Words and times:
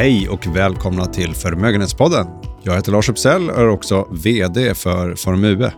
Hej 0.00 0.28
och 0.28 0.56
välkomna 0.56 1.06
till 1.06 1.34
Förmögenhetspodden. 1.34 2.26
Jag 2.62 2.74
heter 2.74 2.92
Lars 2.92 3.08
Uppsell 3.08 3.50
och 3.50 3.60
är 3.60 3.68
också 3.68 4.08
VD 4.24 4.74
för 4.74 5.14
Formue. 5.14 5.72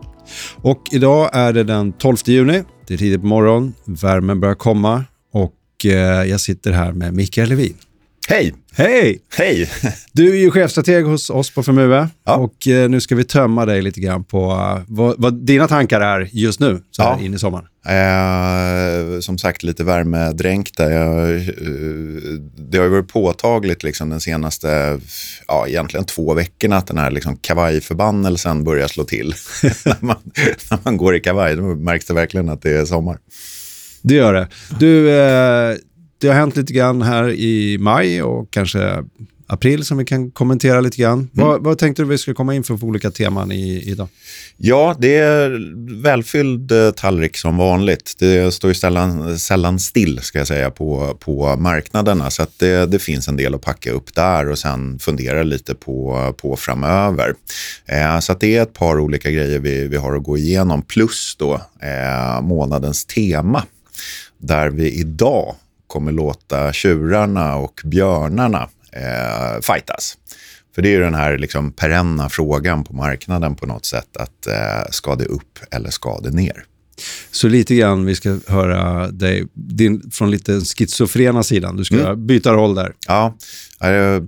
Och 0.56 0.82
idag 0.92 1.30
är 1.32 1.52
det 1.52 1.64
den 1.64 1.92
12 1.92 2.16
juni. 2.24 2.62
Det 2.86 2.94
är 2.94 2.98
tidigt 2.98 3.20
på 3.20 3.26
morgonen. 3.26 3.74
Värmen 3.84 4.40
börjar 4.40 4.54
komma 4.54 5.04
och 5.32 5.86
eh, 5.86 6.24
jag 6.24 6.40
sitter 6.40 6.72
här 6.72 6.92
med 6.92 7.14
Mikael 7.14 7.48
Levin. 7.48 7.74
Hej! 8.32 8.54
Hej! 8.72 9.18
Hej! 9.38 9.70
Du 10.12 10.32
är 10.32 10.36
ju 10.36 10.50
chefstrateg 10.50 11.04
hos 11.04 11.30
oss 11.30 11.50
på 11.50 11.62
Formue 11.62 12.08
Ja. 12.24 12.36
och 12.36 12.68
eh, 12.68 12.88
nu 12.88 13.00
ska 13.00 13.14
vi 13.14 13.24
tömma 13.24 13.66
dig 13.66 13.82
lite 13.82 14.00
grann 14.00 14.24
på 14.24 14.50
eh, 14.52 14.82
vad, 14.88 15.14
vad 15.18 15.46
dina 15.46 15.68
tankar 15.68 16.00
är 16.00 16.28
just 16.32 16.60
nu, 16.60 16.82
så 16.90 17.02
här 17.02 17.16
Ja. 17.18 17.24
in 17.24 17.34
i 17.34 17.38
sommaren. 17.38 17.64
Eh, 17.86 19.20
som 19.20 19.38
sagt, 19.38 19.62
lite 19.62 19.84
värmedränkta. 19.84 20.92
Jag, 20.92 21.34
eh, 21.34 21.42
det 22.70 22.78
har 22.78 22.84
ju 22.84 22.90
varit 22.90 23.08
påtagligt 23.08 23.82
liksom, 23.82 24.10
den 24.10 24.20
senaste, 24.20 25.00
ja, 25.48 25.66
egentligen 25.68 26.04
två 26.06 26.34
veckorna 26.34 26.76
att 26.76 26.86
den 26.86 26.98
här 26.98 27.10
liksom, 27.10 27.36
kavajförbannelsen 27.36 28.64
börjar 28.64 28.88
slå 28.88 29.04
till. 29.04 29.34
när, 29.62 29.96
man, 30.00 30.16
när 30.70 30.78
man 30.82 30.96
går 30.96 31.16
i 31.16 31.20
kavaj, 31.20 31.56
då 31.56 31.62
märks 31.62 32.04
det 32.04 32.14
verkligen 32.14 32.48
att 32.48 32.62
det 32.62 32.70
är 32.70 32.84
sommar. 32.84 33.18
Det 34.02 34.14
gör 34.14 34.32
det. 34.34 34.48
Du, 34.80 35.10
eh, 35.10 35.76
det 36.22 36.28
har 36.28 36.34
hänt 36.34 36.56
lite 36.56 36.72
grann 36.72 37.02
här 37.02 37.30
i 37.30 37.78
maj 37.78 38.22
och 38.22 38.50
kanske 38.50 39.04
april 39.46 39.84
som 39.84 39.98
vi 39.98 40.04
kan 40.04 40.30
kommentera 40.30 40.80
lite 40.80 40.96
grann. 40.96 41.28
Vad, 41.32 41.64
vad 41.64 41.78
tänkte 41.78 42.02
du 42.02 42.08
vi 42.08 42.18
skulle 42.18 42.34
komma 42.34 42.54
in 42.54 42.62
för, 42.62 42.76
för 42.76 42.86
olika 42.86 43.10
teman 43.10 43.52
i, 43.52 43.90
idag? 43.90 44.08
Ja, 44.56 44.96
det 44.98 45.16
är 45.16 45.72
välfylld 46.02 46.72
eh, 46.72 46.90
tallrik 46.90 47.36
som 47.36 47.56
vanligt. 47.56 48.14
Det 48.18 48.54
står 48.54 48.70
ju 48.70 48.74
sällan, 48.74 49.38
sällan 49.38 49.78
still 49.78 50.18
ska 50.22 50.38
jag 50.38 50.46
säga 50.46 50.70
på, 50.70 51.16
på 51.20 51.56
marknaderna. 51.56 52.30
Så 52.30 52.42
att 52.42 52.58
det, 52.58 52.86
det 52.86 52.98
finns 52.98 53.28
en 53.28 53.36
del 53.36 53.54
att 53.54 53.62
packa 53.62 53.92
upp 53.92 54.14
där 54.14 54.48
och 54.48 54.58
sen 54.58 54.98
fundera 54.98 55.42
lite 55.42 55.74
på, 55.74 56.34
på 56.38 56.56
framöver. 56.56 57.34
Eh, 57.86 58.18
så 58.18 58.32
att 58.32 58.40
det 58.40 58.56
är 58.56 58.62
ett 58.62 58.72
par 58.72 59.00
olika 59.00 59.30
grejer 59.30 59.58
vi, 59.58 59.88
vi 59.88 59.96
har 59.96 60.16
att 60.16 60.22
gå 60.22 60.38
igenom. 60.38 60.82
Plus 60.82 61.36
då 61.38 61.54
eh, 61.80 62.42
månadens 62.42 63.04
tema. 63.04 63.64
Där 64.38 64.70
vi 64.70 64.92
idag 65.00 65.54
kommer 65.92 66.12
låta 66.12 66.72
tjurarna 66.72 67.56
och 67.56 67.80
björnarna 67.84 68.68
eh, 68.92 69.60
fightas. 69.60 70.18
För 70.74 70.82
det 70.82 70.88
är 70.88 70.92
ju 70.92 71.00
den 71.00 71.14
här 71.14 71.38
liksom 71.38 71.72
perenna 71.72 72.28
frågan 72.28 72.84
på 72.84 72.94
marknaden 72.94 73.54
på 73.54 73.66
något 73.66 73.86
sätt. 73.86 74.16
att 74.16 74.46
eh, 74.46 74.90
Ska 74.90 75.14
det 75.14 75.24
upp 75.24 75.58
eller 75.70 75.90
ska 75.90 76.20
det 76.20 76.30
ner? 76.30 76.64
Så 77.30 77.48
lite 77.48 77.74
grann, 77.74 78.06
vi 78.06 78.14
ska 78.14 78.38
höra 78.46 79.10
dig 79.10 79.46
din, 79.54 80.10
från 80.10 80.30
lite 80.30 80.60
schizofrena 80.60 81.42
sidan. 81.42 81.76
Du 81.76 81.84
ska 81.84 82.14
byta 82.16 82.52
roll 82.52 82.74
där. 82.74 82.92
Ja, 83.08 83.36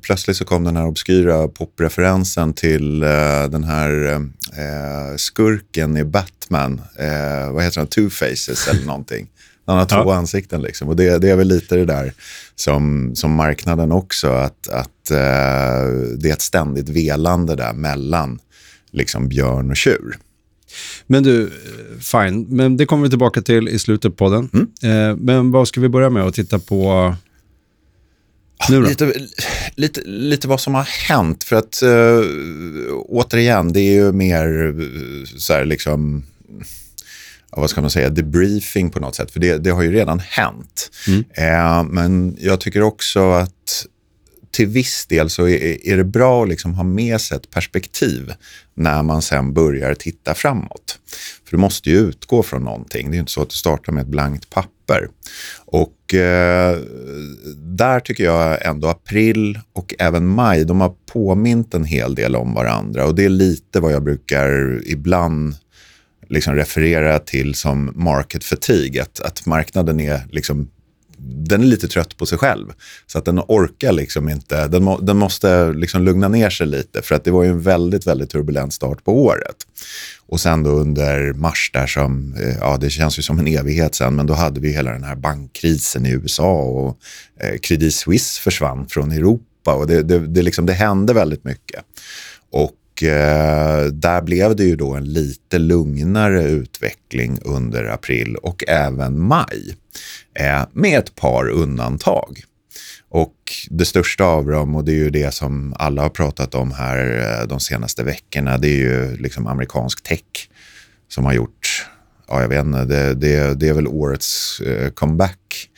plötsligt 0.02 0.36
så 0.36 0.44
kom 0.44 0.64
den 0.64 0.76
här 0.76 0.86
obskyra 0.86 1.48
popreferensen 1.48 2.52
till 2.52 3.02
eh, 3.02 3.08
den 3.50 3.64
här 3.64 4.14
eh, 4.56 5.16
skurken 5.16 5.96
i 5.96 6.04
Batman. 6.04 6.80
Eh, 6.98 7.52
vad 7.52 7.64
heter 7.64 7.80
han? 7.80 7.86
Two 7.86 8.08
Faces 8.08 8.68
eller 8.68 8.84
någonting. 8.86 9.28
Han 9.66 9.78
har 9.78 9.84
två 9.86 9.96
Ja. 9.96 10.14
ansikten. 10.14 10.62
Liksom. 10.62 10.88
Och 10.88 10.96
det, 10.96 11.18
det 11.18 11.30
är 11.30 11.36
väl 11.36 11.48
lite 11.48 11.76
det 11.76 11.84
där 11.84 12.12
som, 12.54 13.12
som 13.14 13.34
marknaden 13.34 13.92
också. 13.92 14.28
Att, 14.28 14.68
att 14.68 15.10
eh, 15.10 15.88
det 16.18 16.28
är 16.28 16.32
ett 16.32 16.42
ständigt 16.42 16.88
velande 16.88 17.56
där 17.56 17.72
mellan 17.72 18.38
liksom, 18.90 19.28
björn 19.28 19.70
och 19.70 19.76
tjur. 19.76 20.18
Men 21.06 21.22
du, 21.22 21.50
fine. 22.00 22.46
Men 22.48 22.76
det 22.76 22.86
kommer 22.86 23.02
vi 23.02 23.08
tillbaka 23.10 23.42
till 23.42 23.68
i 23.68 23.78
slutet 23.78 24.16
på 24.16 24.30
den. 24.30 24.68
Eh, 24.82 25.16
men 25.16 25.50
vad 25.50 25.68
ska 25.68 25.80
vi 25.80 25.88
börja 25.88 26.10
med 26.10 26.22
att 26.22 26.34
titta 26.34 26.58
på 26.58 27.14
nu 28.70 28.80
då? 28.80 28.88
Lite, 28.88 29.12
lite, 29.74 30.00
lite 30.04 30.48
vad 30.48 30.60
som 30.60 30.74
har 30.74 30.88
hänt. 31.08 31.44
För 31.44 31.56
att 31.56 31.82
eh, 31.82 32.20
återigen, 33.06 33.72
det 33.72 33.80
är 33.80 33.92
ju 33.92 34.12
mer 34.12 34.66
eh, 34.66 35.24
så 35.36 35.52
här 35.52 35.64
liksom 35.64 36.22
vad 37.56 37.70
ska 37.70 37.80
man 37.80 37.90
säga, 37.90 38.10
debriefing 38.10 38.90
på 38.90 39.00
något 39.00 39.14
sätt. 39.14 39.30
För 39.30 39.40
det, 39.40 39.58
det 39.58 39.70
har 39.70 39.82
ju 39.82 39.92
redan 39.92 40.18
hänt. 40.18 40.90
Eh, 41.30 41.84
men 41.84 42.36
jag 42.40 42.60
tycker 42.60 42.82
också 42.82 43.30
att 43.30 43.86
till 44.54 44.66
viss 44.66 45.06
del 45.06 45.30
så 45.30 45.48
är, 45.48 45.88
är 45.88 45.96
det 45.96 46.04
bra 46.04 46.42
att 46.42 46.48
liksom 46.48 46.74
ha 46.74 46.84
med 46.84 47.20
sig 47.20 47.36
ett 47.36 47.50
perspektiv 47.50 48.32
när 48.74 49.02
man 49.02 49.22
sen 49.22 49.54
börjar 49.54 49.94
titta 49.94 50.34
framåt. 50.34 50.98
För 51.44 51.50
du 51.50 51.56
måste 51.56 51.90
ju 51.90 51.96
utgå 51.96 52.42
från 52.42 52.62
någonting. 52.62 53.10
Det 53.10 53.14
är 53.14 53.16
ju 53.16 53.20
inte 53.20 53.32
så 53.32 53.42
att 53.42 53.50
du 53.50 53.56
startar 53.56 53.92
med 53.92 54.02
ett 54.02 54.08
blankt 54.08 54.50
papper. 54.50 55.08
Och 55.64 56.14
eh, 56.14 56.78
där 57.56 58.00
tycker 58.00 58.24
jag 58.24 58.66
ändå 58.66 58.88
april 58.88 59.60
och 59.72 59.94
även 59.98 60.26
maj, 60.26 60.64
de 60.64 60.80
har 60.80 60.92
påmint 61.12 61.74
en 61.74 61.84
hel 61.84 62.14
del 62.14 62.36
om 62.36 62.54
varandra. 62.54 63.06
Och 63.06 63.14
det 63.14 63.24
är 63.24 63.28
lite 63.28 63.80
vad 63.80 63.92
jag 63.92 64.02
brukar 64.02 64.80
ibland 64.86 65.54
liksom 66.34 66.54
referera 66.54 67.18
till 67.18 67.54
som 67.54 67.92
market 67.94 68.44
fatigue. 68.44 69.02
Att, 69.02 69.20
att 69.20 69.46
marknaden 69.46 70.00
är 70.00 70.20
liksom 70.30 70.68
den 71.26 71.62
är 71.62 71.66
lite 71.66 71.88
trött 71.88 72.16
på 72.16 72.26
sig 72.26 72.38
själv. 72.38 72.72
Så 73.06 73.18
att 73.18 73.24
den 73.24 73.40
orkar 73.40 73.92
liksom 73.92 74.28
inte, 74.28 74.68
den, 74.68 74.84
må, 74.84 75.00
den 75.00 75.16
måste 75.16 75.72
liksom 75.72 76.02
lugna 76.02 76.28
ner 76.28 76.50
sig 76.50 76.66
lite. 76.66 77.02
För 77.02 77.14
att 77.14 77.24
det 77.24 77.30
var 77.30 77.42
ju 77.42 77.50
en 77.50 77.60
väldigt, 77.60 78.06
väldigt 78.06 78.30
turbulent 78.30 78.72
start 78.72 79.04
på 79.04 79.24
året. 79.24 79.56
Och 80.26 80.40
sen 80.40 80.62
då 80.62 80.70
under 80.70 81.32
mars 81.32 81.70
där 81.72 81.86
som, 81.86 82.34
eh, 82.34 82.56
ja 82.60 82.76
det 82.76 82.90
känns 82.90 83.18
ju 83.18 83.22
som 83.22 83.38
en 83.38 83.46
evighet 83.46 83.94
sen, 83.94 84.16
men 84.16 84.26
då 84.26 84.34
hade 84.34 84.60
vi 84.60 84.72
hela 84.72 84.90
den 84.90 85.04
här 85.04 85.16
bankkrisen 85.16 86.06
i 86.06 86.10
USA 86.10 86.52
och 86.52 86.98
eh, 87.40 87.58
Credit 87.58 87.94
Suisse 87.94 88.40
försvann 88.40 88.86
från 88.88 89.12
Europa. 89.12 89.74
Och 89.74 89.86
det, 89.86 90.02
det, 90.02 90.18
det, 90.26 90.42
liksom, 90.42 90.66
det 90.66 90.72
hände 90.72 91.12
väldigt 91.12 91.44
mycket. 91.44 91.84
Och 92.50 92.72
eh, 93.02 93.84
där 93.84 94.22
blev 94.22 94.56
det 94.56 94.64
ju 94.64 94.76
då 94.76 94.94
en 94.94 95.12
lite 95.12 95.58
lugnare 95.58 96.42
utveckling 96.42 97.38
under 97.42 97.84
april 97.84 98.36
och 98.36 98.64
även 98.68 99.20
maj. 99.20 99.76
Eh, 100.38 100.62
med 100.72 100.98
ett 100.98 101.14
par 101.14 101.48
undantag. 101.48 102.44
Och 103.08 103.34
det 103.70 103.84
största 103.84 104.24
av 104.24 104.46
dem, 104.46 104.74
och 104.74 104.84
det 104.84 104.92
är 104.92 104.96
ju 104.96 105.10
det 105.10 105.34
som 105.34 105.74
alla 105.78 106.02
har 106.02 106.08
pratat 106.08 106.54
om 106.54 106.72
här 106.72 107.38
eh, 107.40 107.46
de 107.46 107.60
senaste 107.60 108.02
veckorna, 108.02 108.58
det 108.58 108.68
är 108.68 108.76
ju 108.76 109.16
liksom 109.16 109.46
amerikansk 109.46 110.02
tech 110.02 110.48
som 111.08 111.24
har 111.24 111.32
gjort, 111.32 111.86
ja 112.28 112.40
jag 112.40 112.48
vet 112.48 112.64
inte, 112.64 112.84
det, 112.84 113.14
det, 113.14 113.54
det 113.54 113.68
är 113.68 113.72
väl 113.72 113.86
årets 113.86 114.60
eh, 114.60 114.90
comeback 114.90 115.68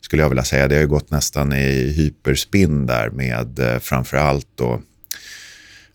skulle 0.00 0.22
jag 0.22 0.28
vilja 0.28 0.44
säga. 0.44 0.68
Det 0.68 0.74
har 0.74 0.82
ju 0.82 0.88
gått 0.88 1.10
nästan 1.10 1.52
i 1.52 1.92
hyperspinn 1.92 2.86
där 2.86 3.10
med 3.10 3.58
eh, 3.58 3.78
framförallt 3.78 3.82
framför 3.82 4.16
allt 4.16 4.48
då 4.54 4.80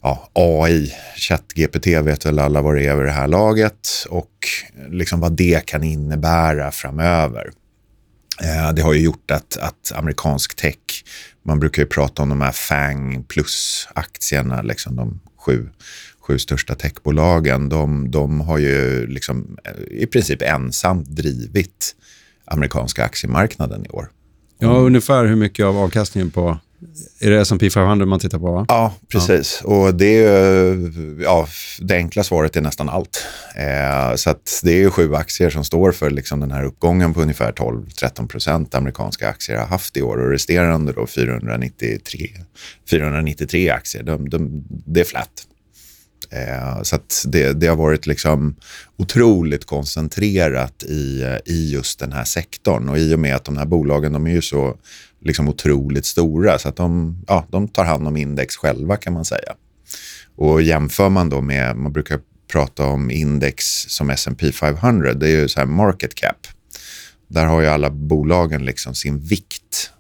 ja, 0.02 0.30
AI, 0.34 0.94
ChatGPT 1.16 1.88
vet 1.88 2.26
väl 2.26 2.40
alla 2.40 2.62
vad 2.62 2.76
det 2.76 2.88
är 2.88 2.96
vid 2.96 3.06
det 3.06 3.12
här 3.12 3.28
laget 3.28 3.90
och 4.10 4.48
eh, 4.78 4.90
liksom 4.90 5.20
vad 5.20 5.32
det 5.32 5.66
kan 5.66 5.84
innebära 5.84 6.72
framöver. 6.72 7.52
Eh, 8.42 8.74
det 8.74 8.82
har 8.82 8.94
ju 8.94 9.00
gjort 9.00 9.32
att, 9.32 9.58
att 9.58 9.92
amerikansk 9.96 10.56
tech, 10.56 11.04
man 11.44 11.60
brukar 11.60 11.82
ju 11.82 11.88
prata 11.88 12.24
om 12.24 12.30
de 12.30 12.42
här 12.42 12.52
FANG 12.52 13.24
plus-aktierna, 13.24 14.62
liksom 14.62 14.96
de 14.96 15.20
sju, 15.38 15.70
sju 16.20 16.40
största 16.40 16.76
techbolagen, 16.76 17.70
de, 17.70 18.12
de 18.12 18.42
har 18.42 18.58
ju 18.58 19.08
liksom 19.08 19.58
eh, 19.64 20.02
i 20.02 20.08
princip 20.08 20.42
ensamt 20.42 21.08
drivit 21.08 21.96
amerikanska 22.46 23.06
aktiemarknaden 23.06 23.86
i 23.86 23.90
år. 23.90 24.10
Ja, 24.60 24.70
ungefär 24.70 25.26
hur 25.26 25.36
mycket 25.36 25.66
av 25.66 25.78
avkastningen 25.78 26.32
på... 26.32 26.60
Är 27.20 27.30
det 27.30 27.42
S&P 27.42 27.70
500 27.70 28.06
man 28.06 28.20
tittar 28.20 28.40
på? 28.40 28.52
Va? 28.52 28.66
Ja, 28.68 28.94
precis. 29.08 29.62
Och 29.64 29.96
det, 29.96 30.14
ja, 31.22 31.48
det 31.80 31.96
enkla 31.96 32.24
svaret 32.24 32.56
är 32.56 32.62
nästan 32.62 32.90
allt. 32.90 33.26
Eh, 33.56 34.16
så 34.16 34.36
det 34.64 34.72
är 34.72 34.78
ju 34.78 34.90
sju 34.90 35.16
aktier 35.16 35.50
som 35.50 35.64
står 35.64 35.92
för 35.92 36.10
liksom 36.10 36.40
den 36.40 36.52
här 36.52 36.64
uppgången 36.64 37.14
på 37.14 37.22
ungefär 37.22 37.52
12-13 37.52 38.28
procent 38.28 38.76
amerikanska 38.76 39.30
aktier 39.30 39.58
har 39.58 39.66
haft 39.66 39.98
i 39.98 40.02
år 40.02 40.18
och 40.18 40.32
resterande 40.32 40.94
då 40.94 41.08
493, 41.08 42.30
493 42.90 43.70
aktier, 43.70 44.04
de, 44.04 44.30
de, 44.30 44.64
det 44.68 45.00
är 45.00 45.06
flat. 45.06 45.48
Eh, 46.30 46.82
så 46.82 46.98
det, 47.26 47.54
det 47.54 47.68
har 47.68 47.76
varit 47.76 48.08
liksom 48.08 48.56
otroligt 48.98 49.66
koncentrerat 49.66 50.84
i, 50.84 51.26
i 51.46 51.72
just 51.72 52.00
den 52.00 52.12
här 52.12 52.24
sektorn. 52.24 52.90
Och 52.90 52.98
i 52.98 53.16
och 53.16 53.20
med 53.20 53.36
att 53.36 53.46
de 53.46 53.58
här 53.58 53.66
bolagen 53.66 54.14
de 54.14 54.28
är 54.28 54.32
ju 54.32 54.42
så 54.42 54.78
liksom 55.22 55.48
otroligt 55.48 56.06
stora 56.06 56.60
så 56.60 56.70
att 56.70 56.76
de, 56.76 57.18
ja, 57.28 57.48
de 57.50 57.68
tar 57.68 57.86
hand 57.86 58.08
om 58.08 58.18
index 58.18 58.56
själva 58.58 58.98
kan 58.98 59.14
man 59.14 59.26
säga. 59.26 59.56
Och 60.36 60.62
jämför 60.62 61.10
man 61.10 61.30
då 61.30 61.42
med, 61.42 61.76
man 61.76 61.94
brukar 61.94 62.20
prata 62.52 62.86
om 62.86 63.12
index 63.12 63.66
som 63.88 64.10
S&P 64.10 64.52
500, 64.52 65.14
det 65.14 65.28
är 65.28 65.42
ju 65.42 65.48
så 65.48 65.60
här 65.60 65.68
market 65.68 66.16
cap. 66.16 66.48
Där 67.28 67.46
har 67.46 67.62
ju 67.62 67.68
alla 67.68 67.90
bolagen 67.90 68.66
liksom 68.66 68.96
sin 68.96 69.20
vikt, 69.20 69.92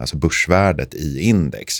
alltså 0.00 0.16
börsvärdet 0.16 0.94
i 0.94 1.20
index. 1.20 1.74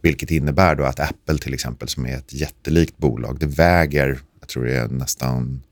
Vilket 0.00 0.30
innebär 0.30 0.74
då 0.74 0.84
att 0.84 1.00
Apple 1.00 1.38
till 1.38 1.54
exempel 1.54 1.88
som 1.88 2.06
är 2.06 2.16
ett 2.16 2.32
jättelikt 2.32 2.98
bolag, 2.98 3.38
det 3.40 3.46
väger, 3.46 4.20
jag 4.40 4.48
tror 4.48 4.64
det 4.64 4.76
är 4.76 4.88
nästan 4.88 5.62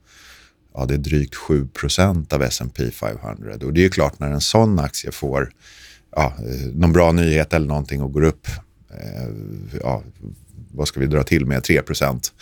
ja, 0.75 0.87
det 0.87 0.95
är 0.95 0.99
drygt 0.99 1.35
7% 1.35 2.35
av 2.35 2.43
S&P 2.43 2.91
500. 2.91 3.55
Och 3.63 3.73
det 3.73 3.81
är 3.81 3.83
ju 3.83 3.91
klart 3.91 4.19
när 4.19 4.31
en 4.31 4.41
sån 4.41 4.79
aktie 4.79 5.13
får 5.13 5.53
ja, 6.17 6.35
eh, 6.39 6.67
någon 6.75 6.93
bra 6.93 7.13
nyhet 7.13 7.55
eller 7.55 7.67
någonting 7.67 8.03
och 8.03 8.13
går 8.13 8.25
upp 8.25 8.47
eh, 8.91 9.29
ja, 9.83 10.03
vad 10.73 10.89
ska 10.89 11.01
vi 11.01 11.07
dra 11.07 11.23
till 11.23 11.47
med, 11.47 11.65
3 11.65 11.83
procent. 11.83 12.33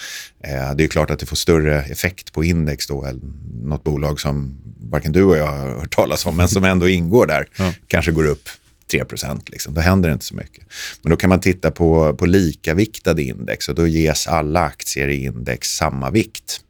Eh, 0.44 0.74
det 0.74 0.84
är 0.84 0.88
klart 0.88 1.10
att 1.10 1.18
det 1.18 1.26
får 1.26 1.36
större 1.36 1.82
effekt 1.82 2.32
på 2.32 2.44
index 2.44 2.86
då, 2.86 3.04
än 3.04 3.20
något 3.62 3.84
bolag 3.84 4.20
som 4.20 4.58
varken 4.80 5.12
du 5.12 5.22
och 5.22 5.36
jag 5.36 5.46
har 5.46 5.80
hört 5.80 5.94
talas 5.94 6.26
om, 6.26 6.36
men 6.36 6.48
som 6.48 6.64
ändå 6.64 6.88
ingår 6.88 7.26
där, 7.26 7.48
ja. 7.58 7.72
kanske 7.86 8.12
går 8.12 8.26
upp 8.26 8.48
3 8.90 9.04
procent. 9.04 9.48
Liksom. 9.48 9.74
Då 9.74 9.80
händer 9.80 10.08
det 10.08 10.12
inte 10.12 10.24
så 10.24 10.34
mycket. 10.34 10.64
Men 11.02 11.10
då 11.10 11.16
kan 11.16 11.30
man 11.30 11.40
titta 11.40 11.70
på, 11.70 12.14
på 12.14 12.26
likaviktade 12.26 13.22
index 13.22 13.68
och 13.68 13.74
då 13.74 13.86
ges 13.86 14.26
alla 14.26 14.60
aktier 14.60 15.08
i 15.08 15.24
index 15.24 15.68
samma 15.68 16.10
vikt. 16.10 16.60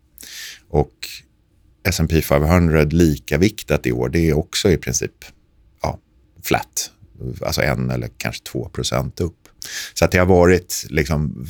Och 0.69 0.93
S&P 1.89 2.23
500 2.23 2.83
likaviktat 2.83 3.87
i 3.87 3.93
år, 3.93 4.09
det 4.09 4.29
är 4.29 4.37
också 4.37 4.71
i 4.71 4.77
princip 4.77 5.25
flat. 6.43 6.91
Alltså 7.43 7.63
en 7.63 7.91
eller 7.91 8.09
kanske 8.17 8.45
två 8.45 8.69
procent 8.69 9.21
upp. 9.21 9.49
Så 9.95 10.05
att 10.05 10.11
det 10.11 10.19
har 10.19 10.27
varit 10.27 10.87
liksom 10.89 11.47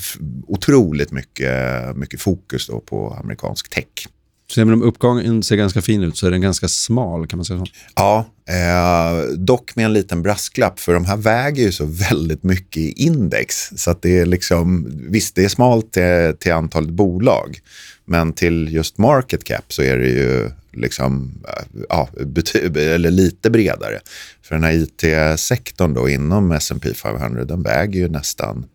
otroligt 0.47 1.13
mycket, 1.13 1.97
mycket 1.97 2.21
fokus 2.21 2.67
då 2.67 2.81
på 2.81 3.17
amerikansk 3.21 3.71
tech. 3.71 4.09
Så 4.51 4.61
även 4.61 4.75
om 4.75 4.83
uppgången 4.83 5.43
ser 5.43 5.57
ganska 5.57 5.83
fin 5.83 6.03
ut 6.03 6.17
så 6.17 6.27
är 6.27 6.31
den 6.31 6.41
ganska 6.41 6.69
smal 6.69 7.27
kan 7.27 7.37
man 7.37 7.45
säga 7.45 7.59
så? 7.59 7.67
Ja, 7.95 8.27
eh, 8.49 9.29
dock 9.37 9.77
med 9.77 9.85
en 9.85 9.93
liten 9.93 10.23
brasklapp 10.23 10.81
för 10.81 10.95
de 10.95 11.05
här 11.05 11.17
väger 11.17 11.63
ju 11.63 11.73
så 11.73 11.85
väldigt 11.85 12.43
mycket 12.43 12.77
i 12.77 12.93
index. 12.93 13.71
Så 13.77 13.91
att 13.91 14.03
det 14.03 14.19
är 14.19 14.27
liksom, 14.27 14.93
visst 15.11 15.35
det 15.35 15.45
är 15.45 15.49
smalt 15.49 15.93
till, 15.93 16.37
till 16.39 16.53
antalet 16.53 16.91
bolag. 16.91 17.59
Men 18.05 18.33
till 18.33 18.69
just 18.73 18.99
market 18.99 19.45
cap 19.45 19.73
så 19.73 19.83
är 19.83 19.99
det 19.99 20.09
ju 20.09 20.51
liksom, 20.73 21.45
ja, 21.89 22.09
eller 22.77 23.11
lite 23.11 23.51
bredare. 23.51 24.01
För 24.43 24.55
den 24.55 24.65
här 24.65 24.73
it-sektorn 24.73 25.95
då 25.95 26.09
inom 26.09 26.53
S&P 26.53 26.95
500 26.95 27.45
den 27.45 27.63
väger 27.63 28.01
ju 28.01 28.09
nästan, 28.09 28.67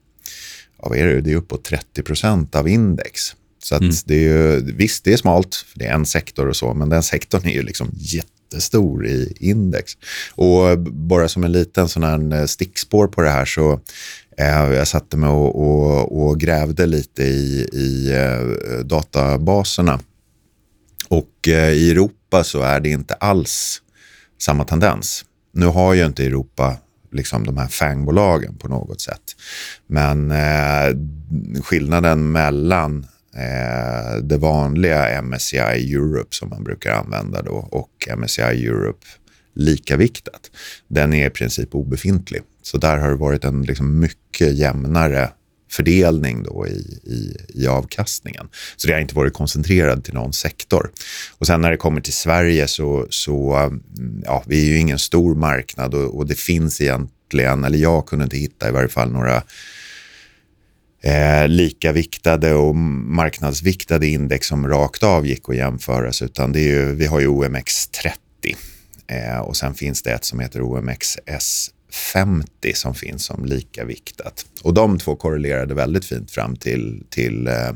ja, 0.82 0.90
vad 0.90 0.98
är 0.98 1.06
det, 1.06 1.22
det 1.22 1.32
är 1.32 1.36
uppåt 1.36 1.64
30 1.64 2.04
procent 2.04 2.56
av 2.56 2.68
index. 2.68 3.36
Så 3.64 3.76
mm. 3.76 3.92
det 4.06 4.16
är 4.16 4.20
ju, 4.20 4.62
visst, 4.62 5.04
det 5.04 5.14
är 5.14 5.18
smalt, 5.18 5.56
för 5.56 5.80
det 5.80 5.86
är 5.86 5.94
en 5.94 6.06
sektor 6.06 6.48
och 6.48 6.56
så, 6.56 6.74
men 6.74 6.90
den 6.90 7.04
sektorn 7.04 7.48
är 7.48 7.54
ju 7.54 7.64
liksom 7.64 7.90
jättestor 7.94 9.08
i 9.08 9.34
index. 9.40 9.92
Och 10.32 10.80
bara 10.80 11.28
som 11.28 11.44
en 11.44 11.52
liten 11.52 11.90
sån 11.90 12.04
här 12.04 12.40
eh, 12.40 12.46
stickspår 12.46 13.08
på 13.08 13.22
det 13.22 13.30
här 13.30 13.46
så 13.46 13.80
eh, 14.38 14.74
jag 14.74 14.88
satte 14.88 15.18
mig 15.18 15.30
och, 15.30 15.64
och, 15.64 16.24
och 16.24 16.40
grävde 16.40 16.86
lite 16.86 17.24
i, 17.24 17.70
i 17.74 18.12
eh, 18.12 18.80
databaserna. 18.86 20.00
Och 21.14 21.48
eh, 21.48 21.72
i 21.72 21.92
Europa 21.92 22.44
så 22.44 22.62
är 22.62 22.80
det 22.80 22.90
inte 22.90 23.14
alls 23.14 23.82
samma 24.42 24.64
tendens. 24.64 25.26
Nu 25.52 25.66
har 25.66 25.94
ju 25.94 26.06
inte 26.06 26.26
Europa 26.26 26.78
liksom 27.12 27.46
de 27.46 27.58
här 27.58 27.68
fangbolagen 27.68 28.58
på 28.58 28.68
något 28.68 29.02
sätt. 29.02 29.22
Men 29.88 30.32
eh, 30.32 30.98
skillnaden 31.64 32.32
mellan 32.32 33.06
eh, 33.36 34.18
det 34.24 34.38
vanliga 34.38 35.22
MSCI 35.22 35.94
Europe 35.94 36.30
som 36.30 36.50
man 36.50 36.64
brukar 36.64 36.92
använda 36.92 37.42
då 37.42 37.68
och 37.72 38.08
MSCI 38.18 38.68
Europe 38.68 39.08
likaviktat, 39.56 40.52
den 40.88 41.14
är 41.14 41.28
i 41.28 41.30
princip 41.30 41.76
obefintlig. 41.76 42.42
Så 42.62 42.78
där 42.78 42.98
har 42.98 43.10
det 43.10 43.16
varit 43.16 43.46
en 43.46 43.64
liksom 43.64 44.00
mycket 44.00 44.54
jämnare 44.54 45.30
fördelning 45.74 46.44
då 46.44 46.68
i, 46.68 47.00
i, 47.04 47.38
i, 47.50 47.68
avkastningen. 47.68 48.50
Så 48.76 48.88
det 48.88 48.94
har 48.94 49.00
inte 49.00 49.16
varit 49.16 49.34
koncentrerat 49.34 50.06
till 50.06 50.14
någon 50.14 50.34
sektor. 50.34 50.92
Och 51.38 51.48
sen 51.48 51.62
när 51.62 51.72
det 51.72 51.78
kommer 51.78 52.02
till 52.02 52.14
Sverige 52.14 52.68
så, 52.68 53.08
så 53.10 53.56
mm, 53.56 53.82
ja, 54.26 54.44
vi 54.46 54.62
är 54.62 54.66
ju 54.66 54.78
ingen 54.78 55.00
stor 55.00 55.36
marknad 55.36 55.94
och, 55.94 56.18
och 56.18 56.28
det 56.28 56.36
finns 56.36 56.82
egentligen, 56.82 57.64
eller 57.64 57.78
jag 57.78 58.06
kunde 58.06 58.24
inte 58.24 58.38
hitta 58.38 58.70
i 58.70 58.72
varje 58.72 58.90
fall 58.90 59.12
några 59.12 59.44
eh, 61.04 61.48
likaviktade 61.48 62.54
och 62.54 62.76
marknadsviktade 62.76 64.08
index 64.08 64.48
som 64.48 64.68
rakt 64.68 65.04
av 65.04 65.28
gick 65.28 65.50
att 65.50 65.56
jämföras, 65.56 66.22
utan 66.22 66.52
det 66.52 66.60
är 66.60 66.70
ju, 66.70 66.96
vi 66.96 67.06
har 67.06 67.20
ju 67.20 67.28
OMX30 67.28 68.12
eh, 69.08 69.40
och 69.40 69.58
sen 69.58 69.74
finns 69.74 70.02
det 70.02 70.12
ett 70.12 70.26
som 70.26 70.40
heter 70.40 70.62
OMXS 70.62 71.73
50 71.94 72.74
som 72.74 72.96
finns 72.96 73.26
som 73.26 73.46
likaviktat. 73.46 74.46
Och 74.64 74.74
de 74.74 75.00
två 75.00 75.16
korrelerade 75.16 75.74
väldigt 75.74 76.06
fint 76.06 76.32
fram 76.32 76.56
till, 76.56 77.04
till 77.10 77.48
eh, 77.48 77.70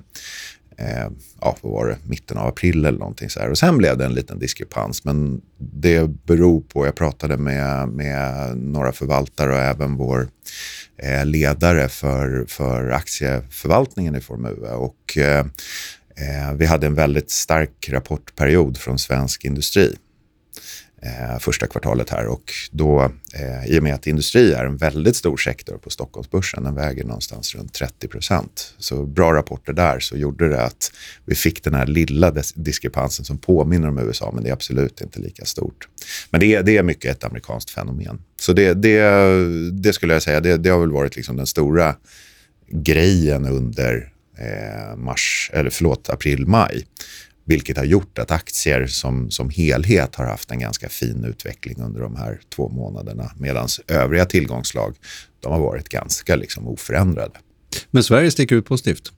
eh, 0.77 1.07
ja, 1.41 1.57
vad 1.61 1.71
var 1.71 1.87
det, 1.87 1.97
mitten 2.03 2.37
av 2.37 2.47
april 2.47 2.85
eller 2.85 2.99
någonting 2.99 3.29
så 3.29 3.39
här. 3.39 3.49
Och 3.49 3.57
sen 3.57 3.77
blev 3.77 3.97
det 3.97 4.05
en 4.05 4.13
liten 4.13 4.39
diskrepans, 4.39 5.03
men 5.03 5.41
det 5.57 6.07
beror 6.25 6.61
på, 6.61 6.85
jag 6.85 6.95
pratade 6.95 7.37
med, 7.37 7.87
med 7.87 8.57
några 8.57 8.91
förvaltare 8.91 9.53
och 9.53 9.59
även 9.59 9.95
vår 9.95 10.27
eh, 10.97 11.25
ledare 11.25 11.89
för, 11.89 12.45
för 12.47 12.89
aktieförvaltningen 12.89 14.15
i 14.15 14.21
Formue 14.21 14.71
och 14.71 15.17
eh, 15.17 15.45
eh 16.15 16.53
vi 16.55 16.65
hade 16.65 16.87
en 16.87 16.95
väldigt 16.95 17.31
stark 17.31 17.89
rapportperiod 17.89 18.77
från 18.77 18.99
svensk 18.99 19.45
industri 19.45 19.95
eh, 21.01 21.39
första 21.39 21.67
kvartalet 21.67 22.09
här 22.09 22.27
och 22.27 22.53
då 22.71 23.11
eh, 23.33 23.65
i 23.65 23.79
och 23.79 23.83
med 23.83 23.94
att 23.94 24.07
industri 24.07 24.53
är 24.53 24.65
en 24.65 24.77
väldigt 24.77 25.15
stor 25.15 25.38
sektor 25.38 25.77
på 25.77 25.89
Stockholmsbörsen, 25.89 26.63
den 26.63 26.75
väger 26.75 27.03
någonstans 27.03 27.55
runt 27.55 27.73
30 27.73 28.07
procent. 28.07 28.73
Så 28.77 29.05
bra 29.05 29.33
rapporter 29.33 29.73
där 29.73 29.99
så 29.99 30.17
gjorde 30.17 30.49
det 30.49 30.63
att 30.63 30.91
vi 31.25 31.35
fick 31.35 31.63
den 31.63 31.73
här 31.73 31.85
lilla 31.85 32.33
diskrepansen 32.55 33.25
som 33.25 33.38
påminner 33.38 33.88
om 33.88 33.99
USA, 33.99 34.31
men 34.33 34.44
det 34.44 34.49
är 34.49 34.53
absolut 34.53 35.01
inte 35.01 35.19
lika 35.19 35.45
stort. 35.45 35.88
Men 36.29 36.39
det 36.39 36.55
är, 36.55 36.63
det 36.63 36.77
är 36.77 36.83
mycket 36.83 37.11
ett 37.11 37.23
amerikanskt 37.23 37.69
fenomen. 37.69 38.21
Så 38.39 38.53
det, 38.53 38.73
det, 38.73 39.01
det 39.71 39.94
skulle 39.94 40.13
jag 40.13 40.23
säga, 40.23 40.39
det, 40.39 40.57
det 40.57 40.69
har 40.69 40.79
väl 40.79 40.91
varit 40.91 41.15
liksom 41.15 41.38
den 41.38 41.47
stora 41.47 41.95
grejen 42.69 43.45
under 43.45 44.11
eh, 44.38 44.95
mars, 44.95 45.51
eller 45.53 45.69
förlåt, 45.69 46.09
april, 46.09 46.47
maj 46.47 46.85
vilket 47.47 47.77
har 47.77 47.85
gjort 47.85 48.19
att 48.19 48.31
aktier 48.31 48.88
som, 48.88 49.31
som 49.31 49.49
helhet 49.49 50.15
har 50.15 50.25
haft 50.25 50.51
en 50.51 50.59
ganska 50.59 50.89
fin 50.89 51.23
utveckling 51.23 51.81
under 51.81 52.01
de 52.01 52.15
här 52.15 52.39
två 52.55 52.69
månaderna 52.69 53.31
medan 53.38 53.67
övriga 53.88 54.25
tillgångslag 54.25 54.95
de 55.39 55.51
har 55.51 55.59
varit 55.59 55.89
ganska 55.89 56.35
liksom 56.35 56.67
oförändrade. 56.67 57.38
Men 57.91 58.03
Sverige 58.03 58.31
sticker 58.31 58.55
ut 58.55 58.65
positivt? 58.65 59.11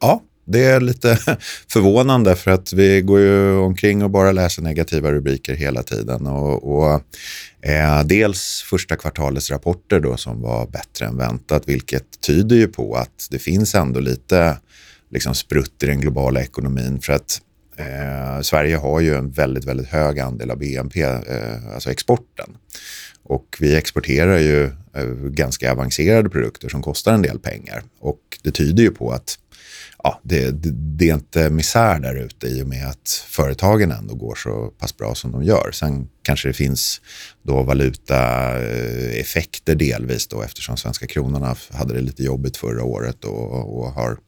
Ja, 0.00 0.22
det 0.46 0.64
är 0.64 0.80
lite 0.80 1.16
förvånande 1.68 2.36
för 2.36 2.50
att 2.50 2.72
vi 2.72 3.00
går 3.00 3.20
ju 3.20 3.56
omkring 3.56 4.04
och 4.04 4.10
bara 4.10 4.32
läser 4.32 4.62
negativa 4.62 5.12
rubriker 5.12 5.54
hela 5.54 5.82
tiden. 5.82 6.26
Och, 6.26 6.78
och 6.78 7.02
eh, 7.62 8.02
dels 8.04 8.64
första 8.70 8.96
kvartalets 8.96 9.50
rapporter 9.50 10.00
då 10.00 10.16
som 10.16 10.40
var 10.42 10.66
bättre 10.66 11.06
än 11.06 11.16
väntat, 11.16 11.62
vilket 11.66 12.20
tyder 12.20 12.56
ju 12.56 12.68
på 12.68 12.94
att 12.94 13.28
det 13.30 13.38
finns 13.38 13.74
ändå 13.74 14.00
lite 14.00 14.58
liksom 15.10 15.34
sprutt 15.34 15.82
i 15.82 15.86
den 15.86 16.00
globala 16.00 16.40
ekonomin. 16.40 17.00
För 17.00 17.12
att 17.12 17.40
Eh, 17.76 18.40
Sverige 18.40 18.76
har 18.76 19.00
ju 19.00 19.14
en 19.14 19.30
väldigt, 19.30 19.64
väldigt 19.64 19.88
hög 19.88 20.20
andel 20.20 20.50
av 20.50 20.58
BNP, 20.58 21.02
eh, 21.02 21.74
alltså 21.74 21.90
exporten. 21.90 22.56
Och 23.22 23.56
vi 23.60 23.76
exporterar 23.76 24.38
ju 24.38 24.64
eh, 24.94 25.04
ganska 25.30 25.72
avancerade 25.72 26.28
produkter 26.28 26.68
som 26.68 26.82
kostar 26.82 27.14
en 27.14 27.22
del 27.22 27.38
pengar. 27.38 27.82
Och 28.00 28.20
det 28.42 28.50
tyder 28.50 28.82
ju 28.82 28.90
på 28.90 29.10
att 29.10 29.38
ja, 30.06 30.20
det, 30.22 30.50
det, 30.50 30.70
det, 30.70 31.10
är 31.10 31.14
inte 31.14 31.50
misär 31.50 31.98
där 31.98 32.14
ute 32.14 32.46
i 32.46 32.62
och 32.62 32.66
med 32.66 32.88
att 32.88 33.24
företagen 33.28 33.92
ändå 33.92 34.14
går 34.14 34.34
så 34.34 34.72
pass 34.78 34.96
bra 34.96 35.14
som 35.14 35.32
de 35.32 35.44
gör. 35.44 35.70
Sen 35.72 36.08
kanske 36.22 36.48
det 36.48 36.52
finns 36.52 37.00
då 37.42 37.62
valutaeffekter 37.62 39.72
eh, 39.72 39.76
delvis 39.76 40.26
då 40.26 40.42
eftersom 40.42 40.76
svenska 40.76 41.06
kronorna 41.06 41.56
hade 41.70 41.94
det 41.94 42.00
lite 42.00 42.22
jobbigt 42.22 42.56
förra 42.56 42.84
året 42.84 43.24
och, 43.24 43.78
och 43.78 43.92
har 43.92 44.18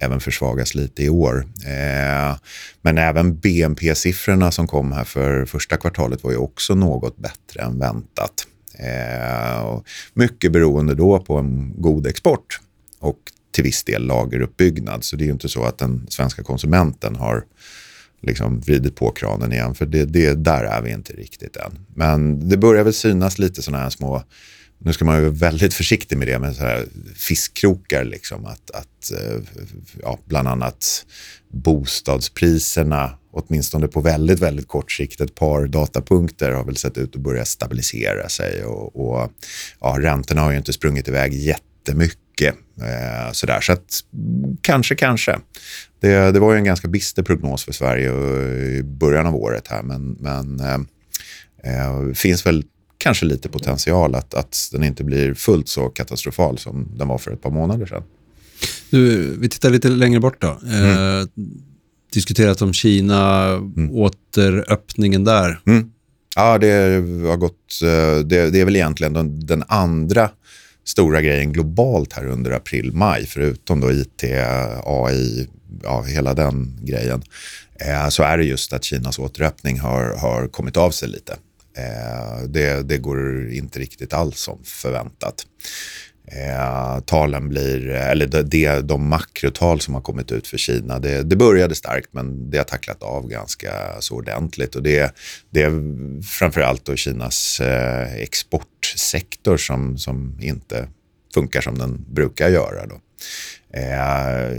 även 0.00 0.20
försvagats 0.20 0.74
lite 0.74 1.04
i 1.04 1.08
år. 1.08 1.46
Eh, 1.66 2.36
men 2.82 2.98
även 2.98 3.38
BNP-siffrorna 3.38 4.50
som 4.50 4.66
kom 4.66 4.92
här 4.92 5.04
för 5.04 5.44
första 5.44 5.76
kvartalet 5.76 6.24
var 6.24 6.30
ju 6.30 6.36
också 6.36 6.74
något 6.74 7.16
bättre 7.16 7.62
än 7.62 7.78
väntat. 7.78 8.46
Eh, 8.78 9.80
mycket 10.14 10.52
beroende 10.52 10.94
då 10.94 11.20
på 11.20 11.36
en 11.36 11.74
god 11.76 12.06
export 12.06 12.60
och 12.98 13.18
till 13.50 13.64
viss 13.64 13.84
del 13.84 14.06
lageruppbyggnad. 14.06 15.04
Så 15.04 15.16
det 15.16 15.24
är 15.24 15.26
ju 15.26 15.32
inte 15.32 15.48
så 15.48 15.64
att 15.64 15.78
den 15.78 16.06
svenska 16.08 16.42
konsumenten 16.42 17.16
har 17.16 17.44
liksom 18.22 18.60
vridit 18.60 18.96
på 18.96 19.10
kranen 19.10 19.52
igen, 19.52 19.74
för 19.74 19.86
det, 19.86 20.04
det, 20.04 20.34
där 20.34 20.64
är 20.64 20.82
vi 20.82 20.90
inte 20.90 21.12
riktigt 21.12 21.56
än. 21.56 21.78
Men 21.94 22.48
det 22.48 22.56
börjar 22.56 22.84
väl 22.84 22.94
synas 22.94 23.38
lite 23.38 23.62
sådana 23.62 23.82
här 23.82 23.90
små 23.90 24.22
nu 24.82 24.92
ska 24.92 25.04
man 25.04 25.16
ju 25.16 25.22
vara 25.22 25.32
väldigt 25.32 25.74
försiktig 25.74 26.18
med 26.18 26.28
det, 26.28 26.38
men 26.38 26.54
så 26.54 26.62
här 26.62 26.86
fiskkrokar. 27.16 28.04
Liksom, 28.04 28.46
att, 28.46 28.70
att, 28.70 29.12
eh, 29.12 29.40
ja, 30.02 30.18
bland 30.24 30.48
annat 30.48 31.06
bostadspriserna, 31.52 33.18
åtminstone 33.32 33.88
på 33.88 34.00
väldigt, 34.00 34.40
väldigt 34.40 34.68
kort 34.68 34.92
sikt, 34.92 35.20
ett 35.20 35.34
par 35.34 35.66
datapunkter 35.66 36.50
har 36.50 36.64
väl 36.64 36.76
sett 36.76 36.98
ut 36.98 37.16
att 37.16 37.22
börja 37.22 37.44
stabilisera 37.44 38.28
sig. 38.28 38.64
Och, 38.64 38.96
och 38.96 39.30
ja, 39.80 39.96
räntorna 40.00 40.40
har 40.40 40.50
ju 40.50 40.58
inte 40.58 40.72
sprungit 40.72 41.08
iväg 41.08 41.34
jättemycket. 41.34 42.18
Eh, 42.48 43.32
sådär. 43.32 43.60
Så 43.60 43.72
att 43.72 44.04
kanske, 44.62 44.94
kanske. 44.94 45.38
Det, 46.00 46.32
det 46.32 46.40
var 46.40 46.52
ju 46.52 46.58
en 46.58 46.64
ganska 46.64 46.88
bister 46.88 47.22
prognos 47.22 47.64
för 47.64 47.72
Sverige 47.72 48.10
i 48.78 48.82
början 48.82 49.26
av 49.26 49.36
året 49.36 49.68
här, 49.68 49.82
men, 49.82 50.16
men 50.20 50.60
eh, 50.60 50.74
eh 51.72 52.12
finns 52.14 52.46
väl 52.46 52.64
kanske 52.98 53.26
lite 53.26 53.48
potential 53.48 54.14
att, 54.14 54.34
att 54.34 54.68
den 54.72 54.84
inte 54.84 55.04
blir 55.04 55.34
fullt 55.34 55.68
så 55.68 55.88
katastrofal 55.88 56.58
som 56.58 56.88
den 56.98 57.08
var 57.08 57.18
för 57.18 57.30
ett 57.30 57.42
par 57.42 57.50
månader 57.50 57.86
sedan. 57.86 58.02
Du, 58.90 59.36
vi 59.38 59.48
tittar 59.48 59.70
lite 59.70 59.88
längre 59.88 60.20
bort 60.20 60.40
då. 60.40 60.58
Mm. 60.62 61.20
Eh, 61.20 61.26
diskuterat 62.12 62.62
om 62.62 62.72
Kina, 62.72 63.46
mm. 63.48 63.90
återöppningen 63.90 65.24
där. 65.24 65.60
Mm. 65.66 65.90
Ja, 66.36 66.58
det 66.58 66.72
har 67.28 67.36
gått... 67.36 67.80
Eh, 67.82 68.24
det, 68.24 68.50
det, 68.50 68.60
är 68.60 68.64
väl 68.64 68.76
egentligen 68.76 69.12
den, 69.12 69.46
den, 69.46 69.64
andra 69.68 70.30
stora 70.84 71.22
grejen 71.22 71.52
globalt 71.52 72.12
här 72.12 72.26
under 72.26 72.50
april-maj, 72.50 73.26
förutom 73.26 73.80
då 73.80 73.92
IT, 73.92 74.24
AI, 74.84 75.48
ja, 75.82 76.02
hela 76.02 76.34
den 76.34 76.78
grejen, 76.82 77.22
eh, 77.74 78.08
så 78.08 78.22
är 78.22 78.38
det 78.38 78.44
just 78.44 78.72
att 78.72 78.84
Kinas 78.84 79.18
återöppning 79.18 79.80
har, 79.80 80.04
har 80.16 80.48
kommit 80.48 80.76
av 80.76 80.90
sig 80.90 81.08
lite. 81.08 81.36
Eh, 81.76 82.42
det, 82.48 82.88
det 82.88 82.98
går 82.98 83.50
inte 83.50 83.78
riktigt 83.78 84.12
alls 84.12 84.40
som 84.40 84.58
förväntat. 84.64 85.46
Eh, 86.32 87.00
talen 87.00 87.48
blir, 87.48 87.90
eh, 87.90 88.10
eller 88.10 88.26
det, 88.26 88.80
de 88.80 89.08
makrotal 89.08 89.80
som 89.80 89.94
har 89.94 90.00
kommit 90.00 90.32
ut 90.32 90.46
för 90.46 90.58
Kina, 90.58 90.98
det, 90.98 91.22
det, 91.22 91.36
började 91.36 91.74
starkt 91.74 92.08
men 92.12 92.50
det 92.50 92.58
har 92.58 92.64
tacklat 92.64 93.02
av 93.02 93.28
ganska 93.28 93.72
så 94.00 94.14
ordentligt. 94.14 94.74
Och 94.74 94.82
det, 94.82 95.14
det 95.50 95.62
är 95.62 95.72
framförallt 96.22 96.84
då 96.84 96.96
Kinas 96.96 97.60
eh, 97.60 98.14
exportsektor 98.14 99.56
som, 99.56 99.98
som 99.98 100.38
inte 100.40 100.88
funkar 101.34 101.60
som 101.60 101.78
den 101.78 102.04
brukar 102.08 102.48
göra. 102.48 102.86
Då. 102.86 103.00
Eh, 103.78 104.56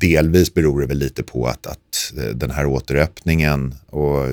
delvis 0.00 0.54
beror 0.54 0.80
det 0.80 0.86
väl 0.86 0.98
lite 0.98 1.22
på 1.22 1.46
att, 1.46 1.66
att 1.66 2.12
eh, 2.16 2.24
den 2.24 2.50
här 2.50 2.66
återöppningen 2.66 3.74
och 3.86 4.26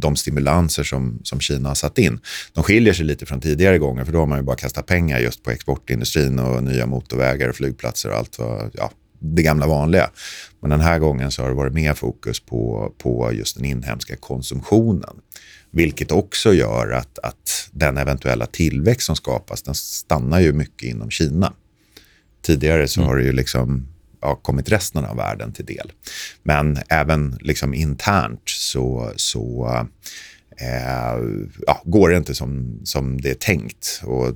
de 0.00 0.16
stimulanser 0.16 0.84
som, 0.84 1.20
som 1.22 1.40
Kina 1.40 1.68
har 1.68 1.74
satt 1.74 1.98
in, 1.98 2.20
de 2.52 2.64
skiljer 2.64 2.92
sig 2.92 3.04
lite 3.04 3.26
från 3.26 3.40
tidigare 3.40 3.78
gånger 3.78 4.04
för 4.04 4.12
då 4.12 4.18
har 4.18 4.26
man 4.26 4.38
ju 4.38 4.44
bara 4.44 4.56
kastat 4.56 4.86
pengar 4.86 5.18
just 5.18 5.42
på 5.42 5.50
exportindustrin 5.50 6.38
och 6.38 6.64
nya 6.64 6.86
motorvägar 6.86 7.48
och 7.48 7.56
flygplatser 7.56 8.10
och 8.10 8.16
allt 8.16 8.38
vad, 8.38 8.70
ja, 8.74 8.90
det 9.18 9.42
gamla 9.42 9.66
vanliga. 9.66 10.10
Men 10.60 10.70
den 10.70 10.80
här 10.80 10.98
gången 10.98 11.30
så 11.30 11.42
har 11.42 11.48
det 11.48 11.54
varit 11.54 11.72
mer 11.72 11.94
fokus 11.94 12.40
på, 12.40 12.92
på 12.98 13.32
just 13.32 13.56
den 13.56 13.64
inhemska 13.64 14.16
konsumtionen. 14.16 15.16
Vilket 15.70 16.12
också 16.12 16.54
gör 16.54 16.90
att, 16.90 17.18
att 17.18 17.68
den 17.72 17.96
eventuella 17.96 18.46
tillväxt 18.46 19.06
som 19.06 19.16
skapas, 19.16 19.62
den 19.62 19.74
stannar 19.74 20.40
ju 20.40 20.52
mycket 20.52 20.88
inom 20.88 21.10
Kina. 21.10 21.52
Tidigare 22.42 22.88
så 22.88 23.00
mm. 23.00 23.08
har 23.08 23.16
det 23.16 23.24
ju 23.24 23.32
liksom 23.32 23.88
ja, 24.20 24.34
kommit 24.34 24.72
resten 24.72 25.04
av 25.04 25.16
världen 25.16 25.52
till 25.52 25.64
del. 25.64 25.92
Men 26.42 26.78
även 26.88 27.38
liksom 27.40 27.74
internt 27.74 28.42
så, 28.44 29.12
så 29.16 29.70
eh, 30.56 31.24
ja, 31.66 31.82
går 31.84 32.08
det 32.08 32.16
inte 32.16 32.34
som, 32.34 32.80
som 32.84 33.20
det 33.20 33.30
är 33.30 33.34
tänkt. 33.34 34.02
Och 34.04 34.32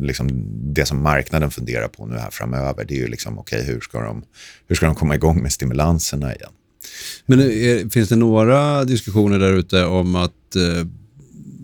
liksom 0.00 0.28
det 0.74 0.86
som 0.86 1.02
marknaden 1.02 1.50
funderar 1.50 1.88
på 1.88 2.06
nu 2.06 2.16
här 2.16 2.30
framöver 2.30 2.84
det 2.84 2.94
är 2.94 2.98
ju 2.98 3.08
liksom, 3.08 3.38
okay, 3.38 3.62
hur, 3.62 3.80
ska 3.80 4.00
de, 4.00 4.22
hur 4.66 4.76
ska 4.76 4.86
de 4.86 4.94
komma 4.94 5.14
igång 5.14 5.42
med 5.42 5.52
stimulanserna 5.52 6.34
igen? 6.34 6.52
Men 7.26 7.40
är, 7.40 7.90
finns 7.90 8.08
det 8.08 8.16
några 8.16 8.84
diskussioner 8.84 9.38
där 9.38 9.52
ute 9.52 9.84
om 9.84 10.14
att 10.16 10.56
eh, 10.56 10.86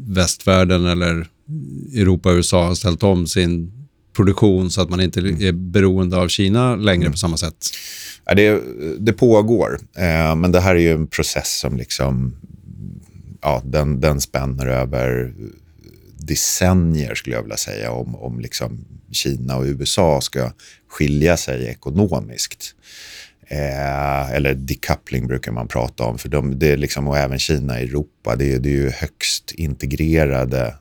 västvärlden 0.09 0.87
eller 0.87 1.27
Europa 1.95 2.29
och 2.31 2.37
USA 2.37 2.67
har 2.67 2.75
ställt 2.75 3.03
om 3.03 3.27
sin 3.27 3.80
produktion 4.13 4.71
så 4.71 4.83
att 4.83 4.91
man 4.91 5.01
inte 5.01 5.21
mm. 5.21 5.43
är 5.43 5.53
beroende 5.53 6.17
av 6.17 6.29
Kina 6.29 6.77
längre 6.77 7.03
mm. 7.03 7.13
på 7.13 7.19
samma 7.19 7.37
sätt? 7.37 7.67
Ja, 8.25 8.35
det, 8.35 8.63
det 8.99 9.13
pågår, 9.13 9.79
eh, 9.97 10.37
men 10.37 10.53
det 10.53 10.61
här 10.61 10.75
är 10.75 10.81
ju 10.81 10.93
en 10.93 11.07
process 11.07 11.59
som 11.59 11.77
liksom, 11.77 12.37
ja, 13.43 13.63
den, 13.65 14.01
den 14.01 14.21
spänner 14.21 14.67
över 14.67 15.35
decennier 16.19 17.15
skulle 17.15 17.37
jag 17.37 17.43
vilja 17.43 17.57
säga 17.57 17.91
om, 17.91 18.17
om 18.17 18.41
liksom 18.41 18.85
Kina 19.13 19.57
och 19.57 19.65
USA 19.65 20.21
ska 20.21 20.53
skilja 20.89 21.37
sig 21.37 21.67
ekonomiskt. 21.67 22.75
Eh, 23.49 24.31
eller 24.31 24.55
decoupling 24.55 25.27
brukar 25.27 25.53
man 25.53 25.69
prata 25.69 26.05
om, 26.05 26.19
för 26.19 26.29
de, 26.29 26.59
det 26.59 26.73
är 26.73 26.77
liksom, 26.77 27.09
och 27.09 27.19
även 27.19 27.39
Kina 27.39 27.73
och 27.73 27.79
Europa, 27.79 28.37
det, 28.37 28.59
det 28.59 28.69
är 28.69 28.73
ju 28.73 28.91
högst 28.91 29.53
integrerade 29.53 30.75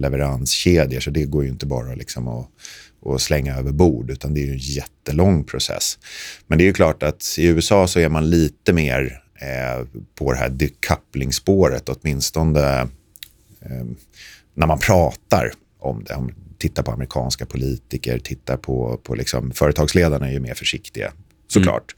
leveranskedjor, 0.00 1.00
så 1.00 1.10
det 1.10 1.24
går 1.24 1.44
ju 1.44 1.50
inte 1.50 1.66
bara 1.66 1.94
liksom 1.94 2.28
att, 2.28 2.48
att 3.06 3.20
slänga 3.20 3.56
över 3.56 3.72
bord, 3.72 4.10
utan 4.10 4.34
det 4.34 4.48
är 4.48 4.52
en 4.52 4.58
jättelång 4.58 5.44
process. 5.44 5.98
Men 6.46 6.58
det 6.58 6.64
är 6.64 6.66
ju 6.66 6.72
klart 6.72 7.02
att 7.02 7.36
i 7.38 7.46
USA 7.46 7.86
så 7.86 8.00
är 8.00 8.08
man 8.08 8.30
lite 8.30 8.72
mer 8.72 9.22
eh, 9.40 9.86
på 10.14 10.32
det 10.32 10.38
här 10.38 10.50
decoupling-spåret, 10.50 11.88
åtminstone 11.88 12.80
eh, 13.60 13.86
när 14.54 14.66
man 14.66 14.78
pratar 14.78 15.52
om 15.78 16.04
det. 16.04 16.14
Om 16.14 16.32
tittar 16.60 16.82
på 16.82 16.90
amerikanska 16.90 17.46
politiker, 17.46 18.18
tittar 18.18 18.56
på, 18.56 19.00
på 19.02 19.14
liksom, 19.14 19.50
företagsledarna 19.50 20.28
är 20.28 20.32
ju 20.32 20.40
mer 20.40 20.54
försiktiga 20.54 21.12
såklart. 21.48 21.94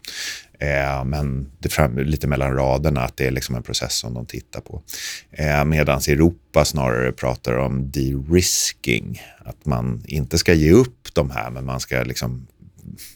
Eh, 0.62 1.04
men 1.04 1.50
det 1.59 1.69
fram, 1.69 1.99
lite 1.99 2.26
mellan 2.26 2.54
raderna 2.54 3.00
att 3.00 3.16
det 3.16 3.26
är 3.26 3.31
liksom 3.31 3.54
en 3.54 3.62
process 3.62 3.95
som 3.95 4.14
de 4.14 4.26
tittar 4.26 4.61
på. 4.61 4.83
Eh, 5.31 5.64
Medan 5.64 5.99
Europa 6.09 6.64
snarare 6.64 7.12
pratar 7.12 7.57
om 7.57 7.90
de-risking, 7.90 9.23
att 9.45 9.66
man 9.66 10.02
inte 10.07 10.38
ska 10.38 10.54
ge 10.54 10.73
upp 10.73 11.14
de 11.14 11.31
här, 11.31 11.50
men 11.50 11.64
man 11.64 11.81
ska 11.81 12.02
liksom 12.02 12.47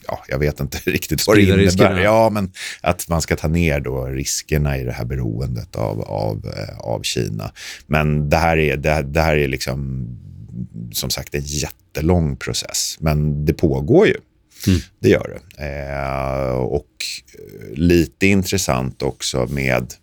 ja, 0.07 0.23
jag 0.27 0.39
vet 0.39 0.59
inte 0.59 0.77
riktigt 0.85 1.27
vad 1.27 1.37
det 1.37 1.41
innebär. 1.41 1.57
Riskerna. 1.57 2.01
Ja, 2.01 2.29
men 2.29 2.51
att 2.81 3.09
man 3.09 3.21
ska 3.21 3.35
ta 3.35 3.47
ner 3.47 3.79
då 3.79 4.05
riskerna 4.05 4.77
i 4.77 4.83
det 4.83 4.91
här 4.91 5.05
beroendet 5.05 5.75
av, 5.75 6.01
av, 6.01 6.53
eh, 6.57 6.79
av 6.79 7.01
Kina. 7.01 7.51
Men 7.87 8.29
det 8.29 8.37
här 8.37 8.57
är, 8.57 8.77
det, 8.77 9.01
det 9.01 9.21
här 9.21 9.35
är 9.35 9.47
liksom, 9.47 10.07
som 10.91 11.09
sagt 11.09 11.35
en 11.35 11.43
jättelång 11.45 12.35
process. 12.35 12.97
Men 12.99 13.45
det 13.45 13.53
pågår 13.53 14.07
ju. 14.07 14.15
Mm. 14.67 14.79
Det 14.99 15.09
gör 15.09 15.39
det. 15.57 15.65
Eh, 15.65 16.57
och 16.57 17.05
eh, 17.33 17.73
lite 17.73 18.27
intressant 18.27 19.01
också 19.01 19.45
med 19.45 19.93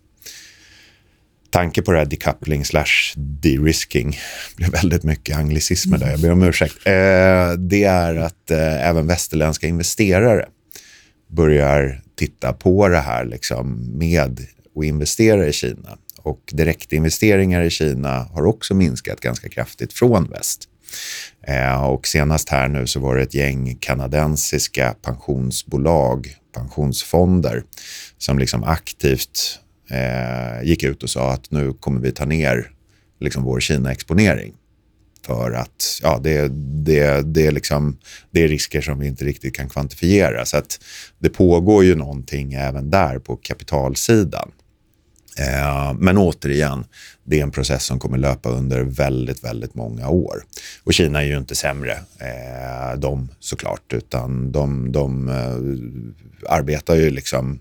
tanke 1.55 1.81
på 1.81 1.91
det 1.91 1.97
här 1.97 2.05
decoupling 2.05 2.65
slash 2.65 3.13
de-risking, 3.15 4.11
det 4.49 4.55
blev 4.55 4.71
väldigt 4.71 5.03
mycket 5.03 5.37
anglicismer 5.37 5.97
där, 5.97 6.11
jag 6.11 6.19
ber 6.19 6.31
om 6.31 6.43
ursäkt. 6.43 6.75
Eh, 6.85 7.51
det 7.57 7.83
är 7.83 8.15
att 8.15 8.51
eh, 8.51 8.87
även 8.89 9.07
västerländska 9.07 9.67
investerare 9.67 10.45
börjar 11.27 12.01
titta 12.15 12.53
på 12.53 12.87
det 12.87 12.97
här 12.97 13.25
liksom, 13.25 13.97
med 13.97 14.21
att 14.21 14.83
investera 14.83 15.47
i 15.47 15.53
Kina. 15.53 15.97
Och 16.17 16.41
direktinvesteringar 16.51 17.61
i 17.61 17.69
Kina 17.69 18.23
har 18.23 18.45
också 18.45 18.73
minskat 18.73 19.19
ganska 19.19 19.49
kraftigt 19.49 19.93
från 19.93 20.29
väst. 20.29 20.69
Eh, 21.47 21.83
och 21.83 22.07
senast 22.07 22.49
här 22.49 22.67
nu 22.67 22.87
så 22.87 22.99
var 22.99 23.15
det 23.15 23.21
ett 23.21 23.33
gäng 23.33 23.75
kanadensiska 23.75 24.95
pensionsbolag, 25.01 26.35
pensionsfonder, 26.55 27.63
som 28.17 28.39
liksom 28.39 28.63
aktivt 28.63 29.59
eh, 29.89 30.63
gick 30.63 30.83
ut 30.83 31.03
och 31.03 31.09
sa 31.09 31.31
att 31.31 31.51
nu 31.51 31.73
kommer 31.73 32.01
vi 32.01 32.11
ta 32.11 32.25
ner 32.25 32.71
liksom 33.19 33.43
vår 33.43 33.59
Kina-exponering. 33.59 34.53
För 35.25 35.51
att 35.51 35.99
ja, 36.01 36.19
det, 36.23 36.47
det, 36.85 37.33
det, 37.33 37.47
är 37.47 37.51
liksom, 37.51 37.97
det 38.31 38.43
är 38.43 38.47
risker 38.47 38.81
som 38.81 38.99
vi 38.99 39.07
inte 39.07 39.25
riktigt 39.25 39.55
kan 39.55 39.69
kvantifiera. 39.69 40.45
Så 40.45 40.57
att 40.57 40.79
det 41.19 41.29
pågår 41.29 41.83
ju 41.83 41.95
någonting 41.95 42.53
även 42.53 42.89
där 42.89 43.19
på 43.19 43.35
kapitalsidan. 43.35 44.51
Eh, 45.39 45.93
men 45.99 46.17
återigen, 46.17 46.85
det 47.23 47.39
är 47.39 47.43
en 47.43 47.51
process 47.51 47.83
som 47.83 47.99
kommer 47.99 48.17
löpa 48.17 48.49
under 48.49 48.83
väldigt, 48.83 49.43
väldigt 49.43 49.75
många 49.75 50.09
år. 50.09 50.43
Och 50.83 50.93
Kina 50.93 51.23
är 51.23 51.27
ju 51.27 51.37
inte 51.37 51.55
sämre, 51.55 51.91
eh, 52.19 52.99
de 52.99 53.29
såklart, 53.39 53.93
utan 53.93 54.51
de, 54.51 54.91
de 54.91 55.29
eh, 55.29 56.53
arbetar 56.53 56.95
ju 56.95 57.09
liksom 57.09 57.59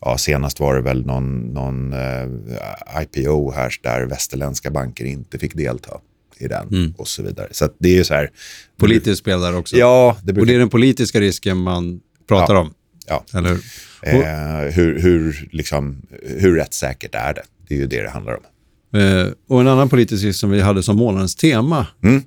Ja, 0.00 0.18
senast 0.18 0.60
var 0.60 0.74
det 0.74 0.80
väl 0.80 1.06
någon, 1.06 1.40
någon 1.40 1.94
IPO 3.02 3.52
här 3.52 3.74
där 3.82 4.06
västerländska 4.06 4.70
banker 4.70 5.04
inte 5.04 5.38
fick 5.38 5.54
delta 5.54 6.00
i 6.38 6.48
den 6.48 6.68
mm. 6.68 6.94
och 6.98 7.08
så 7.08 7.22
vidare. 7.22 7.48
Så 7.50 7.68
det 7.78 7.88
är 7.88 7.94
ju 7.94 8.04
så 8.04 8.14
här... 8.14 8.30
Politiskt 8.76 9.18
spelar 9.18 9.56
också. 9.56 9.76
Ja. 9.76 10.16
Det 10.22 10.32
brukar... 10.32 10.40
Och 10.40 10.46
det 10.46 10.54
är 10.54 10.58
den 10.58 10.68
politiska 10.68 11.20
risken 11.20 11.56
man 11.56 12.00
pratar 12.28 12.54
ja. 12.54 12.60
om. 12.60 12.74
Ja. 13.08 13.24
Eller 13.34 13.48
hur? 13.48 13.60
Eh, 14.02 14.74
hur, 14.74 14.98
hur, 14.98 15.48
liksom, 15.52 16.02
hur 16.22 16.56
rättssäkert 16.56 17.14
är 17.14 17.34
det? 17.34 17.42
Det 17.68 17.74
är 17.74 17.78
ju 17.78 17.86
det 17.86 18.02
det 18.02 18.10
handlar 18.10 18.34
om. 18.34 18.42
Eh, 19.00 19.26
och 19.48 19.60
en 19.60 19.68
annan 19.68 19.88
politisk 19.88 20.24
risk 20.24 20.40
som 20.40 20.50
vi 20.50 20.60
hade 20.60 20.82
som 20.82 20.96
månadens 20.96 21.34
tema 21.36 21.86
mm. 22.04 22.22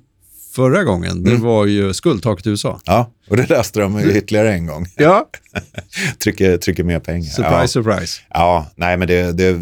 Förra 0.54 0.84
gången, 0.84 1.24
det 1.24 1.30
mm. 1.30 1.42
var 1.42 1.66
ju 1.66 1.94
skuldtaket 1.94 2.46
i 2.46 2.50
USA. 2.50 2.80
Ja. 2.84 3.12
Och 3.28 3.36
det 3.36 3.50
löste 3.50 3.80
de 3.80 4.00
ytterligare 4.00 4.52
en 4.52 4.66
gång. 4.66 4.86
Ja. 4.96 5.28
trycker, 6.18 6.56
trycker 6.56 6.84
mer 6.84 7.00
pengar. 7.00 7.30
Surprise, 7.30 7.60
ja. 7.60 7.66
surprise. 7.66 8.20
Ja, 8.30 8.70
nej 8.76 8.96
men 8.96 9.08
det, 9.08 9.32
det, 9.32 9.56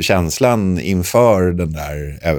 känslan 0.00 0.78
inför 0.78 1.52
den 1.52 1.72
där, 1.72 2.18
eh, 2.22 2.36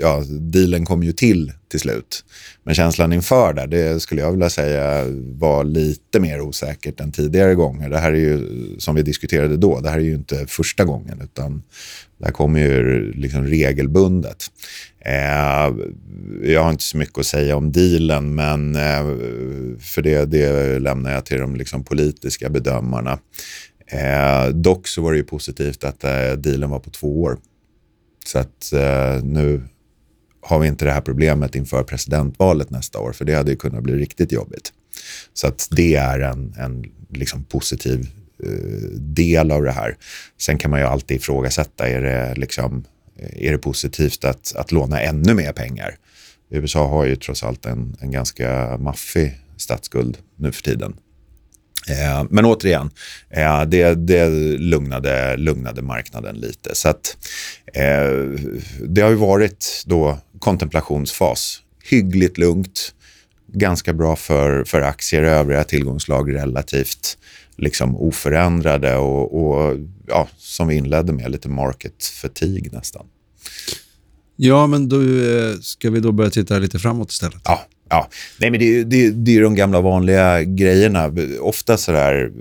ja, 0.00 0.22
dealen 0.28 0.84
kom 0.84 1.02
ju 1.02 1.12
till 1.12 1.52
till 1.70 1.80
slut. 1.80 2.24
Men 2.64 2.74
känslan 2.74 3.12
inför 3.12 3.52
där, 3.52 3.66
det 3.66 4.00
skulle 4.00 4.20
jag 4.20 4.30
vilja 4.30 4.50
säga 4.50 5.04
var 5.38 5.64
lite 5.64 6.20
mer 6.20 6.40
osäkert 6.40 7.00
än 7.00 7.12
tidigare 7.12 7.54
gånger. 7.54 7.88
Det 7.88 7.98
här 7.98 8.12
är 8.12 8.16
ju, 8.16 8.48
som 8.78 8.94
vi 8.94 9.02
diskuterade 9.02 9.56
då, 9.56 9.80
det 9.80 9.90
här 9.90 9.98
är 9.98 10.02
ju 10.02 10.14
inte 10.14 10.46
första 10.46 10.84
gången 10.84 11.20
utan 11.24 11.62
det 12.18 12.24
här 12.24 12.32
kommer 12.32 12.60
ju 12.60 13.12
liksom 13.12 13.44
regelbundet. 13.44 14.44
Eh, 15.08 15.74
jag 16.42 16.62
har 16.62 16.70
inte 16.70 16.84
så 16.84 16.96
mycket 16.96 17.18
att 17.18 17.26
säga 17.26 17.56
om 17.56 17.72
dealen, 17.72 18.34
men 18.34 18.76
eh, 18.76 19.04
för 19.80 20.02
det, 20.02 20.24
det 20.24 20.78
lämnar 20.78 21.12
jag 21.12 21.26
till 21.26 21.38
de 21.40 21.56
liksom 21.56 21.84
politiska 21.84 22.48
bedömarna. 22.48 23.18
Eh, 23.86 24.48
dock 24.48 24.88
så 24.88 25.02
var 25.02 25.12
det 25.12 25.18
ju 25.18 25.24
positivt 25.24 25.84
att 25.84 26.04
eh, 26.04 26.32
dealen 26.32 26.70
var 26.70 26.78
på 26.78 26.90
två 26.90 27.22
år. 27.22 27.38
Så 28.26 28.38
att 28.38 28.72
eh, 28.72 29.24
nu 29.24 29.62
har 30.40 30.58
vi 30.58 30.68
inte 30.68 30.84
det 30.84 30.92
här 30.92 31.00
problemet 31.00 31.54
inför 31.54 31.82
presidentvalet 31.82 32.70
nästa 32.70 32.98
år, 32.98 33.12
för 33.12 33.24
det 33.24 33.34
hade 33.34 33.50
ju 33.50 33.56
kunnat 33.56 33.82
bli 33.82 33.94
riktigt 33.94 34.32
jobbigt. 34.32 34.72
Så 35.34 35.46
att 35.46 35.68
det 35.70 35.94
är 35.94 36.20
en, 36.20 36.54
en 36.58 36.84
liksom 37.10 37.44
positiv 37.44 38.08
eh, 38.44 38.90
del 38.98 39.50
av 39.50 39.62
det 39.62 39.72
här. 39.72 39.96
Sen 40.40 40.58
kan 40.58 40.70
man 40.70 40.80
ju 40.80 40.86
alltid 40.86 41.16
ifrågasätta, 41.16 41.88
är 41.88 42.00
det, 42.00 42.34
liksom, 42.34 42.84
är 43.18 43.52
det 43.52 43.58
positivt 43.58 44.24
att, 44.24 44.56
att 44.56 44.72
låna 44.72 45.00
ännu 45.00 45.34
mer 45.34 45.52
pengar? 45.52 45.96
USA 46.50 46.86
har 46.86 47.04
ju 47.04 47.16
trots 47.16 47.42
allt 47.42 47.66
en, 47.66 47.96
en 48.00 48.10
ganska 48.10 48.76
maffig 48.76 49.40
statsskuld 49.56 50.18
nu 50.36 50.52
för 50.52 50.62
tiden. 50.62 50.96
Eh, 51.88 52.24
men 52.30 52.44
återigen, 52.44 52.90
eh, 53.30 53.62
det, 53.62 53.94
det 53.94 54.28
lugnade, 54.58 55.36
lugnade 55.36 55.82
marknaden 55.82 56.36
lite. 56.36 56.74
Så 56.74 56.88
att, 56.88 57.16
eh, 57.74 58.40
det 58.88 59.00
har 59.00 59.10
ju 59.10 59.16
varit 59.16 59.82
då 59.86 60.18
kontemplationsfas. 60.38 61.62
Hyggligt 61.84 62.38
lugnt, 62.38 62.94
ganska 63.52 63.92
bra 63.92 64.16
för, 64.16 64.64
för 64.64 64.80
aktier 64.80 65.22
och 65.22 65.30
övriga 65.30 65.64
tillgångslag 65.64 66.34
relativt 66.34 67.18
liksom 67.56 67.96
oförändrade 67.96 68.96
och, 68.96 69.46
och 69.46 69.78
ja, 70.06 70.28
som 70.36 70.68
vi 70.68 70.74
inledde 70.74 71.12
med, 71.12 71.30
lite 71.30 71.48
market 71.48 72.04
fatigue 72.04 72.70
nästan. 72.72 73.06
Ja, 74.36 74.66
men 74.66 74.88
då 74.88 75.00
eh, 75.00 75.58
ska 75.60 75.90
vi 75.90 76.00
då 76.00 76.12
börja 76.12 76.30
titta 76.30 76.58
lite 76.58 76.78
framåt 76.78 77.10
istället. 77.10 77.40
Ja, 77.44 77.66
ja. 77.88 78.08
Nej, 78.40 78.50
men 78.50 78.60
det, 78.60 78.84
det, 78.84 79.10
det 79.10 79.36
är 79.36 79.42
de 79.42 79.54
gamla 79.54 79.80
vanliga 79.80 80.42
grejerna. 80.42 81.12
Ofta 81.40 81.76
så 81.76 81.92
där 81.92 82.32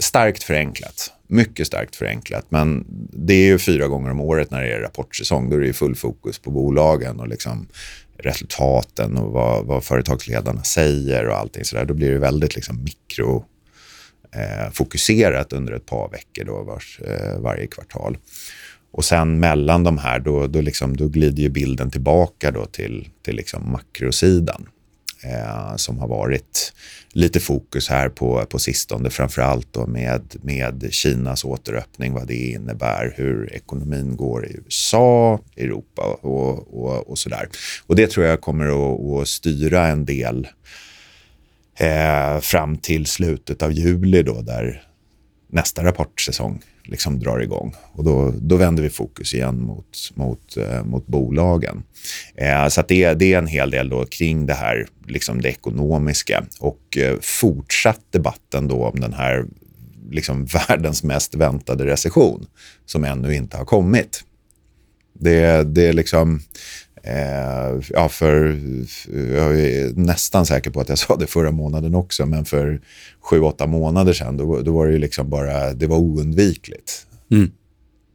starkt 0.00 0.42
förenklat. 0.42 1.12
Mycket 1.26 1.66
starkt 1.66 1.96
förenklat. 1.96 2.46
Men 2.48 2.84
det 3.12 3.34
är 3.34 3.46
ju 3.46 3.58
fyra 3.58 3.86
gånger 3.86 4.10
om 4.10 4.20
året 4.20 4.50
när 4.50 4.62
det 4.62 4.72
är 4.72 4.80
rapportsäsong. 4.80 5.50
Då 5.50 5.56
är 5.56 5.60
det 5.60 5.72
full 5.72 5.94
fokus 5.94 6.38
på 6.38 6.50
bolagen 6.50 7.20
och 7.20 7.28
liksom 7.28 7.66
resultaten 8.18 9.16
och 9.16 9.32
vad, 9.32 9.66
vad 9.66 9.84
företagsledarna 9.84 10.62
säger 10.62 11.28
och 11.28 11.36
allting 11.36 11.64
sådär. 11.64 11.84
Då 11.84 11.94
blir 11.94 12.10
det 12.10 12.18
väldigt 12.18 12.54
liksom 12.54 12.84
mikro 12.84 13.44
eh, 14.34 14.72
fokuserat 14.72 15.52
under 15.52 15.72
ett 15.72 15.86
par 15.86 16.08
veckor 16.08 16.44
då, 16.44 16.62
vars, 16.62 17.00
eh, 17.00 17.38
varje 17.38 17.66
kvartal. 17.66 18.18
Och 18.90 19.04
sen 19.04 19.40
mellan 19.40 19.84
de 19.84 19.98
här, 19.98 20.18
då, 20.18 20.46
då, 20.46 20.60
liksom, 20.60 20.96
då 20.96 21.08
glider 21.08 21.42
ju 21.42 21.48
bilden 21.48 21.90
tillbaka 21.90 22.50
då 22.50 22.66
till, 22.66 23.08
till 23.22 23.36
liksom 23.36 23.72
makrosidan. 23.72 24.68
Eh, 25.22 25.76
som 25.76 25.98
har 25.98 26.08
varit 26.08 26.72
lite 27.12 27.40
fokus 27.40 27.88
här 27.88 28.08
på, 28.08 28.46
på 28.46 28.58
sistone, 28.58 29.10
framför 29.10 29.42
allt 29.42 29.72
då 29.72 29.86
med, 29.86 30.36
med 30.42 30.88
Kinas 30.90 31.44
återöppning, 31.44 32.12
vad 32.12 32.26
det 32.26 32.50
innebär, 32.50 33.14
hur 33.16 33.52
ekonomin 33.52 34.16
går 34.16 34.46
i 34.46 34.56
USA, 34.64 35.40
Europa 35.56 36.02
och, 36.02 36.74
och, 36.74 37.10
och 37.10 37.18
sådär. 37.18 37.48
Och 37.86 37.96
det 37.96 38.10
tror 38.10 38.26
jag 38.26 38.40
kommer 38.40 38.66
att, 38.66 39.22
att 39.22 39.28
styra 39.28 39.86
en 39.86 40.04
del 40.04 40.48
eh, 41.78 42.40
fram 42.40 42.76
till 42.76 43.06
slutet 43.06 43.62
av 43.62 43.72
juli 43.72 44.22
då, 44.22 44.42
där 44.42 44.87
nästa 45.48 45.84
rapportsäsong 45.84 46.62
liksom 46.88 47.18
drar 47.18 47.38
igång. 47.38 47.74
Och 47.92 48.04
då, 48.04 48.34
då 48.40 48.56
vänder 48.56 48.82
vi 48.82 48.90
fokus 48.90 49.34
igen 49.34 49.62
mot, 49.62 50.10
mot, 50.14 50.56
eh, 50.56 50.84
mot 50.84 51.06
bolagen. 51.06 51.82
Eh, 52.34 52.68
så 52.68 52.82
det, 52.88 53.14
det 53.14 53.32
är 53.32 53.38
en 53.38 53.46
hel 53.46 53.70
del 53.70 53.88
då 53.88 54.06
kring 54.06 54.46
det 54.46 54.54
här, 54.54 54.86
liksom 55.06 55.40
det 55.40 55.48
ekonomiska 55.48 56.44
och 56.60 56.98
eh, 56.98 57.16
fortsatt 57.20 58.00
debatten 58.10 58.68
då 58.68 58.84
om 58.84 59.00
den 59.00 59.12
här 59.12 59.44
liksom 60.10 60.44
världens 60.68 61.02
mest 61.02 61.34
väntade 61.34 61.86
recession 61.86 62.46
som 62.86 63.04
ännu 63.04 63.34
inte 63.34 63.56
har 63.56 63.64
kommit. 63.64 64.24
Det, 65.12 65.62
det 65.74 65.88
är 65.88 65.92
liksom... 65.92 66.40
Eh, 67.08 67.80
ja, 67.90 68.08
för, 68.08 68.60
jag 69.12 69.60
är 69.60 69.92
nästan 69.94 70.46
säker 70.46 70.70
på 70.70 70.80
att 70.80 70.88
jag 70.88 70.98
sa 70.98 71.16
det 71.16 71.26
förra 71.26 71.50
månaden 71.50 71.94
också, 71.94 72.26
men 72.26 72.44
för 72.44 72.80
sju, 73.20 73.40
åtta 73.40 73.66
månader 73.66 74.12
sedan 74.12 74.36
då, 74.36 74.62
då 74.62 74.72
var 74.72 74.86
det 74.86 74.92
ju 74.92 74.98
liksom 74.98 75.30
bara, 75.30 75.72
det 75.72 75.86
var 75.86 75.96
oundvikligt. 75.96 77.06
Mm. 77.30 77.50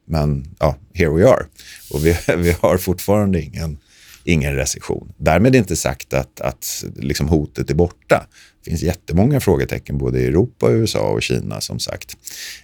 Men 0.06 0.44
ja, 0.58 0.76
here 0.94 1.10
we 1.10 1.28
are. 1.28 1.44
Och 1.90 2.06
vi, 2.06 2.16
vi 2.36 2.56
har 2.60 2.78
fortfarande 2.78 3.42
ingen, 3.42 3.78
ingen 4.24 4.54
recession. 4.54 5.12
Därmed 5.16 5.54
inte 5.54 5.76
sagt 5.76 6.14
att, 6.14 6.40
att 6.40 6.84
liksom 6.96 7.28
hotet 7.28 7.70
är 7.70 7.74
borta. 7.74 8.26
Det 8.64 8.70
finns 8.70 8.82
jättemånga 8.82 9.40
frågetecken 9.40 9.98
både 9.98 10.20
i 10.20 10.26
Europa, 10.26 10.70
USA 10.70 11.00
och 11.00 11.22
Kina 11.22 11.60
som 11.60 11.78
sagt. 11.78 12.16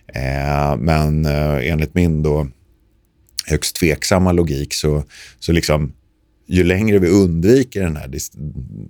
Eh, 0.07 0.77
men 0.77 1.27
eh, 1.27 1.71
enligt 1.71 1.95
min 1.95 2.23
då 2.23 2.49
högst 3.47 3.77
tveksamma 3.77 4.33
logik 4.33 4.75
så, 4.75 5.05
så 5.39 5.53
liksom 5.53 5.93
ju 6.51 6.65
längre 6.65 6.99
vi 6.99 7.09
undviker 7.09 7.83
den 7.83 7.97
här 7.97 8.11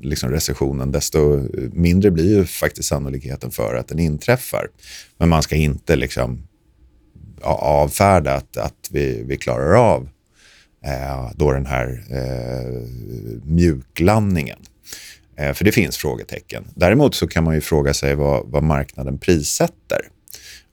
liksom 0.01 0.31
recessionen, 0.31 0.93
desto 0.93 1.49
mindre 1.73 2.11
blir 2.11 2.37
ju 2.37 2.45
faktiskt 2.45 2.89
sannolikheten 2.89 3.51
för 3.51 3.75
att 3.75 3.89
den 3.89 3.99
inträffar. 3.99 4.67
Men 5.19 5.29
man 5.29 5.43
ska 5.43 5.57
inte 5.57 5.97
liksom 5.97 6.43
avfärda 7.43 8.35
att, 8.35 8.57
att 8.57 8.89
vi, 8.91 9.23
vi 9.27 9.37
klarar 9.37 9.75
av 9.75 10.09
eh, 10.85 11.31
då 11.35 11.53
den 11.53 11.67
här 11.67 12.05
eh, 12.11 12.89
mjuklandningen. 13.45 14.59
Eh, 15.37 15.53
för 15.53 15.65
det 15.65 15.73
finns 15.73 15.97
frågetecken. 15.97 16.65
Däremot 16.75 17.15
så 17.15 17.29
kan 17.29 17.45
man 17.45 17.55
ju 17.55 17.61
fråga 17.61 17.95
sig 17.95 18.15
vad, 18.15 18.47
vad 18.47 18.63
marknaden 18.63 19.19
prissätter. 19.19 20.01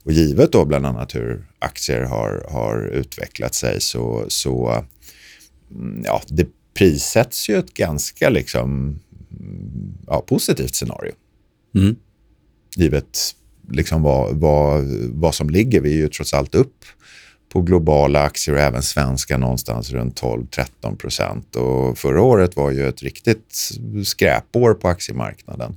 Och 0.04 0.12
givet 0.12 0.52
då 0.52 0.64
bland 0.64 0.86
annat 0.86 1.14
hur 1.14 1.46
aktier 1.58 2.02
har, 2.02 2.46
har 2.50 2.90
utvecklat 2.92 3.54
sig 3.54 3.80
så, 3.80 4.24
så 4.28 4.84
mm, 5.70 6.02
ja, 6.04 6.22
det 6.28 6.46
prissätts 6.78 7.48
ju 7.48 7.58
ett 7.58 7.74
ganska 7.74 8.28
liksom, 8.28 9.00
ja, 10.06 10.20
positivt 10.20 10.74
scenario. 10.74 11.12
Mm. 11.74 11.96
Givet 12.76 13.18
liksom 13.70 14.02
vad, 14.02 14.36
vad, 14.36 14.84
vad 15.12 15.34
som 15.34 15.50
ligger. 15.50 15.80
Vi 15.80 15.92
är 15.92 15.96
ju 15.96 16.08
trots 16.08 16.34
allt 16.34 16.54
upp 16.54 16.84
på 17.52 17.62
globala 17.62 18.22
aktier 18.22 18.54
och 18.54 18.60
även 18.60 18.82
svenska 18.82 19.38
någonstans 19.38 19.90
runt 19.90 20.22
12-13 20.22 20.96
procent. 20.96 21.56
Och 21.56 21.98
förra 21.98 22.22
året 22.22 22.56
var 22.56 22.70
ju 22.70 22.88
ett 22.88 23.02
riktigt 23.02 23.70
skräpår 24.04 24.74
på 24.74 24.88
aktiemarknaden. 24.88 25.76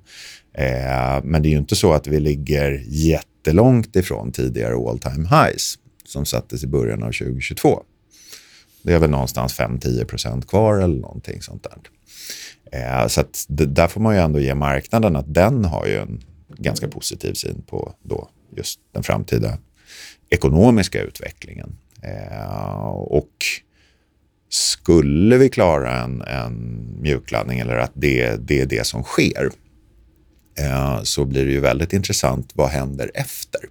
Eh, 0.58 1.24
men 1.24 1.42
det 1.42 1.48
är 1.48 1.52
ju 1.52 1.58
inte 1.58 1.76
så 1.76 1.94
att 1.94 2.08
vi 2.08 2.20
ligger 2.20 2.84
jättelångt 2.88 3.96
ifrån 3.96 4.32
tidigare 4.32 4.90
all 4.90 5.00
time 5.00 5.28
highs 5.28 5.78
som 6.06 6.26
sattes 6.26 6.64
i 6.64 6.68
början 6.68 7.04
av 7.04 7.12
2022. 7.12 7.84
Det 8.84 8.94
är 8.94 9.00
väl 9.00 9.10
någonstans 9.10 9.60
5-10 9.60 10.06
procent 10.06 10.48
kvar 10.48 10.78
eller 10.78 11.02
någonting 11.02 11.42
sånt 11.42 11.64
där. 11.64 11.78
Eh, 12.72 13.08
så 13.08 13.22
att 13.22 13.46
där 13.48 13.88
får 13.88 14.02
man 14.02 14.16
ju 14.16 14.22
ändå 14.22 14.40
ge 14.40 14.56
marknaden 14.56 15.16
att 15.16 15.34
den 15.34 15.66
har 15.66 15.86
ju 15.86 15.98
en 15.98 16.24
ganska 16.58 16.88
positiv 16.88 17.34
syn 17.34 17.62
på 17.68 17.94
då 18.04 18.30
just 18.58 18.80
den 18.92 19.04
framtida 19.04 19.58
ekonomiska 20.30 21.02
utvecklingen. 21.02 21.78
Eh, 22.04 22.88
och 22.90 23.46
skulle 24.50 25.38
vi 25.38 25.50
klara 25.50 26.02
en, 26.02 26.22
en 26.22 26.88
mjuklandning 27.02 27.60
eller 27.60 27.76
att 27.76 27.92
det, 27.94 28.36
det 28.48 28.62
är 28.62 28.66
det 28.66 28.88
som 28.88 29.04
sker 29.04 29.50
eh, 30.60 31.04
så 31.04 31.26
blir 31.26 31.46
det 31.46 31.52
ju 31.52 31.60
väldigt 31.60 31.94
intressant 31.94 32.52
vad 32.56 32.70
händer 32.70 33.12
efter. 33.14 33.62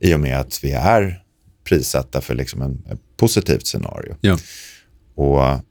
I 0.00 0.14
och 0.14 0.20
med 0.20 0.40
att 0.40 0.64
vi 0.64 0.72
är 0.72 1.24
prissatta 1.64 2.20
för 2.20 2.34
liksom 2.34 2.62
en, 2.62 2.82
positivt 3.18 3.66
scenario. 3.66 4.16
Ja. 4.20 4.38
Och 5.14 5.44
mm, 5.44 5.62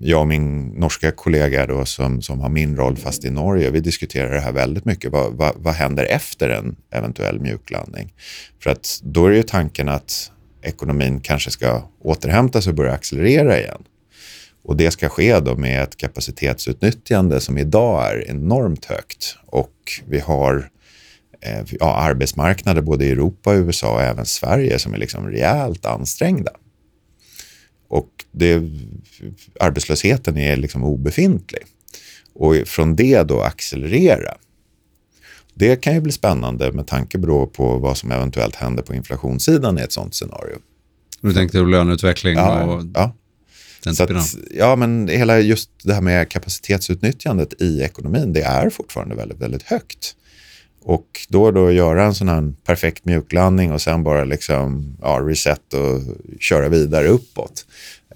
jag 0.00 0.20
och 0.20 0.26
min 0.26 0.66
norska 0.66 1.10
kollega 1.10 1.66
då, 1.66 1.84
som, 1.84 2.22
som 2.22 2.40
har 2.40 2.48
min 2.48 2.76
roll 2.76 2.96
fast 2.96 3.24
i 3.24 3.30
Norge, 3.30 3.70
vi 3.70 3.80
diskuterar 3.80 4.34
det 4.34 4.40
här 4.40 4.52
väldigt 4.52 4.84
mycket. 4.84 5.12
Vad, 5.12 5.32
vad, 5.32 5.52
vad 5.56 5.74
händer 5.74 6.04
efter 6.04 6.48
en 6.48 6.76
eventuell 6.90 7.40
mjuklandning? 7.40 8.14
För 8.62 8.70
att 8.70 9.00
då 9.02 9.26
är 9.26 9.30
ju 9.30 9.42
tanken 9.42 9.88
att 9.88 10.32
ekonomin 10.62 11.20
kanske 11.20 11.50
ska 11.50 11.82
återhämta 12.00 12.62
sig 12.62 12.70
och 12.70 12.76
börja 12.76 12.92
accelerera 12.92 13.58
igen. 13.58 13.82
Och 14.64 14.76
det 14.76 14.90
ska 14.90 15.08
ske 15.08 15.40
då 15.40 15.56
med 15.56 15.82
ett 15.82 15.96
kapacitetsutnyttjande 15.96 17.40
som 17.40 17.58
idag 17.58 18.10
är 18.10 18.30
enormt 18.30 18.84
högt. 18.84 19.36
Och 19.46 19.72
vi 20.08 20.18
har 20.18 20.70
ja, 21.80 21.96
arbetsmarknader 21.96 22.82
både 22.82 23.04
i 23.04 23.10
Europa, 23.10 23.54
USA 23.54 23.94
och 23.94 24.02
även 24.02 24.26
Sverige 24.26 24.78
som 24.78 24.94
är 24.94 24.98
liksom 24.98 25.26
rejält 25.26 25.86
ansträngda. 25.86 26.50
Och 27.88 28.10
det, 28.32 28.62
arbetslösheten 29.60 30.36
är 30.36 30.56
liksom 30.56 30.84
obefintlig. 30.84 31.62
Och 32.34 32.54
från 32.66 32.96
det 32.96 33.22
då 33.22 33.40
accelerera. 33.40 34.36
Det 35.54 35.76
kan 35.76 35.94
ju 35.94 36.00
bli 36.00 36.12
spännande 36.12 36.72
med 36.72 36.86
tanke 36.86 37.18
på 37.18 37.78
vad 37.78 37.96
som 37.96 38.12
eventuellt 38.12 38.56
händer 38.56 38.82
på 38.82 38.94
inflationssidan 38.94 39.78
i 39.78 39.82
ett 39.82 39.92
sånt 39.92 40.14
scenario. 40.14 40.56
Du 41.20 41.32
tänkte 41.32 41.58
löneutveckling 41.58 42.34
ja, 42.36 42.64
och 42.64 42.82
ja. 42.94 43.14
den 43.84 43.94
Så 43.94 44.04
typen 44.04 44.16
av... 44.16 44.22
att, 44.22 44.34
ja, 44.50 44.76
men 44.76 45.08
hela 45.08 45.38
just 45.40 45.70
det 45.82 45.94
här 45.94 46.00
med 46.00 46.28
kapacitetsutnyttjandet 46.28 47.62
i 47.62 47.80
ekonomin, 47.80 48.32
det 48.32 48.42
är 48.42 48.70
fortfarande 48.70 49.14
väldigt, 49.14 49.38
väldigt 49.38 49.62
högt. 49.62 50.16
Och 50.88 51.26
då 51.28 51.50
då 51.50 51.72
göra 51.72 52.04
en 52.04 52.14
sån 52.14 52.28
här 52.28 52.52
perfekt 52.64 53.04
mjuklandning 53.04 53.72
och 53.72 53.82
sen 53.82 54.04
bara 54.04 54.24
liksom, 54.24 54.96
ja, 55.02 55.20
reset 55.22 55.74
och 55.74 56.00
köra 56.40 56.68
vidare 56.68 57.08
uppåt. 57.08 57.66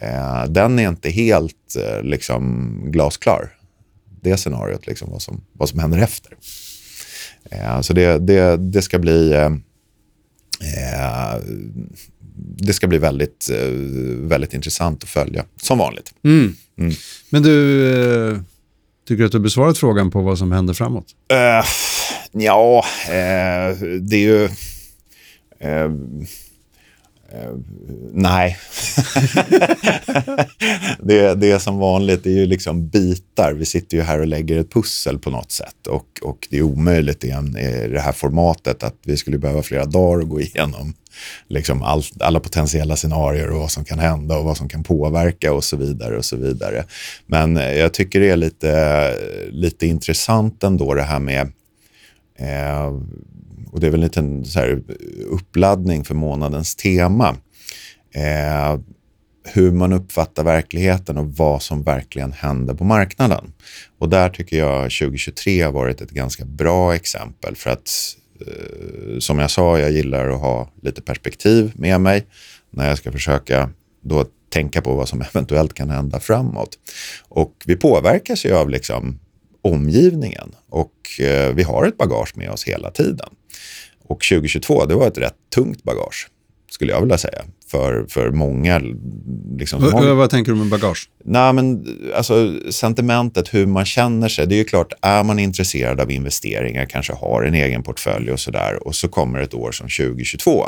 Eh, 0.01 0.45
den 0.45 0.79
är 0.79 0.89
inte 0.89 1.11
helt 1.11 1.77
eh, 1.77 2.03
liksom, 2.03 2.75
glasklar. 2.85 3.53
Det 4.23 4.37
scenariot, 4.37 4.87
liksom, 4.87 5.11
vad, 5.11 5.23
som, 5.23 5.41
vad 5.53 5.69
som 5.69 5.79
händer 5.79 5.99
efter. 5.99 6.33
Eh, 7.51 7.81
så 7.81 7.93
det, 7.93 8.19
det, 8.19 8.57
det 8.57 8.83
ska 8.83 8.99
bli... 8.99 9.33
Eh, 9.33 9.47
eh, 10.61 11.41
det 12.57 12.73
ska 12.73 12.87
bli 12.87 12.99
väldigt, 12.99 13.51
eh, 13.51 13.71
väldigt 14.29 14.55
intressant 14.55 15.03
att 15.03 15.09
följa, 15.09 15.45
som 15.63 15.79
vanligt. 15.79 16.15
Mm. 16.25 16.55
Mm. 16.79 16.93
Men 17.31 17.43
du, 17.43 18.41
tycker 19.09 19.19
du 19.19 19.27
att 19.27 19.33
du 19.33 19.39
har 19.39 19.43
besvarat 19.43 19.79
frågan 19.79 20.11
på 20.11 20.21
vad 20.21 20.39
som 20.39 20.53
händer 20.53 20.75
framåt? 20.75 21.07
Ja, 22.33 22.85
eh, 23.07 23.77
det 24.01 24.17
är 24.17 24.21
ju... 24.21 24.45
eh, 25.59 25.85
eh, 27.33 27.53
nej. 28.13 28.59
det, 31.03 31.35
det 31.35 31.51
är 31.51 31.59
som 31.59 31.79
vanligt, 31.79 32.25
det 32.25 32.31
är 32.31 32.35
ju 32.35 32.47
liksom 32.47 32.89
bitar. 32.89 33.53
Vi 33.53 33.65
sitter 33.65 33.97
ju 33.97 34.03
här 34.03 34.21
och 34.21 34.27
lägger 34.27 34.59
ett 34.59 34.73
pussel 34.73 35.19
på 35.19 35.31
något 35.31 35.53
sätt. 35.53 35.87
Och, 35.87 36.07
och 36.23 36.49
det 36.51 36.59
är 36.59 36.63
omöjligt 36.63 37.25
i, 37.25 37.29
i 37.29 37.89
det 37.89 38.01
här 38.01 38.13
formatet 38.13 38.83
att 38.83 38.97
vi 39.05 39.17
skulle 39.17 39.39
behöva 39.39 39.63
flera 39.63 39.85
dagar 39.85 40.23
att 40.23 40.29
gå 40.29 40.41
igenom 40.41 40.95
liksom 41.49 41.83
all, 41.83 42.03
alla 42.21 42.41
potentiella 42.41 42.97
scenarier 42.97 43.51
och 43.51 43.61
vad 43.61 43.71
som 43.71 43.85
kan 43.85 43.99
hända 43.99 44.37
och 44.39 44.45
vad 44.45 44.57
som 44.57 44.69
kan 44.69 44.83
påverka 44.83 45.53
och 45.53 45.65
så 45.65 45.77
vidare. 45.77 46.17
och 46.17 46.25
så 46.25 46.37
vidare. 46.37 46.85
Men 47.27 47.57
eh, 47.57 47.73
jag 47.73 47.95
tycker 47.95 48.21
det 48.21 48.31
är 48.31 48.37
lite, 48.37 49.15
lite 49.51 49.87
intressant 49.87 50.65
ändå 50.65 50.95
det 50.95 51.03
här 51.03 51.19
med 51.19 51.53
eh, 52.41 52.87
och 53.73 53.81
det 53.81 53.87
är 53.87 53.91
väl 53.91 54.01
en 54.01 54.07
liten 54.07 54.45
så 54.45 54.59
här 54.59 54.83
uppladdning 55.27 56.05
för 56.05 56.15
månadens 56.15 56.75
tema. 56.77 57.37
Eh, 58.15 58.81
hur 59.45 59.73
man 59.73 59.93
uppfattar 59.93 60.45
verkligheten 60.45 61.19
och 61.19 61.37
vad 61.37 61.63
som 61.63 61.83
verkligen 61.83 62.33
händer 62.33 62.75
på 62.75 62.85
marknaden. 62.85 63.53
Och 63.99 64.09
där 64.09 64.29
tycker 64.29 64.59
jag 64.59 64.83
2023 64.83 65.63
har 65.63 65.73
varit 65.73 66.01
ett 66.01 66.11
ganska 66.11 66.45
bra 66.45 66.95
exempel 66.95 67.57
för 67.57 67.71
att 67.71 67.91
eh, 68.47 69.19
som 69.19 69.39
jag 69.39 69.51
sa, 69.51 69.79
jag 69.79 69.91
gillar 69.91 70.29
att 70.29 70.41
ha 70.41 70.71
lite 70.83 71.03
perspektiv 71.03 71.73
med 71.75 72.01
mig 72.01 72.27
när 72.71 72.89
jag 72.89 72.99
ska 72.99 73.13
försöka 73.13 73.71
då 74.03 74.25
tänka 74.49 74.83
på 74.83 74.95
vad 74.95 75.09
som 75.09 75.23
eventuellt 75.35 75.75
kan 75.75 75.91
hända 75.91 76.21
framåt. 76.21 76.79
Och 77.29 77.55
vi 77.67 77.77
påverkas 77.77 78.45
ju 78.45 78.57
av 78.57 78.71
liksom 78.71 79.19
omgivningen 79.63 80.55
och 80.69 81.21
eh, 81.21 81.55
vi 81.55 81.63
har 81.63 81.87
ett 81.87 81.97
bagage 81.97 82.33
med 82.37 82.51
oss 82.51 82.65
hela 82.65 82.91
tiden. 82.91 83.29
Och 84.09 84.21
2022, 84.21 84.85
det 84.87 84.95
var 84.95 85.07
ett 85.07 85.19
rätt 85.19 85.35
tungt 85.55 85.83
bagage, 85.83 86.29
skulle 86.71 86.93
jag 86.93 87.01
vilja 87.01 87.19
säga, 87.19 87.43
för, 87.71 88.07
för 88.09 88.31
många. 88.31 88.79
Liksom, 89.59 89.83
V- 89.83 89.89
många 89.93 90.15
vad 90.15 90.31
tänker 90.31 90.53
du 90.53 90.59
med 90.59 90.69
bagage? 90.69 91.09
Nej, 91.25 91.53
men 91.53 91.87
alltså 92.15 92.55
sentimentet, 92.71 93.55
hur 93.55 93.67
man 93.67 93.85
känner 93.85 94.29
sig. 94.29 94.47
Det 94.47 94.55
är 94.55 94.59
ju 94.59 94.65
klart, 94.65 94.93
är 95.03 95.25
man 95.25 95.39
intresserad 95.39 96.01
av 96.01 96.11
investeringar, 96.11 96.85
kanske 96.87 97.13
har 97.13 97.43
en 97.43 97.55
egen 97.55 97.83
portfölj 97.83 98.33
och 98.33 98.41
sådär 98.41 98.87
och 98.87 98.95
så 98.95 99.09
kommer 99.09 99.41
ett 99.41 99.55
år 99.55 99.73
som 99.73 99.89
2022. 99.89 100.67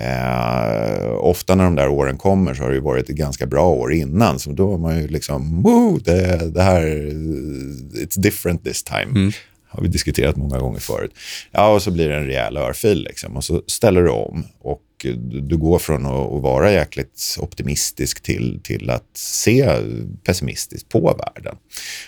Eh, 0.00 1.14
ofta 1.14 1.54
när 1.54 1.64
de 1.64 1.74
där 1.74 1.88
åren 1.88 2.18
kommer 2.18 2.54
så 2.54 2.62
har 2.62 2.70
det 2.70 2.80
varit 2.80 3.10
ett 3.10 3.16
ganska 3.16 3.46
bra 3.46 3.68
år 3.68 3.92
innan. 3.92 4.38
Så 4.38 4.52
då 4.52 4.70
har 4.70 4.78
man 4.78 5.00
ju 5.00 5.08
liksom, 5.08 5.62
Woo, 5.62 5.98
det, 5.98 6.50
det 6.54 6.62
här, 6.62 6.86
it's 7.94 8.20
different 8.20 8.64
this 8.64 8.82
time. 8.82 9.02
Mm. 9.02 9.32
har 9.68 9.82
vi 9.82 9.88
diskuterat 9.88 10.36
många 10.36 10.58
gånger 10.58 10.80
förut. 10.80 11.10
Ja, 11.50 11.74
och 11.74 11.82
så 11.82 11.90
blir 11.90 12.08
det 12.08 12.16
en 12.16 12.26
rejäl 12.26 12.56
örfil 12.56 13.02
liksom. 13.02 13.36
Och 13.36 13.44
så 13.44 13.62
ställer 13.66 14.02
du 14.02 14.10
om 14.10 14.44
och 14.58 14.82
du, 15.02 15.40
du 15.40 15.56
går 15.56 15.78
från 15.78 16.06
att, 16.06 16.32
att 16.32 16.42
vara 16.42 16.72
jäkligt 16.72 17.36
optimistisk 17.40 18.22
till, 18.22 18.60
till 18.62 18.90
att 18.90 19.16
se 19.16 19.70
pessimistiskt 20.24 20.88
på 20.88 21.00
världen. 21.24 21.56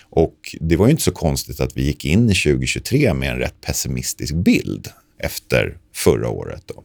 Och 0.09 0.55
det 0.59 0.75
var 0.75 0.85
ju 0.85 0.91
inte 0.91 1.03
så 1.03 1.11
konstigt 1.11 1.59
att 1.59 1.77
vi 1.77 1.83
gick 1.83 2.05
in 2.05 2.29
i 2.29 2.35
2023 2.35 3.13
med 3.13 3.31
en 3.31 3.37
rätt 3.37 3.61
pessimistisk 3.61 4.35
bild 4.35 4.87
efter 5.19 5.77
förra 5.93 6.29
året. 6.29 6.63
Då. 6.65 6.83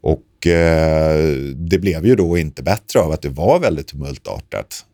Och 0.00 0.46
eh, 0.46 1.34
det 1.54 1.78
blev 1.78 2.06
ju 2.06 2.14
då 2.16 2.38
inte 2.38 2.62
bättre 2.62 3.00
av 3.00 3.12
att 3.12 3.22
det 3.22 3.28
var 3.28 3.58
väldigt 3.58 3.88
tumultartat 3.88 4.84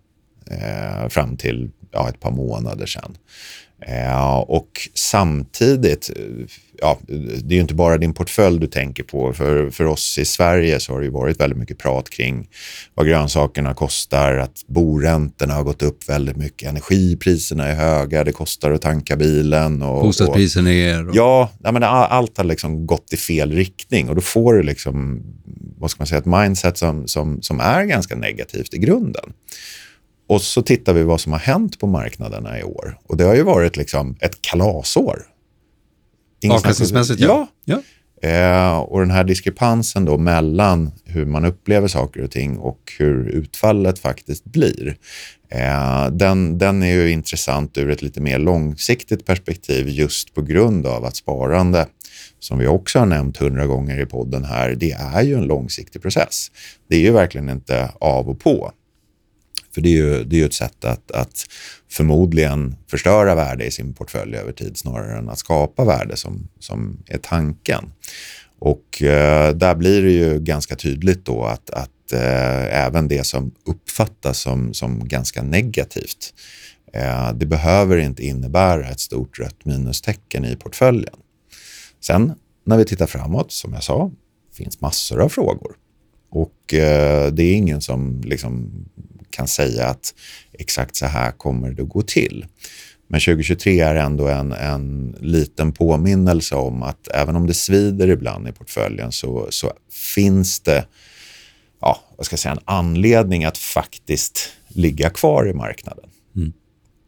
eh, 0.51 1.09
fram 1.09 1.37
till 1.37 1.71
ja, 1.91 2.09
ett 2.09 2.21
par 2.21 2.31
månader 2.31 2.87
sedan. 2.87 3.17
Eh, 3.83 4.39
och 4.39 4.89
samtidigt, 4.95 6.11
eh, 6.17 6.23
ja, 6.81 6.99
det 7.43 7.55
är 7.55 7.57
ju 7.57 7.61
inte 7.61 7.75
bara 7.75 7.99
din 7.99 8.15
portfölj 8.15 8.61
du 8.61 8.67
tänker 8.67 9.03
på. 9.03 9.33
För, 9.33 9.71
för 9.71 9.85
oss 9.85 10.19
i 10.19 10.25
Sverige 10.25 10.81
så 10.81 10.93
har 10.93 11.01
det 11.01 11.05
ju 11.05 11.13
varit 11.13 11.41
väldigt 11.41 11.59
mycket 11.59 11.79
prat 11.79 12.11
kring 12.11 12.49
vad 12.95 13.07
grönsakerna 13.07 13.75
kostar, 13.75 14.37
att 14.37 14.65
boräntorna 14.67 15.55
har 15.55 15.63
gått 15.63 15.83
upp 15.83 16.09
väldigt 16.09 16.37
mycket, 16.37 16.69
energipriserna 16.69 17.67
är 17.67 17.75
höga, 17.75 18.25
det 18.25 18.33
kostar 18.33 18.71
att 18.71 18.83
tanka 18.83 19.17
bilen. 19.17 19.83
Och, 19.83 19.99
och, 19.99 20.05
Bostadspriser 20.05 20.63
ner? 20.63 21.09
Och... 21.09 21.17
Ja, 21.17 21.51
nej, 21.59 21.73
men 21.73 21.83
all- 21.83 22.11
allt 22.11 22.39
har 22.39 22.45
liksom 22.45 22.87
gått 22.87 23.13
i 23.13 23.17
fel 23.17 23.53
riktning 23.53 24.09
och 24.09 24.15
då 24.15 24.21
får 24.21 24.55
du 24.55 24.63
liksom, 24.63 25.23
vad 25.79 25.91
ska 25.91 26.01
man 26.01 26.07
säga, 26.07 26.19
ett 26.19 26.27
mindset 26.27 26.79
som, 26.79 27.09
som, 27.09 27.43
som 27.43 27.61
är 27.61 27.85
ganska 27.85 28.17
negativt 28.17 28.75
i 28.75 28.79
grunden. 28.79 29.33
Och 30.29 30.43
så 30.43 30.63
tittar 30.63 30.95
vi 30.95 31.03
vad 31.03 31.21
som 31.21 31.33
har 31.33 31.39
hänt 31.39 31.79
på 31.79 31.87
marknaderna 31.87 32.61
i 32.61 32.63
år. 32.63 32.99
Och 33.07 33.17
det 33.17 33.25
har 33.25 33.35
ju 33.35 33.43
varit 33.43 33.77
liksom 33.77 34.17
ett 34.21 34.43
kalasår. 34.43 35.23
Avkastningsmässigt, 36.51 37.21
ja. 37.21 37.49
ja. 37.65 37.83
Eh, 38.23 38.79
och 38.79 39.01
den 39.01 39.11
här 39.11 39.25
diskrepansen 39.25 40.05
då 40.05 40.19
mellan 40.19 40.91
hur 41.05 41.27
man 41.27 41.45
upplever 41.45 41.89
saker 41.89 42.23
och 42.23 42.31
ting 42.31 42.59
och 42.59 42.93
hur 42.99 43.29
utfallet 43.29 43.99
faktiskt 43.99 44.45
blir. 44.45 44.97
Eh, 45.49 46.07
den, 46.07 46.59
den 46.59 46.83
är 46.83 46.95
ju 46.95 47.11
intressant 47.11 47.79
ur 47.79 47.91
ett 47.91 48.03
lite 48.03 48.21
mer 48.21 48.39
långsiktigt 48.39 49.27
perspektiv 49.27 49.89
just 49.89 50.35
på 50.35 50.43
grund 50.43 50.87
av 50.87 51.05
att 51.05 51.17
sparande, 51.17 51.87
som 52.39 52.59
vi 52.59 52.67
också 52.67 52.99
har 52.99 53.07
nämnt 53.07 53.37
hundra 53.37 53.67
gånger 53.67 54.01
i 54.01 54.07
podden 54.07 54.45
här, 54.45 54.75
det 54.75 54.93
är 54.93 55.23
ju 55.23 55.35
en 55.35 55.47
långsiktig 55.47 56.03
process. 56.03 56.51
Det 56.89 56.97
är 56.97 57.01
ju 57.01 57.13
verkligen 57.13 57.49
inte 57.49 57.91
av 58.01 58.29
och 58.29 58.41
på. 58.41 58.73
För 59.75 59.81
det 59.81 59.89
är 59.89 59.93
ju, 59.93 60.25
det 60.25 60.37
är 60.37 60.39
ju 60.39 60.47
ett 60.47 60.55
sätt 60.55 60.85
att, 60.85 61.11
att 61.11 61.47
förmodligen 61.91 62.77
förstöra 62.91 63.35
värde 63.35 63.65
i 63.65 63.71
sin 63.71 63.95
portfölj 63.95 64.37
över 64.37 64.53
tid 64.53 64.77
snarare 64.77 65.19
än 65.19 65.29
att 65.29 65.39
skapa 65.39 65.85
värde 65.85 66.17
som, 66.17 66.49
som 66.59 67.03
är 67.07 67.19
tanken. 67.19 67.93
Och 68.59 69.03
eh, 69.03 69.55
där 69.55 69.75
blir 69.75 70.03
det 70.03 70.11
ju 70.11 70.41
ganska 70.41 70.77
tydligt 70.77 71.25
då 71.25 71.45
att, 71.45 71.71
att 71.71 72.13
eh, 72.13 72.85
även 72.87 73.09
det 73.09 73.27
som 73.27 73.53
uppfattas 73.65 74.39
som, 74.39 74.75
som 74.75 75.09
ganska 75.09 75.43
negativt, 75.43 76.35
eh, 76.93 77.33
det 77.33 77.47
behöver 77.47 77.97
inte 77.97 78.27
innebära 78.27 78.89
ett 78.89 79.01
stort 79.01 79.39
rött 79.39 79.65
minustecken 79.65 80.45
i 80.45 80.57
portföljen. 80.57 81.15
Sen 82.01 82.33
när 82.65 82.77
vi 82.77 82.85
tittar 82.85 83.07
framåt, 83.07 83.53
som 83.53 83.73
jag 83.73 83.83
sa, 83.83 84.11
finns 84.53 84.81
massor 84.81 85.21
av 85.21 85.29
frågor. 85.29 85.77
Och 86.31 86.75
eh, 86.75 87.33
det 87.33 87.43
är 87.43 87.55
ingen 87.55 87.81
som 87.81 88.21
liksom 88.25 88.71
kan 89.37 89.49
säga 89.49 89.87
att 89.87 90.15
exakt 90.53 90.97
så 90.97 91.07
här 91.07 91.31
kommer 91.31 91.71
det 91.71 91.83
att 91.83 91.89
gå 91.89 92.03
till. 92.03 92.47
Men 93.09 93.21
2023 93.21 93.81
är 93.81 93.95
ändå 93.95 94.29
en, 94.29 94.53
en 94.53 95.17
liten 95.21 95.73
påminnelse 95.73 96.55
om 96.55 96.83
att 96.83 97.09
även 97.15 97.37
om 97.37 97.47
det 97.47 97.55
svider 97.55 98.09
ibland 98.09 98.49
i 98.49 98.53
portföljen 98.53 99.13
så, 99.13 99.47
så 99.51 99.73
finns 100.15 100.61
det 100.61 100.85
ja, 101.81 102.01
vad 102.17 102.27
ska 102.27 102.33
jag 102.33 102.41
säga, 102.41 102.53
en 102.53 102.61
anledning 102.65 103.45
att 103.45 103.59
faktiskt 103.59 104.49
ligga 104.69 105.11
kvar 105.11 105.49
i 105.49 105.53
marknaden. 105.53 106.11
Mm. 106.37 106.53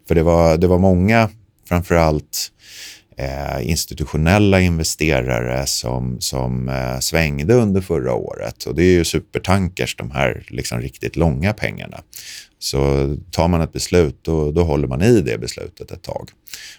För 0.09 0.15
det 0.15 0.23
var, 0.23 0.57
det 0.57 0.67
var 0.67 0.79
många, 0.79 1.31
framförallt 1.69 2.53
eh, 3.19 3.71
institutionella 3.71 4.61
investerare 4.61 5.67
som, 5.67 6.21
som 6.21 6.69
eh, 6.69 6.99
svängde 6.99 7.55
under 7.55 7.81
förra 7.81 8.15
året. 8.15 8.65
Och 8.65 8.75
det 8.75 8.83
är 8.83 8.93
ju 8.93 9.05
supertankers, 9.05 9.97
de 9.97 10.11
här 10.11 10.45
liksom 10.49 10.81
riktigt 10.81 11.17
långa 11.17 11.53
pengarna. 11.53 12.01
Så 12.59 13.17
tar 13.31 13.49
man 13.49 13.61
ett 13.61 13.73
beslut, 13.73 14.19
då, 14.23 14.53
då 14.53 14.65
håller 14.65 14.89
man 14.89 15.03
i 15.03 15.21
det 15.21 15.39
beslutet 15.39 15.91
ett 15.91 16.03
tag. 16.03 16.31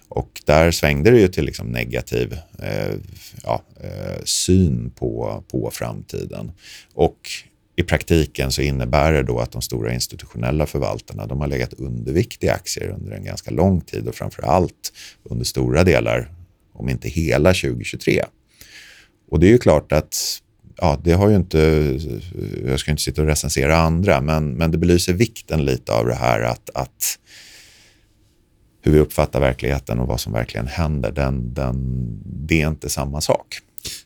Och 0.09 0.41
där 0.45 0.71
svängde 0.71 1.11
det 1.11 1.19
ju 1.19 1.27
till 1.27 1.45
liksom 1.45 1.67
negativ 1.67 2.37
eh, 2.59 2.95
ja, 3.43 3.61
eh, 3.81 4.23
syn 4.23 4.91
på, 4.95 5.43
på 5.51 5.69
framtiden. 5.73 6.51
Och 6.93 7.29
i 7.79 7.83
praktiken 7.83 8.51
så 8.51 8.61
innebär 8.61 9.11
det 9.11 9.23
då 9.23 9.39
att 9.39 9.51
de 9.51 9.61
stora 9.61 9.93
institutionella 9.93 10.65
förvaltarna 10.65 11.25
de 11.25 11.41
har 11.41 11.47
legat 11.47 11.73
undervikt 11.73 12.43
i 12.43 12.49
aktier 12.49 12.89
under 12.89 13.11
en 13.11 13.23
ganska 13.23 13.51
lång 13.51 13.81
tid 13.81 14.07
och 14.07 14.15
framför 14.15 14.43
allt 14.43 14.93
under 15.23 15.45
stora 15.45 15.83
delar, 15.83 16.31
om 16.73 16.89
inte 16.89 17.09
hela 17.09 17.49
2023. 17.49 18.23
Och 19.31 19.39
det 19.39 19.47
är 19.47 19.51
ju 19.51 19.57
klart 19.57 19.91
att 19.91 20.41
ja, 20.77 20.99
det 21.03 21.11
har 21.11 21.29
ju 21.29 21.35
inte, 21.35 21.59
jag 22.65 22.79
ska 22.79 22.91
inte 22.91 23.03
sitta 23.03 23.21
och 23.21 23.27
recensera 23.27 23.77
andra, 23.77 24.21
men, 24.21 24.53
men 24.53 24.71
det 24.71 24.77
belyser 24.77 25.13
vikten 25.13 25.65
lite 25.65 25.93
av 25.93 26.05
det 26.05 26.15
här 26.15 26.41
att, 26.41 26.69
att 26.73 27.19
hur 28.81 28.91
vi 28.91 28.99
uppfattar 28.99 29.39
verkligheten 29.39 29.99
och 29.99 30.07
vad 30.07 30.19
som 30.19 30.33
verkligen 30.33 30.67
händer, 30.67 31.11
den, 31.11 31.53
den, 31.53 31.75
det 32.25 32.61
är 32.61 32.67
inte 32.67 32.89
samma 32.89 33.21
sak. 33.21 33.61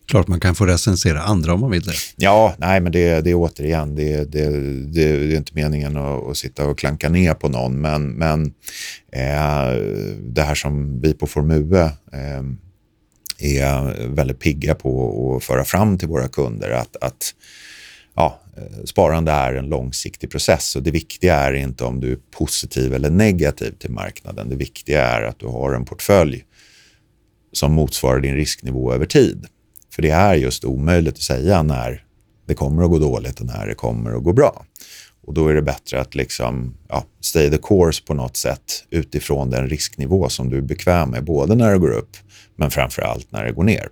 Klart 0.07 0.27
man 0.27 0.39
kan 0.39 0.55
få 0.55 0.65
recensera 0.65 1.21
andra 1.21 1.53
om 1.53 1.59
man 1.59 1.71
vill 1.71 1.81
det. 1.81 1.93
Ja, 2.15 2.55
nej 2.57 2.81
men 2.81 2.91
det, 2.91 3.21
det 3.21 3.29
är 3.29 3.35
återigen, 3.35 3.95
det, 3.95 4.31
det, 4.31 4.49
det, 4.93 5.03
är 5.03 5.35
inte 5.35 5.51
meningen 5.55 5.97
att, 5.97 6.27
att, 6.27 6.37
sitta 6.37 6.67
och 6.67 6.79
klanka 6.79 7.09
ner 7.09 7.33
på 7.33 7.49
någon, 7.49 7.81
men, 7.81 8.11
men 8.11 8.45
eh, 9.11 9.77
det 10.19 10.41
här 10.41 10.55
som 10.55 11.01
vi 11.01 11.13
på 11.13 11.27
Formue 11.27 11.83
eh, 12.13 12.43
är 13.37 14.07
väldigt 14.07 14.39
pigga 14.39 14.75
på 14.75 15.35
att 15.37 15.43
föra 15.43 15.63
fram 15.63 15.97
till 15.97 16.07
våra 16.07 16.27
kunder, 16.27 16.69
att, 16.69 16.95
att 17.01 17.35
ja, 18.15 18.41
eh, 18.57 18.83
sparande 18.85 19.31
är 19.31 19.53
en 19.53 19.69
långsiktig 19.69 20.31
process 20.31 20.75
och 20.75 20.83
det 20.83 20.91
viktiga 20.91 21.35
är 21.35 21.53
inte 21.53 21.83
om 21.83 21.99
du 21.99 22.11
är 22.11 22.19
positiv 22.31 22.93
eller 22.93 23.09
negativ 23.09 23.71
till 23.79 23.91
marknaden. 23.91 24.49
Det 24.49 24.55
viktiga 24.55 25.07
är 25.07 25.21
att 25.21 25.39
du 25.39 25.45
har 25.45 25.73
en 25.73 25.85
portfölj 25.85 26.43
som 27.51 27.73
motsvarar 27.73 28.19
din 28.19 28.35
risknivå 28.35 28.93
över 28.93 29.05
tid. 29.05 29.47
För 29.95 30.01
det 30.01 30.09
är 30.09 30.35
just 30.35 30.65
omöjligt 30.65 31.13
att 31.13 31.21
säga 31.21 31.63
när 31.63 32.03
det 32.47 32.53
kommer 32.53 32.83
att 32.83 32.89
gå 32.89 32.99
dåligt 32.99 33.39
och 33.39 33.45
när 33.45 33.67
det 33.67 33.75
kommer 33.75 34.17
att 34.17 34.23
gå 34.23 34.33
bra. 34.33 34.65
Och 35.25 35.33
då 35.33 35.47
är 35.47 35.55
det 35.55 35.61
bättre 35.61 36.01
att 36.01 36.15
liksom, 36.15 36.73
ja, 36.89 37.05
stay 37.21 37.49
the 37.49 37.57
course 37.57 38.03
på 38.03 38.13
något 38.13 38.37
sätt 38.37 38.85
utifrån 38.89 39.49
den 39.49 39.69
risknivå 39.69 40.29
som 40.29 40.49
du 40.49 40.57
är 40.57 40.61
bekväm 40.61 41.09
med, 41.09 41.23
både 41.23 41.55
när 41.55 41.71
det 41.71 41.77
går 41.77 41.91
upp 41.91 42.17
men 42.55 42.71
framför 42.71 43.01
allt 43.01 43.31
när 43.31 43.43
det 43.45 43.51
går 43.51 43.63
ner. 43.63 43.87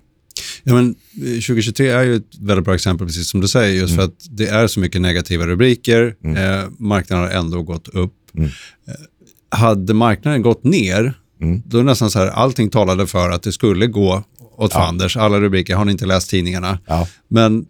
Ja, 0.64 0.74
men 0.74 0.96
2023 1.14 1.90
är 1.90 2.04
ju 2.04 2.16
ett 2.16 2.38
väldigt 2.40 2.66
bra 2.66 2.76
exempel, 2.76 3.08
precis 3.08 3.30
som 3.30 3.42
du 3.42 3.48
säger, 3.48 3.82
just 3.82 3.94
mm. 3.94 3.98
för 3.98 4.14
att 4.14 4.38
det 4.38 4.48
är 4.48 4.68
så 4.68 4.80
mycket 4.80 5.02
negativa 5.02 5.46
rubriker. 5.46 6.16
Mm. 6.24 6.38
Eh, 6.38 6.70
marknaden 6.80 7.26
har 7.26 7.32
ändå 7.32 7.64
gått 7.64 7.88
upp. 7.88 8.14
Mm. 8.38 8.50
Eh, 8.88 9.58
hade 9.58 9.94
marknaden 9.94 10.42
gått 10.42 10.64
ner, 10.64 11.14
mm. 11.42 11.62
då 11.66 11.78
är 11.78 11.82
det 11.82 11.86
nästan 11.86 12.12
så 12.12 12.20
här, 12.20 12.28
allting 12.28 12.70
talade 12.70 13.08
för 13.08 13.30
att 13.30 13.44
det 13.44 13.52
skulle 13.52 13.88
gå 13.88 14.24
åt 14.62 14.74
fanders. 14.74 15.18
Alla 15.18 15.40
rubriker, 15.40 15.76
har 15.76 15.86
ni 15.86 15.92
inte 15.92 16.06
läst 16.06 16.30
tidningarna? 16.30 16.80
Men 17.28 17.66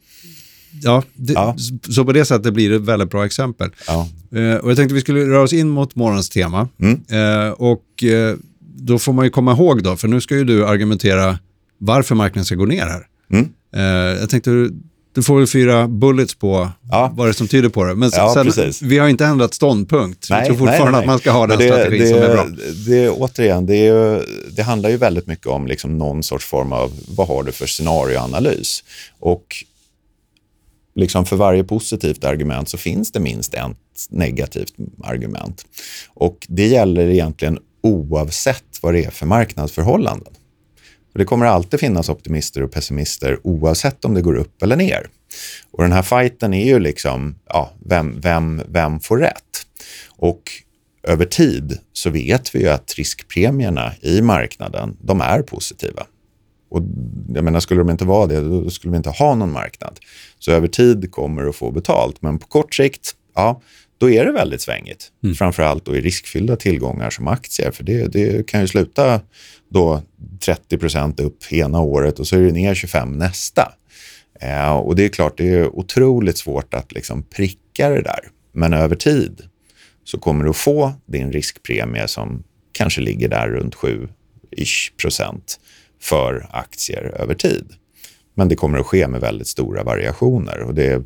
ja, 0.83 1.03
det, 1.13 1.33
ja, 1.33 1.55
så 1.89 2.05
på 2.05 2.11
det 2.11 2.25
sättet 2.25 2.53
blir 2.53 2.69
det 2.69 2.75
ett 2.75 2.81
väldigt 2.81 3.09
bra 3.09 3.25
exempel. 3.25 3.69
Ja. 3.87 4.07
Eh, 4.35 4.55
och 4.55 4.69
jag 4.69 4.77
tänkte 4.77 4.95
vi 4.95 5.01
skulle 5.01 5.25
röra 5.25 5.41
oss 5.41 5.53
in 5.53 5.69
mot 5.69 5.95
morgonens 5.95 6.29
tema. 6.29 6.67
Mm. 6.79 7.01
Eh, 7.09 7.51
och 7.51 8.03
eh, 8.03 8.35
då 8.59 8.99
får 8.99 9.13
man 9.13 9.25
ju 9.25 9.31
komma 9.31 9.51
ihåg 9.51 9.83
då, 9.83 9.95
för 9.95 10.07
nu 10.07 10.21
ska 10.21 10.35
ju 10.35 10.43
du 10.43 10.65
argumentera 10.65 11.39
varför 11.77 12.15
marknaden 12.15 12.45
ska 12.45 12.55
gå 12.55 12.65
ner 12.65 12.85
här. 12.85 13.07
Mm. 13.33 13.49
Eh, 13.75 14.19
jag 14.19 14.29
tänkte, 14.29 14.69
du 15.13 15.23
får 15.23 15.37
väl 15.37 15.47
fyra 15.47 15.87
bullets 15.87 16.35
på 16.35 16.69
ja. 16.91 17.11
vad 17.15 17.27
det 17.27 17.31
är 17.31 17.33
som 17.33 17.47
tyder 17.47 17.69
på 17.69 17.83
det. 17.83 17.95
Men 17.95 18.11
ja, 18.13 18.51
sen, 18.51 18.71
vi 18.81 18.97
har 18.97 19.07
inte 19.07 19.25
ändrat 19.25 19.53
ståndpunkt. 19.53 20.27
Nej, 20.29 20.41
vi 20.41 20.47
tror 20.47 20.57
fortfarande 20.57 20.83
nej, 20.85 20.91
nej. 20.91 20.99
att 20.99 21.05
man 21.05 21.19
ska 21.19 21.31
ha 21.31 21.47
den 21.47 21.59
det, 21.59 21.67
strategin 21.67 21.99
det, 21.99 22.07
som 22.07 22.17
är 22.17 22.33
bra. 22.33 22.45
Det, 22.87 23.09
återigen, 23.09 23.65
det, 23.65 23.87
är, 23.87 24.25
det 24.55 24.63
handlar 24.63 24.89
ju 24.89 24.97
väldigt 24.97 25.27
mycket 25.27 25.47
om 25.47 25.67
liksom 25.67 25.97
någon 25.97 26.23
sorts 26.23 26.45
form 26.45 26.73
av 26.73 26.91
vad 27.07 27.27
har 27.27 27.43
du 27.43 27.51
för 27.51 27.65
scenarioanalys. 27.65 28.83
Och 29.19 29.55
liksom 30.95 31.25
för 31.25 31.35
varje 31.35 31.63
positivt 31.63 32.23
argument 32.23 32.69
så 32.69 32.77
finns 32.77 33.11
det 33.11 33.19
minst 33.19 33.53
ett 33.53 33.77
negativt 34.09 34.73
argument. 35.03 35.65
Och 36.13 36.47
det 36.49 36.67
gäller 36.67 37.09
egentligen 37.09 37.59
oavsett 37.83 38.79
vad 38.81 38.93
det 38.93 39.05
är 39.05 39.11
för 39.11 39.25
marknadsförhållanden. 39.25 40.33
Och 41.13 41.19
det 41.19 41.25
kommer 41.25 41.45
alltid 41.45 41.79
finnas 41.79 42.09
optimister 42.09 42.63
och 42.63 42.71
pessimister 42.71 43.39
oavsett 43.43 44.05
om 44.05 44.13
det 44.13 44.21
går 44.21 44.35
upp 44.35 44.63
eller 44.63 44.75
ner. 44.75 45.09
Och 45.71 45.83
den 45.83 45.91
här 45.91 46.01
fighten 46.01 46.53
är 46.53 46.65
ju 46.65 46.79
liksom, 46.79 47.35
ja, 47.47 47.73
vem, 47.85 48.19
vem, 48.19 48.61
vem 48.67 48.99
får 48.99 49.17
rätt? 49.17 49.65
Och 50.09 50.41
över 51.03 51.25
tid 51.25 51.79
så 51.93 52.09
vet 52.09 52.55
vi 52.55 52.59
ju 52.59 52.69
att 52.69 52.93
riskpremierna 52.97 53.93
i 54.01 54.21
marknaden, 54.21 54.97
de 55.01 55.21
är 55.21 55.41
positiva. 55.41 56.05
Och 56.69 56.81
jag 57.33 57.43
menar, 57.43 57.59
skulle 57.59 57.79
de 57.81 57.89
inte 57.89 58.05
vara 58.05 58.27
det, 58.27 58.39
då 58.41 58.69
skulle 58.69 58.91
vi 58.91 58.97
inte 58.97 59.09
ha 59.09 59.35
någon 59.35 59.51
marknad. 59.51 59.99
Så 60.39 60.51
över 60.51 60.67
tid 60.67 61.11
kommer 61.11 61.41
du 61.41 61.49
att 61.49 61.55
få 61.55 61.71
betalt, 61.71 62.21
men 62.21 62.39
på 62.39 62.47
kort 62.47 62.75
sikt, 62.75 63.15
ja, 63.35 63.61
då 64.01 64.09
är 64.09 64.25
det 64.25 64.31
väldigt 64.31 64.61
svängigt. 64.61 65.11
Mm. 65.23 65.35
Framförallt 65.35 65.85
då 65.85 65.95
i 65.95 66.01
riskfyllda 66.01 66.55
tillgångar 66.55 67.09
som 67.09 67.27
aktier, 67.27 67.71
för 67.71 67.83
det, 67.83 68.07
det 68.07 68.47
kan 68.47 68.61
ju 68.61 68.67
sluta 68.67 69.21
då 69.69 70.01
30 70.39 70.77
procent 70.77 71.19
upp 71.19 71.51
ena 71.51 71.79
året 71.79 72.19
och 72.19 72.27
så 72.27 72.35
är 72.35 72.41
det 72.41 72.51
ner 72.51 72.73
25 72.73 73.11
nästa. 73.11 73.73
Eh, 74.41 74.71
och 74.71 74.95
det 74.95 75.05
är 75.05 75.09
klart, 75.09 75.37
det 75.37 75.49
är 75.49 75.75
otroligt 75.75 76.37
svårt 76.37 76.73
att 76.73 76.91
liksom 76.91 77.23
pricka 77.23 77.89
det 77.89 78.01
där. 78.01 78.29
Men 78.51 78.73
över 78.73 78.95
tid 78.95 79.41
så 80.03 80.19
kommer 80.19 80.43
du 80.43 80.49
att 80.49 80.57
få 80.57 80.93
din 81.05 81.31
riskpremie 81.31 82.07
som 82.07 82.43
kanske 82.71 83.01
ligger 83.01 83.29
där 83.29 83.47
runt 83.47 83.75
7 83.75 84.07
procent 85.01 85.59
för 86.01 86.47
aktier 86.51 87.03
över 87.19 87.33
tid. 87.33 87.73
Men 88.35 88.49
det 88.49 88.55
kommer 88.55 88.79
att 88.79 88.85
ske 88.85 89.07
med 89.07 89.21
väldigt 89.21 89.47
stora 89.47 89.83
variationer 89.83 90.59
och 90.59 90.75
det 90.75 91.03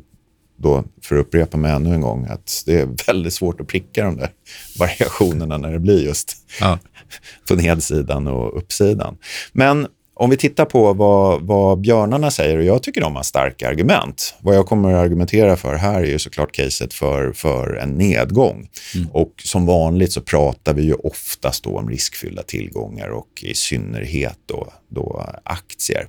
då, 0.56 0.84
för 1.02 1.16
att 1.16 1.26
upprepa 1.26 1.56
mig 1.56 1.72
ännu 1.72 1.94
en 1.94 2.00
gång, 2.00 2.26
att 2.30 2.62
det 2.66 2.80
är 2.80 2.88
väldigt 3.06 3.34
svårt 3.34 3.60
att 3.60 3.66
pricka 3.66 4.04
de 4.04 4.16
där 4.16 4.30
variationerna 4.78 5.58
när 5.58 5.72
det 5.72 5.78
blir 5.78 6.04
just 6.04 6.36
ja. 6.60 6.78
på 7.48 7.54
nedsidan 7.54 8.26
och 8.26 8.58
uppsidan. 8.58 9.16
Men 9.52 9.86
om 10.18 10.30
vi 10.30 10.36
tittar 10.36 10.64
på 10.64 10.92
vad, 10.92 11.42
vad 11.42 11.80
björnarna 11.80 12.30
säger, 12.30 12.58
och 12.58 12.64
jag 12.64 12.82
tycker 12.82 13.00
de 13.00 13.16
har 13.16 13.22
starka 13.22 13.68
argument. 13.68 14.34
Vad 14.40 14.56
jag 14.56 14.66
kommer 14.66 14.92
att 14.92 15.04
argumentera 15.04 15.56
för 15.56 15.74
här 15.74 16.02
är 16.02 16.06
ju 16.06 16.18
såklart 16.18 16.52
caset 16.52 16.94
för, 16.94 17.32
för 17.32 17.74
en 17.74 17.90
nedgång. 17.90 18.68
Mm. 18.94 19.08
Och 19.12 19.32
som 19.44 19.66
vanligt 19.66 20.12
så 20.12 20.20
pratar 20.20 20.74
vi 20.74 20.82
ju 20.82 20.94
oftast 20.94 21.64
då 21.64 21.78
om 21.78 21.90
riskfyllda 21.90 22.42
tillgångar 22.42 23.08
och 23.08 23.28
i 23.42 23.54
synnerhet 23.54 24.38
då, 24.46 24.72
då 24.88 25.30
aktier. 25.42 26.08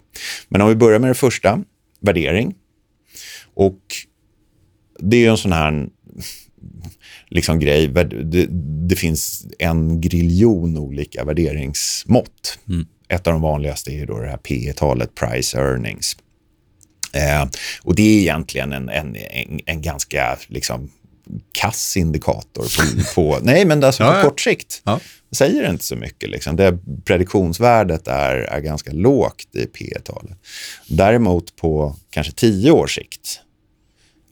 Men 0.49 0.61
om 0.61 0.69
vi 0.69 0.75
börjar 0.75 0.99
med 0.99 1.09
det 1.09 1.15
första, 1.15 1.63
värdering. 1.99 2.55
Och 3.55 3.79
det 4.99 5.25
är 5.25 5.29
en 5.29 5.37
sån 5.37 5.51
här 5.51 5.87
liksom 7.27 7.59
grej. 7.59 7.87
Det, 7.87 8.47
det 8.87 8.95
finns 8.95 9.45
en 9.59 10.01
griljon 10.01 10.77
olika 10.77 11.23
värderingsmått. 11.23 12.59
Mm. 12.69 12.87
Ett 13.09 13.27
av 13.27 13.33
de 13.33 13.41
vanligaste 13.41 13.91
är 13.91 14.05
då 14.05 14.19
det 14.19 14.29
här 14.29 14.37
P 14.37 14.73
talet 14.75 15.15
price 15.15 15.57
earnings. 15.57 16.17
Eh, 17.13 17.47
och 17.81 17.95
det 17.95 18.01
är 18.01 18.19
egentligen 18.19 18.73
en, 18.73 18.89
en, 18.89 19.15
en, 19.15 19.59
en 19.65 19.81
ganska 19.81 20.37
liksom, 20.47 20.89
kass 21.51 21.97
indikator 21.97 22.63
på, 22.63 23.03
på 23.15 23.39
nej 23.41 23.65
men 23.65 23.83
alltså 23.83 24.03
ja, 24.03 24.21
på 24.21 24.29
kort 24.29 24.41
sikt. 24.41 24.81
Ja. 24.83 24.99
säger 25.31 25.69
inte 25.69 25.83
så 25.83 25.95
mycket. 25.95 26.29
Liksom. 26.29 26.55
Det 26.55 26.77
prediktionsvärdet 27.05 28.07
är, 28.07 28.35
är 28.35 28.59
ganska 28.59 28.91
lågt 28.91 29.55
i 29.55 29.65
P 29.65 29.99
talet 30.03 30.37
Däremot 30.87 31.55
på 31.55 31.95
kanske 32.09 32.33
tio 32.33 32.71
års 32.71 32.95
sikt 32.95 33.41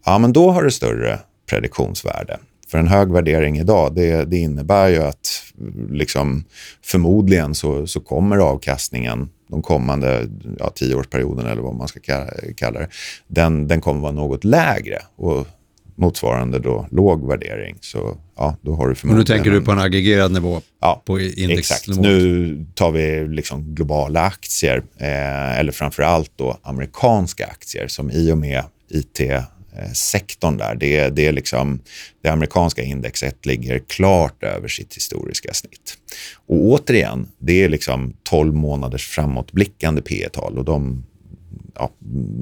ja 0.06 0.18
men 0.18 0.34
då 0.34 0.52
har 0.52 0.64
det 0.64 0.72
större 0.72 1.20
prediktionsvärde. 1.50 2.40
För 2.68 2.78
en 2.78 2.88
hög 2.88 3.12
värdering 3.12 3.60
idag, 3.60 3.96
det, 3.96 4.26
det 4.26 4.38
innebär 4.38 4.88
ju 4.88 5.04
att 5.04 5.44
liksom, 5.90 6.44
förmodligen 6.84 7.56
så, 7.56 7.88
så 7.88 8.00
kommer 8.00 8.38
avkastningen 8.38 9.30
de 9.48 9.62
kommande 9.62 10.30
ja, 10.60 10.70
tioårsperioden 10.70 11.46
eller 11.46 11.62
vad 11.62 11.76
man 11.76 11.88
ska 11.88 12.00
kalla 12.58 12.80
det, 12.80 12.88
den, 13.28 13.68
den 13.68 13.82
kommer 13.82 14.02
vara 14.02 14.12
något 14.12 14.44
lägre. 14.44 15.02
Och 15.16 15.48
motsvarande 15.96 16.60
då 16.60 16.88
låg 16.92 17.28
värdering. 17.28 17.78
Så 17.82 18.18
ja, 18.38 18.58
då 18.62 18.76
har 18.76 18.90
du 18.90 18.96
förmodligen... 18.96 19.22
Och 19.22 19.30
nu 19.30 19.36
tänker 19.36 19.52
du 19.52 19.62
på 19.62 19.72
en 19.72 19.80
aggregerad 19.80 20.32
nivå 20.32 20.62
ja, 20.82 21.04
på 21.06 21.20
indexnivå? 21.20 21.60
Exakt. 21.60 21.88
Nu 21.88 22.66
tar 22.74 22.92
vi 22.92 23.28
liksom 23.28 23.76
globala 23.76 24.22
aktier, 24.22 24.84
eh, 24.98 25.60
eller 25.60 25.72
framför 25.72 26.04
allt 26.04 26.32
då 26.36 26.58
amerikanska 26.64 27.46
aktier 27.46 27.88
som 27.88 28.12
i 28.12 28.32
och 28.32 28.38
med 28.38 28.64
IT 28.90 29.22
Eh, 29.78 29.92
sektorn 29.92 30.58
där. 30.58 30.76
Det, 30.76 31.10
det, 31.10 31.28
är 31.28 31.32
liksom, 31.32 31.80
det 32.22 32.30
amerikanska 32.30 32.84
indexet 32.84 33.46
ligger 33.46 33.80
klart 33.80 34.44
över 34.44 34.68
sitt 34.68 34.96
historiska 34.96 35.54
snitt. 35.54 35.98
Och 36.46 36.56
återigen, 36.56 37.28
det 37.38 37.64
är 37.64 37.70
liksom 37.70 38.14
12 38.24 38.54
månaders 38.54 39.08
framåtblickande 39.08 40.02
P 40.02 40.30
tal 40.32 40.58
och 40.58 40.66
de, 40.66 41.06
ja, 41.76 41.92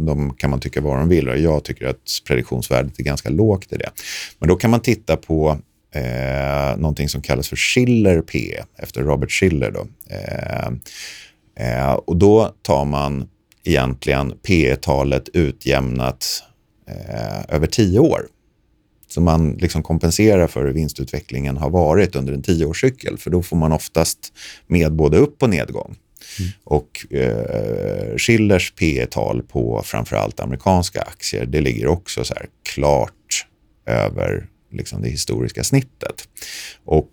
de 0.05 0.33
kan 0.33 0.49
man 0.49 0.59
tycka 0.59 0.81
vad 0.81 0.97
de 0.97 1.09
vill 1.09 1.29
och 1.29 1.37
jag 1.37 1.63
tycker 1.63 1.87
att 1.87 2.21
prediktionsvärdet 2.27 2.99
är 2.99 3.03
ganska 3.03 3.29
lågt 3.29 3.73
i 3.73 3.77
det. 3.77 3.89
Men 4.39 4.49
då 4.49 4.55
kan 4.55 4.71
man 4.71 4.79
titta 4.79 5.17
på 5.17 5.57
eh, 5.95 6.77
någonting 6.77 7.09
som 7.09 7.21
kallas 7.21 7.49
för 7.49 7.55
Schiller 7.55 8.21
P 8.21 8.59
efter 8.77 9.01
Robert 9.01 9.31
Schiller. 9.31 9.71
Då. 9.71 9.87
Eh, 10.09 10.67
eh, 11.67 11.93
och 11.93 12.17
då 12.17 12.53
tar 12.61 12.85
man 12.85 13.29
egentligen 13.63 14.33
P 14.47 14.75
talet 14.75 15.29
utjämnat 15.33 16.43
eh, 16.87 17.55
över 17.55 17.67
tio 17.67 17.99
år. 17.99 18.27
Så 19.07 19.21
man 19.21 19.51
liksom 19.51 19.83
kompenserar 19.83 20.47
för 20.47 20.65
hur 20.65 20.73
vinstutvecklingen 20.73 21.57
har 21.57 21.69
varit 21.69 22.15
under 22.15 22.33
en 22.33 22.41
tioårscykel. 22.41 23.17
För 23.17 23.29
då 23.29 23.43
får 23.43 23.57
man 23.57 23.71
oftast 23.71 24.33
med 24.67 24.93
både 24.93 25.17
upp 25.17 25.43
och 25.43 25.49
nedgång. 25.49 25.95
Mm. 26.39 26.51
Och 26.63 27.13
eh, 27.13 28.17
Schillers 28.17 28.73
P 28.79 29.05
tal 29.11 29.43
på 29.43 29.81
framförallt 29.85 30.39
amerikanska 30.39 31.01
aktier, 31.01 31.45
det 31.45 31.61
ligger 31.61 31.87
också 31.87 32.23
så 32.23 32.35
klart 32.73 33.45
över 33.85 34.47
liksom 34.71 35.01
det 35.01 35.09
historiska 35.09 35.63
snittet. 35.63 36.27
Och 36.85 37.11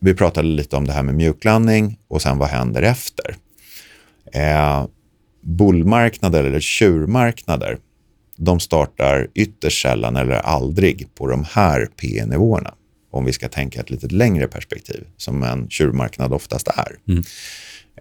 vi 0.00 0.14
pratade 0.14 0.48
lite 0.48 0.76
om 0.76 0.86
det 0.86 0.92
här 0.92 1.02
med 1.02 1.14
mjuklandning 1.14 1.98
och 2.08 2.22
sen 2.22 2.38
vad 2.38 2.48
händer 2.48 2.82
efter? 2.82 3.36
Eh, 4.32 4.86
bullmarknader 5.40 6.44
eller 6.44 6.60
tjurmarknader, 6.60 7.78
de 8.38 8.60
startar 8.60 9.28
ytterst 9.34 9.82
sällan 9.82 10.16
eller 10.16 10.34
aldrig 10.34 11.14
på 11.14 11.26
de 11.26 11.44
här 11.50 11.88
P-nivåerna. 12.00 12.74
Om 13.10 13.24
vi 13.24 13.32
ska 13.32 13.48
tänka 13.48 13.80
ett 13.80 13.90
lite 13.90 14.06
längre 14.06 14.48
perspektiv, 14.48 15.04
som 15.16 15.42
en 15.42 15.68
tjurmarknad 15.70 16.32
oftast 16.32 16.68
är. 16.68 16.98
Mm. 17.08 17.24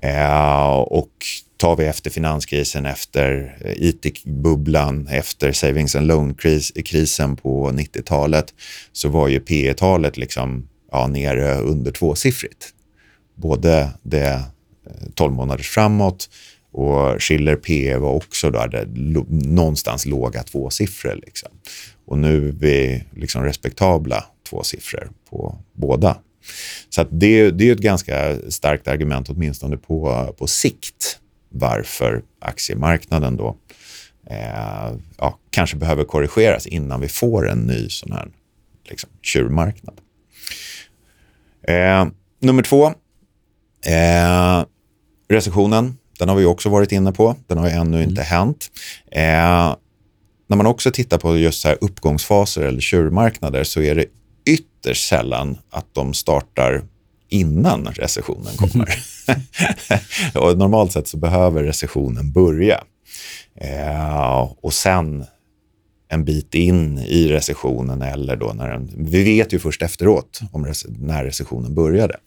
Eh, 0.02 0.80
och 0.80 1.12
tar 1.58 1.76
vi 1.76 1.86
efter 1.86 2.10
finanskrisen, 2.10 2.86
efter 2.86 3.58
IT-bubblan, 3.78 5.08
efter 5.08 5.52
savings 5.52 5.96
and 5.96 6.08
loan-krisen 6.08 7.36
på 7.36 7.72
90-talet 7.72 8.54
så 8.92 9.10
var 9.10 9.28
ju 9.28 9.40
P 9.40 9.74
talet 9.74 10.18
liksom, 10.18 10.68
ja, 10.92 11.08
nere 11.08 11.56
under 11.56 11.92
tvåsiffrigt. 11.92 12.74
Både 13.36 13.90
det 14.04 14.44
12 15.16 15.32
eh, 15.32 15.36
månaders 15.36 15.70
framåt 15.70 16.30
och 16.78 17.24
Schiller 17.24 17.56
P 17.56 17.98
var 17.98 18.14
också 18.14 18.52
där, 18.52 18.88
någonstans 19.30 20.06
låga 20.06 20.44
tvåsiffror. 20.44 21.16
Liksom. 21.26 21.50
Och 22.06 22.18
nu 22.18 22.48
är 22.48 22.52
vi 22.52 23.04
liksom 23.16 23.44
respektabla 23.44 24.26
tvåsiffror 24.50 25.10
på 25.30 25.58
båda. 25.74 26.18
Så 26.90 27.04
det, 27.12 27.52
det 27.52 27.70
är 27.70 27.74
ett 27.74 27.80
ganska 27.80 28.36
starkt 28.50 28.88
argument, 28.88 29.30
åtminstone 29.30 29.78
på, 29.78 30.34
på 30.38 30.48
sikt, 30.48 31.20
varför 31.50 32.24
aktiemarknaden 32.42 33.38
då 33.38 33.58
eh, 34.30 34.96
ja, 35.18 35.40
kanske 35.50 35.78
behöver 35.78 36.04
korrigeras 36.04 36.68
innan 36.68 37.02
vi 37.02 37.08
får 37.08 37.50
en 37.50 37.60
ny 37.60 37.90
sån 37.90 38.12
här 38.12 38.28
liksom, 38.90 39.10
tjurmarknad. 39.22 40.02
Eh, 41.68 42.08
nummer 42.40 42.64
två, 42.64 42.88
eh, 43.86 44.66
recessionen. 45.30 45.98
Den 46.20 46.30
har 46.30 46.36
vi 46.36 46.46
också 46.46 46.70
varit 46.70 46.92
inne 46.92 47.12
på. 47.12 47.36
Den 47.48 47.58
har 47.58 47.68
ju 47.68 47.74
ännu 47.74 48.04
inte 48.04 48.22
mm. 48.22 48.26
hänt. 48.26 48.72
Eh, 49.12 49.76
när 50.50 50.58
man 50.58 50.66
också 50.66 50.92
tittar 50.92 51.18
på 51.18 51.38
just 51.38 51.62
så 51.62 51.72
uppgångsfaser 51.72 52.62
eller 52.62 52.82
tjurmarknader 52.82 53.64
så 53.64 53.82
är 53.82 53.96
det 53.96 54.06
ytterst 54.46 55.08
sällan 55.08 55.58
att 55.70 55.86
de 55.94 56.14
startar 56.14 56.84
innan 57.30 57.86
recessionen 57.86 58.54
kommer. 58.58 59.00
och 60.36 60.58
normalt 60.58 60.92
sett 60.92 61.08
så 61.08 61.18
behöver 61.18 61.64
recessionen 61.64 62.32
börja. 62.32 62.84
Eh, 63.62 64.52
och 64.62 64.74
sen 64.74 65.26
en 66.10 66.26
bit 66.26 66.56
in 66.56 66.98
i 66.98 67.28
recessionen 67.28 68.02
eller 68.02 68.36
då 68.36 68.54
när 68.54 68.70
den, 68.70 68.92
vi 68.98 69.24
vet 69.24 69.54
ju 69.54 69.60
först 69.60 69.82
efteråt 69.82 70.40
om 70.52 70.74
när 71.00 71.24
recessionen 71.24 71.76
började. 71.76 72.18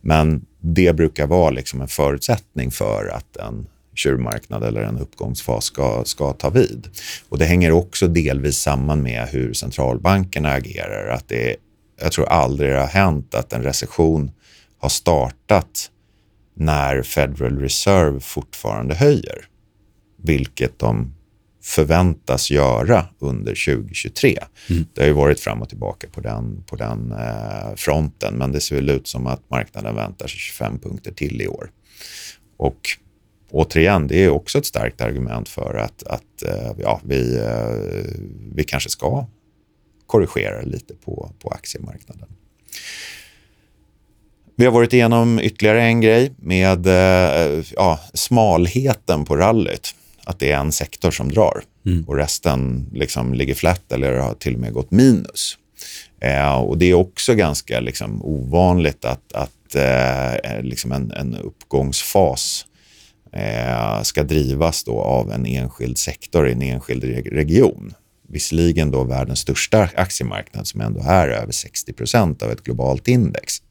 Men 0.00 0.46
det 0.60 0.96
brukar 0.96 1.26
vara 1.26 1.50
liksom 1.50 1.80
en 1.80 1.88
förutsättning 1.88 2.70
för 2.70 3.08
att 3.08 3.36
en 3.36 3.66
tjurmarknad 3.94 4.64
eller 4.64 4.82
en 4.82 4.98
uppgångsfas 4.98 5.64
ska, 5.64 6.04
ska 6.04 6.32
ta 6.32 6.50
vid. 6.50 6.88
Och 7.28 7.38
det 7.38 7.44
hänger 7.44 7.72
också 7.72 8.08
delvis 8.08 8.58
samman 8.58 9.02
med 9.02 9.28
hur 9.28 9.52
centralbankerna 9.52 10.52
agerar. 10.52 11.08
Att 11.08 11.28
det, 11.28 11.56
jag 12.00 12.12
tror 12.12 12.28
aldrig 12.28 12.70
det 12.70 12.78
har 12.78 12.86
hänt 12.86 13.34
att 13.34 13.52
en 13.52 13.62
recession 13.62 14.30
har 14.78 14.88
startat 14.88 15.90
när 16.54 17.02
Federal 17.02 17.58
Reserve 17.58 18.20
fortfarande 18.20 18.94
höjer, 18.94 19.44
vilket 20.16 20.78
de 20.78 21.14
förväntas 21.64 22.50
göra 22.50 23.06
under 23.18 23.74
2023. 23.74 24.38
Mm. 24.70 24.86
Det 24.94 25.00
har 25.00 25.08
ju 25.08 25.12
varit 25.12 25.40
fram 25.40 25.62
och 25.62 25.68
tillbaka 25.68 26.06
på 26.12 26.20
den, 26.20 26.64
på 26.66 26.76
den 26.76 27.12
eh, 27.12 27.74
fronten, 27.76 28.34
men 28.34 28.52
det 28.52 28.60
ser 28.60 28.76
väl 28.76 28.90
ut 28.90 29.08
som 29.08 29.26
att 29.26 29.50
marknaden 29.50 29.96
väntar 29.96 30.26
sig 30.26 30.38
25 30.38 30.78
punkter 30.78 31.12
till 31.12 31.42
i 31.42 31.48
år. 31.48 31.70
Och 32.56 32.80
återigen, 33.50 34.06
det 34.06 34.24
är 34.24 34.28
också 34.28 34.58
ett 34.58 34.66
starkt 34.66 35.00
argument 35.00 35.48
för 35.48 35.74
att, 35.74 36.02
att 36.02 36.42
eh, 36.42 36.72
ja, 36.78 37.00
vi, 37.04 37.36
eh, 37.36 38.14
vi 38.54 38.64
kanske 38.64 38.90
ska 38.90 39.26
korrigera 40.06 40.62
lite 40.62 40.94
på, 40.94 41.32
på 41.38 41.48
aktiemarknaden. 41.48 42.28
Vi 44.56 44.64
har 44.64 44.72
varit 44.72 44.92
igenom 44.92 45.40
ytterligare 45.40 45.82
en 45.82 46.00
grej 46.00 46.32
med 46.36 46.86
eh, 46.86 47.64
ja, 47.76 48.00
smalheten 48.14 49.24
på 49.24 49.36
rallyt. 49.36 49.94
Att 50.26 50.38
det 50.38 50.50
är 50.50 50.58
en 50.58 50.72
sektor 50.72 51.10
som 51.10 51.28
drar 51.28 51.62
mm. 51.86 52.04
och 52.04 52.16
resten 52.16 52.90
liksom 52.92 53.34
ligger 53.34 53.54
flat 53.54 53.92
eller 53.92 54.18
har 54.18 54.34
till 54.34 54.54
och 54.54 54.60
med 54.60 54.72
gått 54.72 54.90
minus. 54.90 55.58
Eh, 56.20 56.54
och 56.54 56.78
Det 56.78 56.86
är 56.86 56.94
också 56.94 57.34
ganska 57.34 57.80
liksom, 57.80 58.22
ovanligt 58.24 59.04
att, 59.04 59.32
att 59.32 59.74
eh, 59.74 60.62
liksom 60.62 60.92
en, 60.92 61.12
en 61.12 61.34
uppgångsfas 61.34 62.66
eh, 63.32 64.02
ska 64.02 64.22
drivas 64.22 64.84
då 64.84 65.00
av 65.00 65.32
en 65.32 65.46
enskild 65.46 65.98
sektor 65.98 66.48
i 66.48 66.52
en 66.52 66.62
enskild 66.62 67.04
region. 67.32 67.94
Visserligen 68.28 68.90
då 68.90 69.04
världens 69.04 69.38
största 69.38 69.88
aktiemarknad 69.94 70.66
som 70.66 70.80
ändå 70.80 71.00
är 71.06 71.28
över 71.28 71.52
60 71.52 71.92
procent 71.92 72.42
av 72.42 72.50
ett 72.50 72.62
globalt 72.62 73.08
index. 73.08 73.62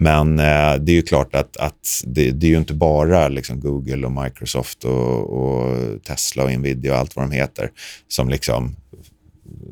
Men 0.00 0.38
eh, 0.38 0.74
det 0.80 0.92
är 0.92 0.96
ju 0.96 1.02
klart 1.02 1.34
att, 1.34 1.56
att 1.56 2.02
det, 2.04 2.30
det, 2.30 2.46
är 2.46 2.50
ju 2.50 2.58
inte 2.58 2.74
bara 2.74 3.28
liksom 3.28 3.60
Google 3.60 4.06
och 4.06 4.12
Microsoft 4.24 4.84
och, 4.84 5.20
och, 5.30 5.76
Tesla 6.02 6.44
och 6.44 6.52
Nvidia 6.52 6.92
och 6.92 6.98
allt 6.98 7.16
vad 7.16 7.24
de 7.24 7.32
heter 7.32 7.70
som 8.08 8.28
liksom 8.28 8.76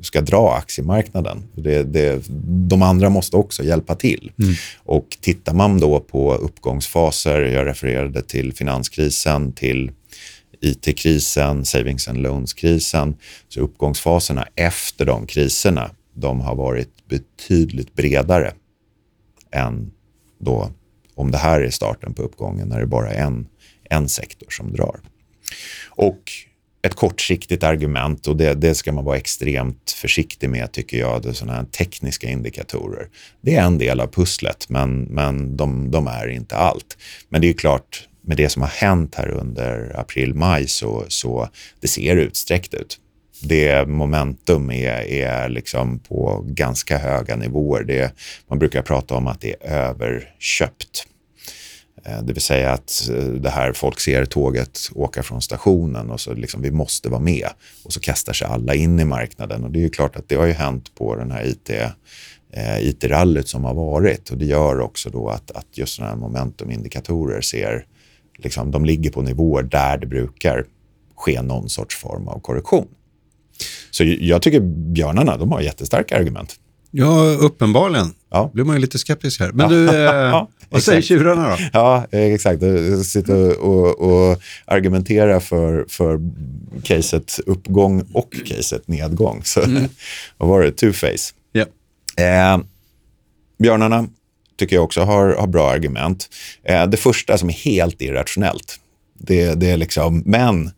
ska 0.03 0.21
dra 0.21 0.55
aktiemarknaden. 0.55 1.43
Det, 1.55 1.83
det, 1.83 2.25
de 2.69 2.83
andra 2.83 3.11
måste 3.11 3.37
också 3.37 3.63
hjälpa 3.63 3.95
till. 3.95 4.33
Mm. 4.39 4.55
Och 4.85 5.17
tittar 5.21 5.55
man 5.55 5.81
då 5.81 6.01
på 6.01 6.35
uppgångsfaser, 6.35 7.41
jag 7.41 7.67
refererade 7.67 8.23
till 8.23 8.53
finanskrisen, 8.53 9.53
till 9.53 9.91
IT-krisen, 10.61 11.65
savings 11.65 12.09
and 12.09 12.19
loans-krisen, 12.19 13.15
så 13.49 13.61
uppgångsfaserna 13.61 14.47
efter 14.55 15.05
de 15.05 15.27
kriserna, 15.27 15.91
de 16.15 16.41
har 16.41 16.55
varit 16.55 16.91
betydligt 17.09 17.95
bredare 17.95 18.53
än 19.51 19.91
då 20.39 20.71
om 21.15 21.31
det 21.31 21.39
här 21.39 21.61
är 21.61 21.71
starten 21.71 22.15
på 22.15 22.23
uppgången 22.23 22.69
när 22.69 22.81
det 22.81 22.87
bara 22.87 23.11
är 23.11 23.25
en, 23.25 23.47
en 23.91 24.09
sektor 24.09 24.51
som 24.51 24.73
drar. 24.73 25.01
Och 25.89 26.33
ett 26.83 26.95
kortsiktigt 26.95 27.63
argument 27.63 28.27
och 28.27 28.37
det, 28.37 28.55
det, 28.55 28.75
ska 28.75 28.93
man 28.93 29.05
vara 29.05 29.17
extremt 29.17 29.91
försiktig 29.91 30.51
med 30.51 30.73
tycker 30.73 30.99
jag, 30.99 31.23
det 31.23 31.29
är 31.29 31.33
sådana 31.33 31.59
här 31.59 31.65
tekniska 31.65 32.29
indikatorer. 32.29 33.09
Det 33.41 33.57
är 33.57 33.63
en 33.63 33.79
del 33.79 34.01
av 34.01 34.07
pusslet 34.07 34.69
men, 34.69 35.03
men 35.03 35.57
de, 35.57 35.91
de 35.91 36.07
är 36.07 36.29
inte 36.29 36.57
allt. 36.57 36.99
Men 37.29 37.41
det 37.41 37.49
är 37.49 37.53
klart, 37.53 38.09
med 38.21 38.37
det 38.37 38.49
som 38.49 38.63
har 38.63 38.69
hänt 38.69 39.15
här 39.15 39.29
under 39.29 40.01
april-maj 40.01 40.69
så, 40.69 41.05
så 41.09 41.49
det 41.81 41.89
ser 41.89 42.17
utsträckt 42.17 42.75
ut 42.75 42.99
det 43.43 43.89
momentum 43.89 44.71
är, 44.71 45.03
är 45.11 45.49
liksom 45.49 45.99
på 45.99 46.45
ganska 46.47 46.99
höga 46.99 47.37
nivåer. 47.37 47.85
Det, 47.85 48.13
man 48.49 48.59
brukar 48.59 48.83
prata 48.83 49.15
om 49.15 49.27
att 49.27 49.41
det 49.41 49.55
är 49.61 49.71
överköpt. 49.71 51.07
Eh, 52.05 52.23
det 52.23 52.33
vill 52.33 52.43
säga 52.43 52.73
att 52.73 53.09
eh, 53.11 53.25
det 53.25 53.51
här 53.51 53.73
folk 53.73 54.01
ser 54.01 54.25
tåget 54.25 54.79
åka 54.95 55.23
från 55.23 55.43
stationen 55.43 56.11
och 56.11 56.21
så 56.21 56.35
liksom 56.35 56.63
vi 56.63 56.71
måste 56.71 57.09
vara 57.09 57.21
med 57.21 57.49
och 57.85 57.93
så 57.93 58.01
kastar 58.01 58.33
sig 58.33 58.49
alla 58.49 58.75
in 58.75 59.01
i 59.01 59.05
marknaden 59.05 59.65
och 59.65 59.71
det 59.71 59.79
är 59.79 59.83
ju 59.83 59.91
klart 59.91 60.17
att 60.17 60.29
det 60.29 60.35
har 60.35 60.47
ju 60.47 60.53
hänt 60.53 60.95
på 60.95 61.17
den 61.17 61.31
här 61.31 61.47
IT 61.47 61.71
eh, 62.51 62.89
IT-rallyt 62.89 63.49
som 63.49 63.65
har 63.65 63.75
varit 63.75 64.31
och 64.31 64.39
det 64.39 64.45
gör 64.45 64.81
också 64.81 65.11
då 65.11 65.29
att, 65.29 65.51
att 65.51 65.67
just 65.73 65.95
sådana 65.95 66.13
här 66.13 66.21
momentumindikatorer 66.21 67.41
ser, 67.41 67.87
liksom, 68.39 68.71
de 68.71 68.85
ligger 68.85 69.11
på 69.11 69.23
nivåer 69.23 69.63
där 69.63 69.99
det 69.99 70.07
brukar 70.07 70.65
ske 71.17 71.43
någon 71.43 71.69
sorts 71.69 71.97
form 71.97 72.29
av 72.29 72.41
korrektion. 72.41 72.89
Så 73.91 74.05
jag 74.05 74.43
tycker 74.43 74.61
björnarna, 74.93 75.37
de 75.37 75.53
har 75.53 75.61
jättestarka 75.61 76.17
argument. 76.17 76.57
Ja, 76.91 77.37
uppenbarligen. 77.41 78.15
Ja. 78.31 78.51
blir 78.55 78.65
man 78.65 78.77
ju 78.77 78.81
lite 78.81 78.99
skeptisk 78.99 79.41
här. 79.41 79.53
Men 79.53 79.69
du, 79.69 79.89
eh, 80.07 80.47
vad 80.69 80.83
säger 80.83 81.03
tjurarna 81.03 81.49
då? 81.49 81.57
Ja, 81.73 82.07
exakt. 82.11 82.63
Sitter 83.05 83.59
och, 83.59 84.01
och 84.01 84.41
argumenterar 84.65 85.41
för, 85.41 85.87
för 85.89 86.21
caset 86.83 87.41
uppgång 87.47 88.05
och 88.13 88.37
caset 88.47 88.89
nedgång. 88.89 89.41
Så 89.45 89.63
mm. 89.63 89.85
vad 90.37 90.49
var 90.49 90.63
det? 90.63 90.71
Two-face. 90.71 91.33
Yeah. 91.55 92.55
Eh, 92.55 92.61
björnarna 93.59 94.07
tycker 94.59 94.77
jag 94.77 94.85
också 94.85 95.01
har, 95.01 95.35
har 95.35 95.47
bra 95.47 95.71
argument. 95.71 96.29
Eh, 96.65 96.87
det 96.87 96.97
första 96.97 97.39
som 97.39 97.49
är 97.49 97.55
helt 97.55 98.03
irrationellt, 98.03 98.81
det, 99.19 99.55
det 99.55 99.71
är 99.71 99.77
liksom, 99.77 100.23
men 100.27 100.71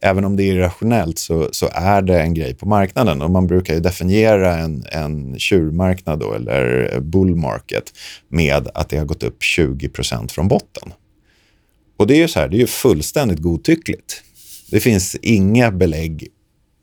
även 0.00 0.24
om 0.24 0.36
det 0.36 0.42
är 0.42 0.52
irrationellt 0.52 1.18
så, 1.18 1.48
så 1.52 1.68
är 1.72 2.02
det 2.02 2.20
en 2.20 2.34
grej 2.34 2.54
på 2.54 2.68
marknaden. 2.68 3.22
Och 3.22 3.30
man 3.30 3.46
brukar 3.46 3.74
ju 3.74 3.80
definiera 3.80 4.56
en, 4.56 4.84
en 4.92 5.38
tjurmarknad 5.38 6.18
då, 6.18 6.32
eller 6.32 6.90
bull 7.00 7.36
market 7.36 7.92
med 8.28 8.68
att 8.74 8.88
det 8.88 8.96
har 8.96 9.04
gått 9.04 9.22
upp 9.22 9.42
20% 9.42 10.28
från 10.28 10.48
botten. 10.48 10.92
Och 11.96 12.06
det 12.06 12.14
är 12.14 12.18
ju 12.18 12.28
så 12.28 12.40
här, 12.40 12.48
det 12.48 12.56
är 12.56 12.60
ju 12.60 12.66
fullständigt 12.66 13.38
godtyckligt. 13.38 14.22
Det 14.70 14.80
finns 14.80 15.14
inga 15.14 15.70
belägg 15.70 16.28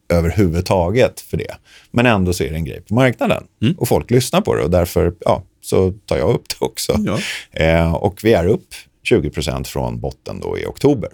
överhuvudtaget 0.10 1.22
för 1.22 1.38
det. 1.38 1.56
Men 1.92 2.06
ändå 2.06 2.34
så 2.34 2.44
är 2.44 2.50
det 2.50 2.56
en 2.56 2.66
grej 2.66 2.82
på 2.82 2.94
marknaden 2.94 3.44
mm. 3.62 3.76
och 3.78 3.88
folk 3.88 4.12
lyssnar 4.12 4.42
på 4.42 4.56
det 4.56 4.64
och 4.64 4.70
därför 4.70 5.14
ja, 5.20 5.44
så 5.62 5.94
tar 6.06 6.18
jag 6.18 6.30
upp 6.30 6.50
det 6.50 6.66
också. 6.66 7.00
Ja. 7.00 7.20
Eh, 7.52 7.94
och 7.94 8.20
vi 8.24 8.34
är 8.34 8.48
upp 8.48 8.68
20% 9.12 9.64
från 9.64 10.00
botten 10.00 10.40
då 10.40 10.58
i 10.58 10.66
oktober. 10.66 11.10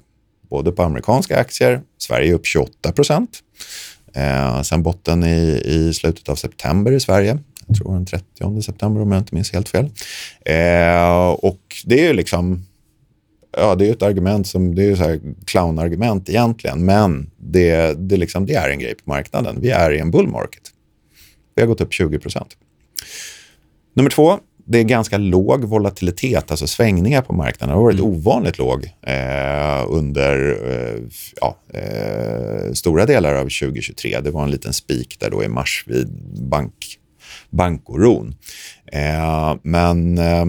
Både 0.49 0.71
på 0.71 0.83
amerikanska 0.83 1.39
aktier, 1.39 1.81
Sverige 1.97 2.31
är 2.31 2.33
upp 2.33 2.45
28 2.45 2.93
Eh, 4.15 4.61
sen 4.61 4.83
botten 4.83 5.23
i, 5.23 5.61
i 5.65 5.93
slutet 5.93 6.29
av 6.29 6.35
september 6.35 6.91
i 6.91 6.99
Sverige. 6.99 7.39
Jag 7.67 7.77
tror 7.77 7.93
den 7.93 8.05
30 8.05 8.61
september 8.61 9.01
om 9.01 9.11
jag 9.11 9.21
inte 9.21 9.35
minns 9.35 9.53
helt 9.53 9.69
fel. 9.69 9.85
Eh, 10.45 11.29
och 11.29 11.61
det 11.85 12.07
är 12.07 12.13
liksom 12.13 12.65
ja, 13.57 13.75
det 13.75 13.87
är 13.87 13.91
ett 13.91 14.01
argument 14.01 14.47
som, 14.47 14.75
det 14.75 14.83
är 14.83 14.85
ju 14.85 14.95
så 14.95 15.03
här 15.03 15.19
clownargument 15.45 16.29
egentligen, 16.29 16.85
men 16.85 17.31
det, 17.37 17.93
det, 18.09 18.17
liksom, 18.17 18.45
det 18.45 18.53
är 18.53 18.69
en 18.69 18.79
grej 18.79 18.95
på 18.95 19.09
marknaden. 19.09 19.57
Vi 19.61 19.69
är 19.69 19.91
i 19.91 19.99
en 19.99 20.11
bull 20.11 20.27
market. 20.27 20.63
Vi 21.55 21.61
har 21.61 21.67
gått 21.67 21.81
upp 21.81 21.93
20 21.93 22.19
procent. 22.19 22.57
Nummer 23.93 24.09
två, 24.09 24.39
det 24.71 24.79
är 24.79 24.83
ganska 24.83 25.17
låg 25.17 25.63
volatilitet, 25.63 26.51
alltså 26.51 26.67
svängningar 26.67 27.21
på 27.21 27.33
marknaden. 27.33 27.69
Det 27.69 27.79
har 27.79 27.83
varit 27.83 27.99
mm. 27.99 28.11
ovanligt 28.11 28.57
låg 28.57 28.85
eh, 29.01 29.85
under 29.87 30.57
eh, 30.71 31.03
ja, 31.41 31.57
eh, 31.73 32.73
stora 32.73 33.05
delar 33.05 33.35
av 33.35 33.43
2023. 33.43 34.19
Det 34.21 34.31
var 34.31 34.43
en 34.43 34.51
liten 34.51 34.73
spik 34.73 35.19
där 35.19 35.29
då 35.29 35.43
i 35.43 35.47
mars 35.47 35.83
vid 35.87 36.09
bank, 36.49 36.99
bankoron. 37.49 38.35
Eh, 38.91 39.55
men 39.63 40.17
eh, 40.17 40.45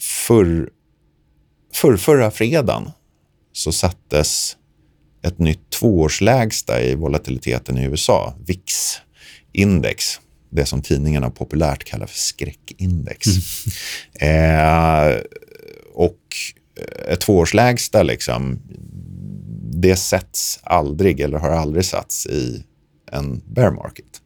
för 0.00 0.68
för 1.74 1.96
förra 1.96 2.30
fredagen 2.30 2.90
så 3.52 3.72
sattes 3.72 4.56
ett 5.22 5.38
nytt 5.38 5.70
tvåårslägsta 5.70 6.82
i 6.82 6.94
volatiliteten 6.94 7.78
i 7.78 7.84
USA, 7.84 8.34
VIX-index. 8.46 10.20
Det 10.50 10.66
som 10.66 10.82
tidningarna 10.82 11.30
populärt 11.30 11.84
kallar 11.84 12.06
för 12.06 12.18
skräckindex. 12.18 13.26
Mm. 13.26 13.40
Eh, 14.20 15.20
och 15.94 16.18
ett 17.08 17.20
tvåårslägsta, 17.20 18.02
liksom, 18.02 18.58
det 19.72 19.96
sätts 19.96 20.60
aldrig 20.62 21.20
eller 21.20 21.38
har 21.38 21.50
aldrig 21.50 21.84
satts 21.84 22.26
i 22.26 22.64
en 23.12 23.42
bear 23.46 23.70
market. 23.70 24.20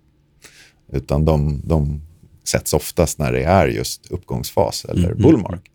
Utan 0.92 1.24
de, 1.24 1.62
de 1.64 2.02
sätts 2.44 2.72
oftast 2.72 3.18
när 3.18 3.32
det 3.32 3.42
är 3.42 3.66
just 3.66 4.06
uppgångsfas 4.06 4.84
eller 4.84 5.10
mm. 5.10 5.22
bull 5.22 5.38
market. 5.38 5.72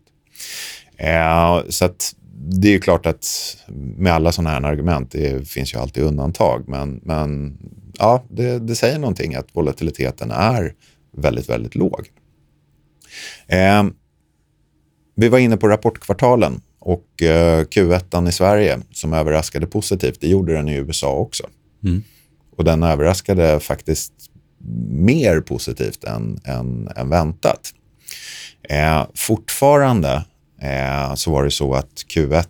Eh, 0.96 1.60
så 1.68 1.84
att 1.84 2.14
det 2.42 2.74
är 2.74 2.78
klart 2.78 3.06
att 3.06 3.56
med 3.96 4.12
alla 4.12 4.32
sådana 4.32 4.50
här 4.50 4.62
argument, 4.62 5.10
det 5.10 5.48
finns 5.48 5.74
ju 5.74 5.78
alltid 5.78 6.02
undantag, 6.02 6.68
men, 6.68 7.00
men 7.02 7.58
ja, 7.98 8.24
det, 8.28 8.58
det 8.58 8.74
säger 8.74 8.98
någonting 8.98 9.34
att 9.34 9.46
volatiliteten 9.52 10.30
är 10.30 10.74
väldigt, 11.16 11.48
väldigt 11.48 11.74
låg. 11.74 12.08
Eh, 13.46 13.84
vi 15.14 15.28
var 15.28 15.38
inne 15.38 15.56
på 15.56 15.68
rapportkvartalen 15.68 16.60
och 16.78 17.22
eh, 17.22 17.64
Q1 17.64 18.28
i 18.28 18.32
Sverige 18.32 18.78
som 18.92 19.12
överraskade 19.12 19.66
positivt, 19.66 20.20
det 20.20 20.28
gjorde 20.28 20.52
den 20.52 20.68
i 20.68 20.74
USA 20.74 21.12
också. 21.12 21.46
Mm. 21.84 22.02
Och 22.56 22.64
den 22.64 22.82
överraskade 22.82 23.60
faktiskt 23.60 24.12
mer 24.88 25.40
positivt 25.40 26.04
än, 26.04 26.40
än, 26.44 26.88
än 26.96 27.10
väntat. 27.10 27.74
Eh, 28.68 29.06
fortfarande 29.14 30.24
eh, 30.62 31.14
så 31.14 31.30
var 31.30 31.44
det 31.44 31.50
så 31.50 31.74
att 31.74 32.04
Q1, 32.14 32.46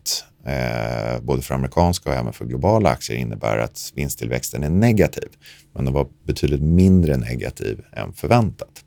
eh, 0.47 1.21
både 1.23 1.43
för 1.43 1.55
amerikanska 1.55 2.11
och 2.11 2.17
även 2.17 2.33
för 2.33 2.45
globala 2.45 2.91
aktier, 2.91 3.17
innebär 3.17 3.59
att 3.59 3.93
vinsttillväxten 3.95 4.63
är 4.63 4.71
negativ. 4.71 5.29
Men 5.75 5.85
den 5.85 5.95
var 5.95 6.07
betydligt 6.27 6.63
mindre 6.63 7.17
negativ 7.17 7.81
än 7.93 8.13
förväntat. 8.13 8.85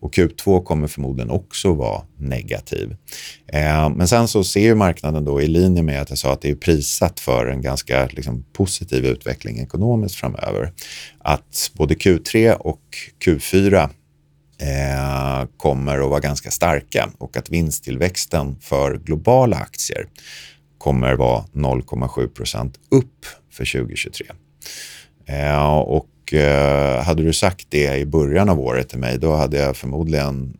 Och 0.00 0.14
Q2 0.14 0.64
kommer 0.64 0.88
förmodligen 0.88 1.30
också 1.30 1.74
vara 1.74 2.02
negativ. 2.18 2.96
Eh, 3.46 3.88
men 3.88 4.08
sen 4.08 4.28
så 4.28 4.44
ser 4.44 4.74
marknaden 4.74 5.24
då 5.24 5.42
i 5.42 5.46
linje 5.46 5.82
med 5.82 6.02
att 6.02 6.10
jag 6.10 6.18
sa 6.18 6.32
att 6.32 6.40
det 6.40 6.50
är 6.50 6.54
prissatt 6.54 7.20
för 7.20 7.46
en 7.46 7.62
ganska 7.62 8.06
liksom, 8.06 8.44
positiv 8.52 9.06
utveckling 9.06 9.58
ekonomiskt 9.58 10.14
framöver. 10.14 10.72
Att 11.18 11.70
både 11.74 11.94
Q3 11.94 12.52
och 12.52 12.82
Q4 13.24 13.90
eh, 14.58 15.48
kommer 15.56 15.98
att 15.98 16.10
vara 16.10 16.20
ganska 16.20 16.50
starka 16.50 17.10
och 17.18 17.36
att 17.36 17.50
vinsttillväxten 17.50 18.56
för 18.60 18.98
globala 18.98 19.56
aktier 19.56 20.06
kommer 20.78 21.12
att 21.12 21.18
vara 21.18 21.44
0,7 21.52 22.28
procent 22.28 22.78
upp 22.90 23.26
för 23.52 23.72
2023. 23.80 24.26
Eh, 25.26 25.76
och 25.78 26.34
eh, 26.34 27.02
hade 27.02 27.22
du 27.22 27.32
sagt 27.32 27.66
det 27.70 27.98
i 27.98 28.06
början 28.06 28.48
av 28.48 28.60
året 28.60 28.88
till 28.88 28.98
mig, 28.98 29.18
då 29.18 29.34
hade 29.34 29.58
jag 29.58 29.76
förmodligen 29.76 30.56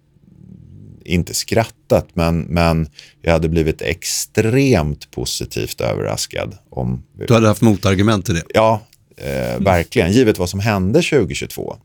inte 1.05 1.34
skrattat, 1.34 2.07
men, 2.14 2.40
men 2.40 2.88
jag 3.22 3.32
hade 3.32 3.49
blivit 3.49 3.82
extremt 3.82 5.11
positivt 5.11 5.80
överraskad. 5.80 6.59
Om... 6.70 7.03
Du 7.26 7.34
hade 7.34 7.49
haft 7.49 7.62
motargument 7.62 8.26
till 8.26 8.34
det? 8.34 8.42
Ja, 8.55 8.80
eh, 9.16 9.61
verkligen. 9.61 10.12
Givet 10.12 10.38
vad 10.38 10.51
som 10.51 10.61
hände 10.61 11.03
2022 11.03 11.76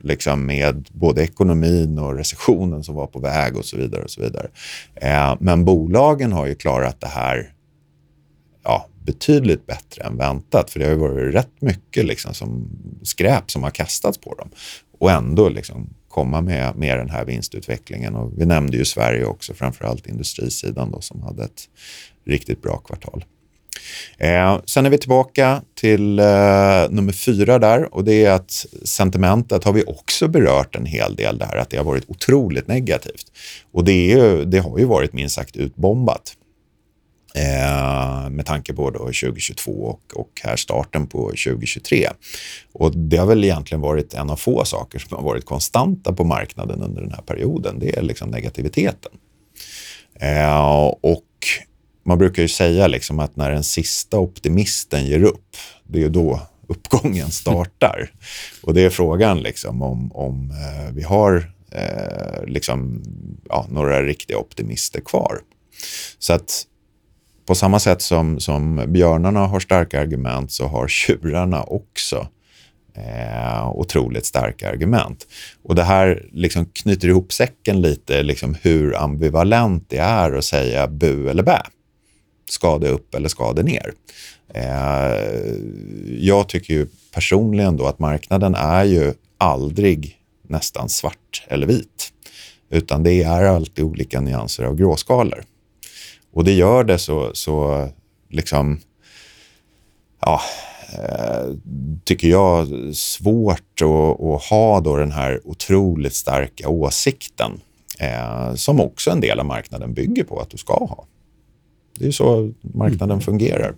liksom 0.00 0.46
med 0.46 0.88
både 0.92 1.22
ekonomin 1.22 1.98
och 1.98 2.16
recessionen 2.16 2.84
som 2.84 2.94
var 2.94 3.06
på 3.06 3.18
väg 3.18 3.56
och 3.56 3.64
så 3.64 3.76
vidare. 3.76 4.02
och 4.02 4.10
så 4.10 4.20
vidare. 4.20 4.48
Eh, 4.94 5.36
men 5.40 5.64
bolagen 5.64 6.32
har 6.32 6.46
ju 6.46 6.54
klarat 6.54 7.00
det 7.00 7.06
här 7.06 7.52
ja, 8.64 8.86
betydligt 9.04 9.66
bättre 9.66 10.04
än 10.04 10.16
väntat. 10.16 10.70
För 10.70 10.80
det 10.80 10.86
har 10.86 10.92
ju 10.92 10.98
varit 10.98 11.34
rätt 11.34 11.60
mycket 11.60 12.04
liksom 12.04 12.34
som 12.34 12.68
skräp 13.02 13.50
som 13.50 13.62
har 13.62 13.70
kastats 13.70 14.18
på 14.18 14.34
dem. 14.34 14.50
Och 14.98 15.10
ändå 15.10 15.48
liksom 15.48 15.94
komma 16.08 16.40
med, 16.40 16.76
med 16.76 16.98
den 16.98 17.10
här 17.10 17.24
vinstutvecklingen. 17.24 18.14
Och 18.14 18.32
vi 18.40 18.46
nämnde 18.46 18.76
ju 18.76 18.84
Sverige 18.84 19.24
också, 19.24 19.54
framförallt 19.54 20.06
industrisidan 20.06 20.90
då, 20.90 21.00
som 21.00 21.22
hade 21.22 21.44
ett 21.44 21.68
riktigt 22.24 22.62
bra 22.62 22.76
kvartal. 22.76 23.24
Eh, 24.18 24.60
sen 24.64 24.86
är 24.86 24.90
vi 24.90 24.98
tillbaka 24.98 25.62
till 25.74 26.18
eh, 26.18 26.24
nummer 26.90 27.12
fyra 27.12 27.58
där 27.58 27.94
och 27.94 28.04
det 28.04 28.24
är 28.24 28.30
att 28.30 28.66
sentimentet 28.84 29.64
har 29.64 29.72
vi 29.72 29.84
också 29.86 30.28
berört 30.28 30.76
en 30.76 30.86
hel 30.86 31.16
del 31.16 31.38
där, 31.38 31.56
att 31.56 31.70
det 31.70 31.76
har 31.76 31.84
varit 31.84 32.10
otroligt 32.10 32.68
negativt. 32.68 33.26
Och 33.72 33.84
det, 33.84 33.92
är 33.92 34.16
ju, 34.16 34.44
det 34.44 34.58
har 34.58 34.78
ju 34.78 34.84
varit 34.84 35.12
minst 35.12 35.34
sagt 35.34 35.56
utbombat. 35.56 36.34
Eh, 37.34 38.30
med 38.30 38.46
tanke 38.46 38.74
på 38.74 38.90
då 38.90 38.98
2022 38.98 39.70
och, 39.72 40.00
och 40.14 40.30
här 40.42 40.56
starten 40.56 41.06
på 41.06 41.24
2023. 41.24 42.08
Och 42.72 42.96
det 42.96 43.16
har 43.16 43.26
väl 43.26 43.44
egentligen 43.44 43.80
varit 43.80 44.14
en 44.14 44.30
av 44.30 44.36
få 44.36 44.64
saker 44.64 44.98
som 44.98 45.16
har 45.16 45.24
varit 45.24 45.44
konstanta 45.44 46.12
på 46.12 46.24
marknaden 46.24 46.82
under 46.82 47.02
den 47.02 47.12
här 47.12 47.22
perioden. 47.22 47.78
Det 47.78 47.98
är 47.98 48.02
liksom 48.02 48.30
negativiteten. 48.30 49.12
Eh, 50.20 50.86
och 51.00 51.22
man 52.08 52.18
brukar 52.18 52.42
ju 52.42 52.48
säga 52.48 52.86
liksom 52.86 53.20
att 53.20 53.36
när 53.36 53.50
den 53.50 53.64
sista 53.64 54.18
optimisten 54.18 55.06
ger 55.06 55.22
upp, 55.22 55.56
det 55.86 56.02
är 56.02 56.08
då 56.08 56.40
uppgången 56.66 57.30
startar. 57.30 58.10
Och 58.62 58.74
det 58.74 58.80
är 58.80 58.90
frågan 58.90 59.40
liksom 59.40 59.82
om, 59.82 60.12
om 60.12 60.50
eh, 60.50 60.94
vi 60.94 61.02
har 61.02 61.52
eh, 61.72 62.44
liksom, 62.46 63.02
ja, 63.48 63.66
några 63.70 64.02
riktiga 64.02 64.38
optimister 64.38 65.00
kvar. 65.00 65.38
Så 66.18 66.32
att 66.32 66.66
på 67.46 67.54
samma 67.54 67.78
sätt 67.78 68.02
som, 68.02 68.40
som 68.40 68.84
björnarna 68.88 69.46
har 69.46 69.60
starka 69.60 70.00
argument 70.00 70.52
så 70.52 70.66
har 70.66 70.88
tjurarna 70.88 71.62
också 71.62 72.28
eh, 72.94 73.68
otroligt 73.68 74.26
starka 74.26 74.70
argument. 74.70 75.26
Och 75.62 75.74
det 75.74 75.84
här 75.84 76.28
liksom 76.32 76.66
knyter 76.66 77.08
ihop 77.08 77.32
säcken 77.32 77.80
lite, 77.80 78.22
liksom 78.22 78.56
hur 78.62 78.96
ambivalent 78.96 79.84
det 79.88 79.98
är 79.98 80.32
att 80.32 80.44
säga 80.44 80.86
bu 80.86 81.28
eller 81.28 81.42
bä 81.42 81.62
ska 82.48 82.78
det 82.78 82.88
upp 82.88 83.14
eller 83.14 83.28
ska 83.28 83.52
det 83.52 83.62
ner? 83.62 83.92
Eh, 84.54 85.54
jag 86.18 86.48
tycker 86.48 86.74
ju 86.74 86.86
personligen 87.12 87.76
då 87.76 87.86
att 87.86 87.98
marknaden 87.98 88.54
är 88.54 88.84
ju 88.84 89.14
aldrig 89.38 90.18
nästan 90.42 90.88
svart 90.88 91.46
eller 91.48 91.66
vit, 91.66 92.12
utan 92.70 93.02
det 93.02 93.22
är 93.22 93.44
alltid 93.44 93.84
olika 93.84 94.20
nyanser 94.20 94.64
av 94.64 94.76
gråskalor. 94.76 95.44
Och 96.32 96.44
det 96.44 96.52
gör 96.52 96.84
det 96.84 96.98
så, 96.98 97.30
så 97.34 97.88
liksom, 98.30 98.80
ja, 100.20 100.40
eh, 100.92 101.54
tycker 102.04 102.28
jag, 102.28 102.68
svårt 102.94 103.82
att, 103.82 104.20
att, 104.20 104.42
ha 104.42 104.80
då 104.80 104.96
den 104.96 105.12
här 105.12 105.40
otroligt 105.44 106.14
starka 106.14 106.68
åsikten 106.68 107.60
eh, 107.98 108.54
som 108.54 108.80
också 108.80 109.10
en 109.10 109.20
del 109.20 109.40
av 109.40 109.46
marknaden 109.46 109.94
bygger 109.94 110.24
på 110.24 110.40
att 110.40 110.50
du 110.50 110.56
ska 110.56 110.74
ha. 110.74 111.06
Det 111.98 112.06
är 112.06 112.10
så 112.10 112.52
marknaden 112.60 113.10
mm. 113.10 113.20
fungerar. 113.20 113.74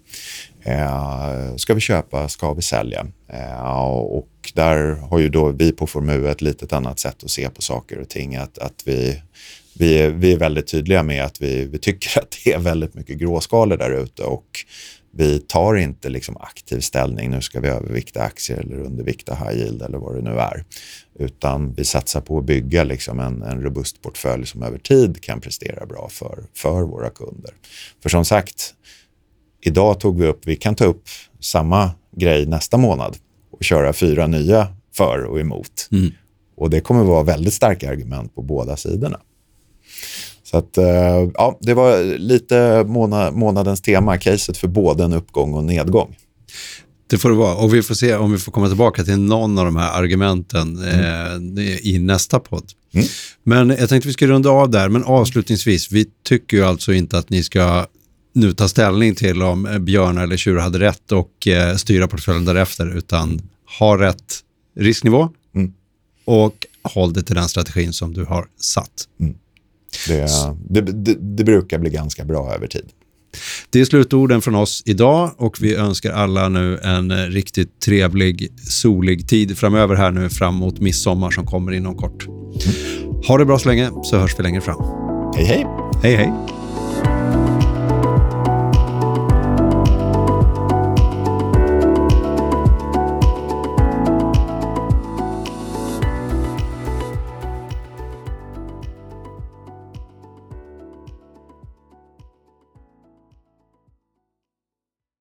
Eh, 0.63 1.57
ska 1.57 1.75
vi 1.75 1.81
köpa, 1.81 2.29
ska 2.29 2.53
vi 2.55 2.63
sälja? 2.63 3.07
Eh, 3.29 3.83
och 3.91 4.29
där 4.55 4.95
har 4.95 5.19
ju 5.19 5.29
då 5.29 5.49
vi 5.49 5.73
på 5.73 5.87
Formue 5.87 6.31
ett 6.31 6.41
litet 6.41 6.73
annat 6.73 6.99
sätt 6.99 7.25
att 7.25 7.31
se 7.31 7.51
på 7.51 7.63
saker 7.63 7.99
och 7.99 8.09
ting. 8.09 8.37
Att, 8.37 8.59
att 8.59 8.83
vi, 8.85 9.23
vi, 9.75 9.99
är, 9.99 10.11
vi 10.11 10.33
är 10.33 10.37
väldigt 10.37 10.67
tydliga 10.67 11.03
med 11.03 11.25
att 11.25 11.43
vi, 11.43 11.65
vi 11.65 11.79
tycker 11.79 12.19
att 12.23 12.37
det 12.45 12.53
är 12.53 12.59
väldigt 12.59 12.95
mycket 12.95 13.19
gråskalor 13.19 13.77
där 13.77 13.91
ute 13.91 14.23
och 14.23 14.47
vi 15.13 15.39
tar 15.39 15.77
inte 15.77 16.09
liksom 16.09 16.37
aktiv 16.37 16.81
ställning, 16.81 17.31
nu 17.31 17.41
ska 17.41 17.61
vi 17.61 17.69
övervikta 17.69 18.23
aktier 18.23 18.59
eller 18.59 18.79
undervikta 18.79 19.35
high 19.35 19.59
yield 19.59 19.83
eller 19.83 19.99
vad 19.99 20.15
det 20.15 20.23
nu 20.23 20.39
är. 20.39 20.65
Utan 21.19 21.73
vi 21.73 21.85
satsar 21.85 22.21
på 22.21 22.39
att 22.39 22.45
bygga 22.45 22.85
liksom 22.85 23.21
en, 23.21 23.43
en 23.43 23.63
robust 23.63 24.03
portfölj 24.03 24.47
som 24.47 24.63
över 24.63 24.79
tid 24.79 25.23
kan 25.23 25.41
prestera 25.41 25.87
bra 25.87 26.09
för, 26.11 26.45
för 26.55 26.83
våra 26.83 27.11
kunder. 27.11 27.55
För 28.03 28.09
som 28.09 28.25
sagt, 28.25 28.75
idag 29.61 30.01
tog 30.01 30.21
vi 30.21 30.27
upp, 30.27 30.47
vi 30.47 30.57
kan 30.57 30.75
ta 30.75 30.85
upp 30.85 31.03
samma 31.41 31.91
grej 32.17 32.47
nästa 32.47 32.77
månad 32.77 33.17
och 33.51 33.65
köra 33.65 33.93
fyra 33.93 34.27
nya 34.27 34.69
för 34.93 35.25
och 35.25 35.41
emot. 35.41 35.89
Mm. 35.93 36.11
Och 36.57 36.71
det 36.71 36.81
kommer 36.81 37.05
vara 37.05 37.23
väldigt 37.23 37.55
starka 37.55 37.91
argument 37.91 38.35
på 38.35 38.43
båda 38.43 38.77
sidorna. 38.77 39.21
Så 40.51 40.57
att, 40.57 40.79
eh, 40.79 40.85
ja, 41.35 41.59
det 41.61 41.75
var 41.75 42.19
lite 42.19 42.85
månadens 43.33 43.81
tema, 43.81 44.19
caset 44.19 44.57
för 44.57 44.69
både 44.69 45.05
en 45.05 45.13
uppgång 45.13 45.55
och 45.55 45.61
en 45.61 45.67
nedgång. 45.67 46.17
Det 47.07 47.19
får 47.19 47.29
det 47.29 47.37
vara. 47.37 47.55
Och 47.55 47.75
vi 47.75 47.83
får 47.83 47.95
se 47.95 48.15
om 48.15 48.33
vi 48.33 48.39
får 48.39 48.53
komma 48.53 48.69
tillbaka 48.69 49.05
till 49.05 49.19
någon 49.19 49.59
av 49.59 49.65
de 49.65 49.77
här 49.77 50.03
argumenten 50.03 50.79
mm. 50.85 51.59
eh, 51.59 51.87
i 51.87 51.99
nästa 51.99 52.41
podd. 52.41 52.73
Mm. 52.95 53.07
Men 53.45 53.69
jag 53.71 53.89
tänkte 53.89 54.09
vi 54.09 54.13
ska 54.13 54.27
runda 54.27 54.51
av 54.51 54.71
där, 54.71 54.89
men 54.89 55.05
avslutningsvis, 55.05 55.93
vi 55.93 56.07
tycker 56.25 56.57
ju 56.57 56.65
alltså 56.65 56.93
inte 56.93 57.19
att 57.19 57.31
ni 57.31 57.43
ska 57.43 57.87
nu 58.35 58.53
ta 58.53 58.69
ställning 58.69 59.15
till 59.15 59.43
om 59.43 59.79
Björn 59.81 60.19
eller 60.19 60.37
Tjur 60.37 60.57
hade 60.57 60.79
rätt 60.79 61.13
och 61.13 61.49
eh, 61.49 61.77
styra 61.77 62.09
portföljen 62.09 62.45
därefter, 62.45 62.97
utan 62.97 63.41
ha 63.79 63.99
rätt 63.99 64.39
risknivå 64.77 65.29
mm. 65.55 65.73
och 66.25 66.67
håll 66.83 67.13
dig 67.13 67.25
till 67.25 67.35
den 67.35 67.49
strategin 67.49 67.93
som 67.93 68.15
du 68.15 68.25
har 68.25 68.47
satt. 68.61 69.09
Det, 70.09 70.27
det, 70.69 70.81
det, 70.81 71.15
det 71.21 71.45
brukar 71.45 71.79
bli 71.79 71.91
ganska 71.91 72.25
bra 72.25 72.55
över 72.55 72.67
tid. 72.67 72.89
Det 73.71 73.81
är 73.81 73.85
slutorden 73.85 74.43
från 74.43 74.55
oss 74.55 74.83
idag 74.87 75.31
och 75.37 75.57
vi 75.61 75.75
önskar 75.75 76.13
alla 76.13 76.49
nu 76.49 76.79
en 76.79 77.13
riktigt 77.31 77.81
trevlig, 77.81 78.49
solig 78.69 79.29
tid 79.29 79.59
framöver 79.59 79.95
här 79.95 80.11
nu 80.11 80.31
fram 80.31 80.55
mot 80.55 80.81
midsommar 80.81 81.31
som 81.31 81.47
kommer 81.47 81.73
inom 81.73 81.97
kort. 81.97 82.27
Ha 83.29 83.39
det 83.39 83.45
bra 83.45 83.59
så 83.59 83.69
länge 83.69 83.91
så 84.03 84.19
hörs 84.19 84.39
vi 84.39 84.43
längre 84.43 84.61
fram. 84.61 84.83
Hej 85.37 85.45
hej. 85.45 85.67
Hej 86.03 86.17
hej. 86.17 86.60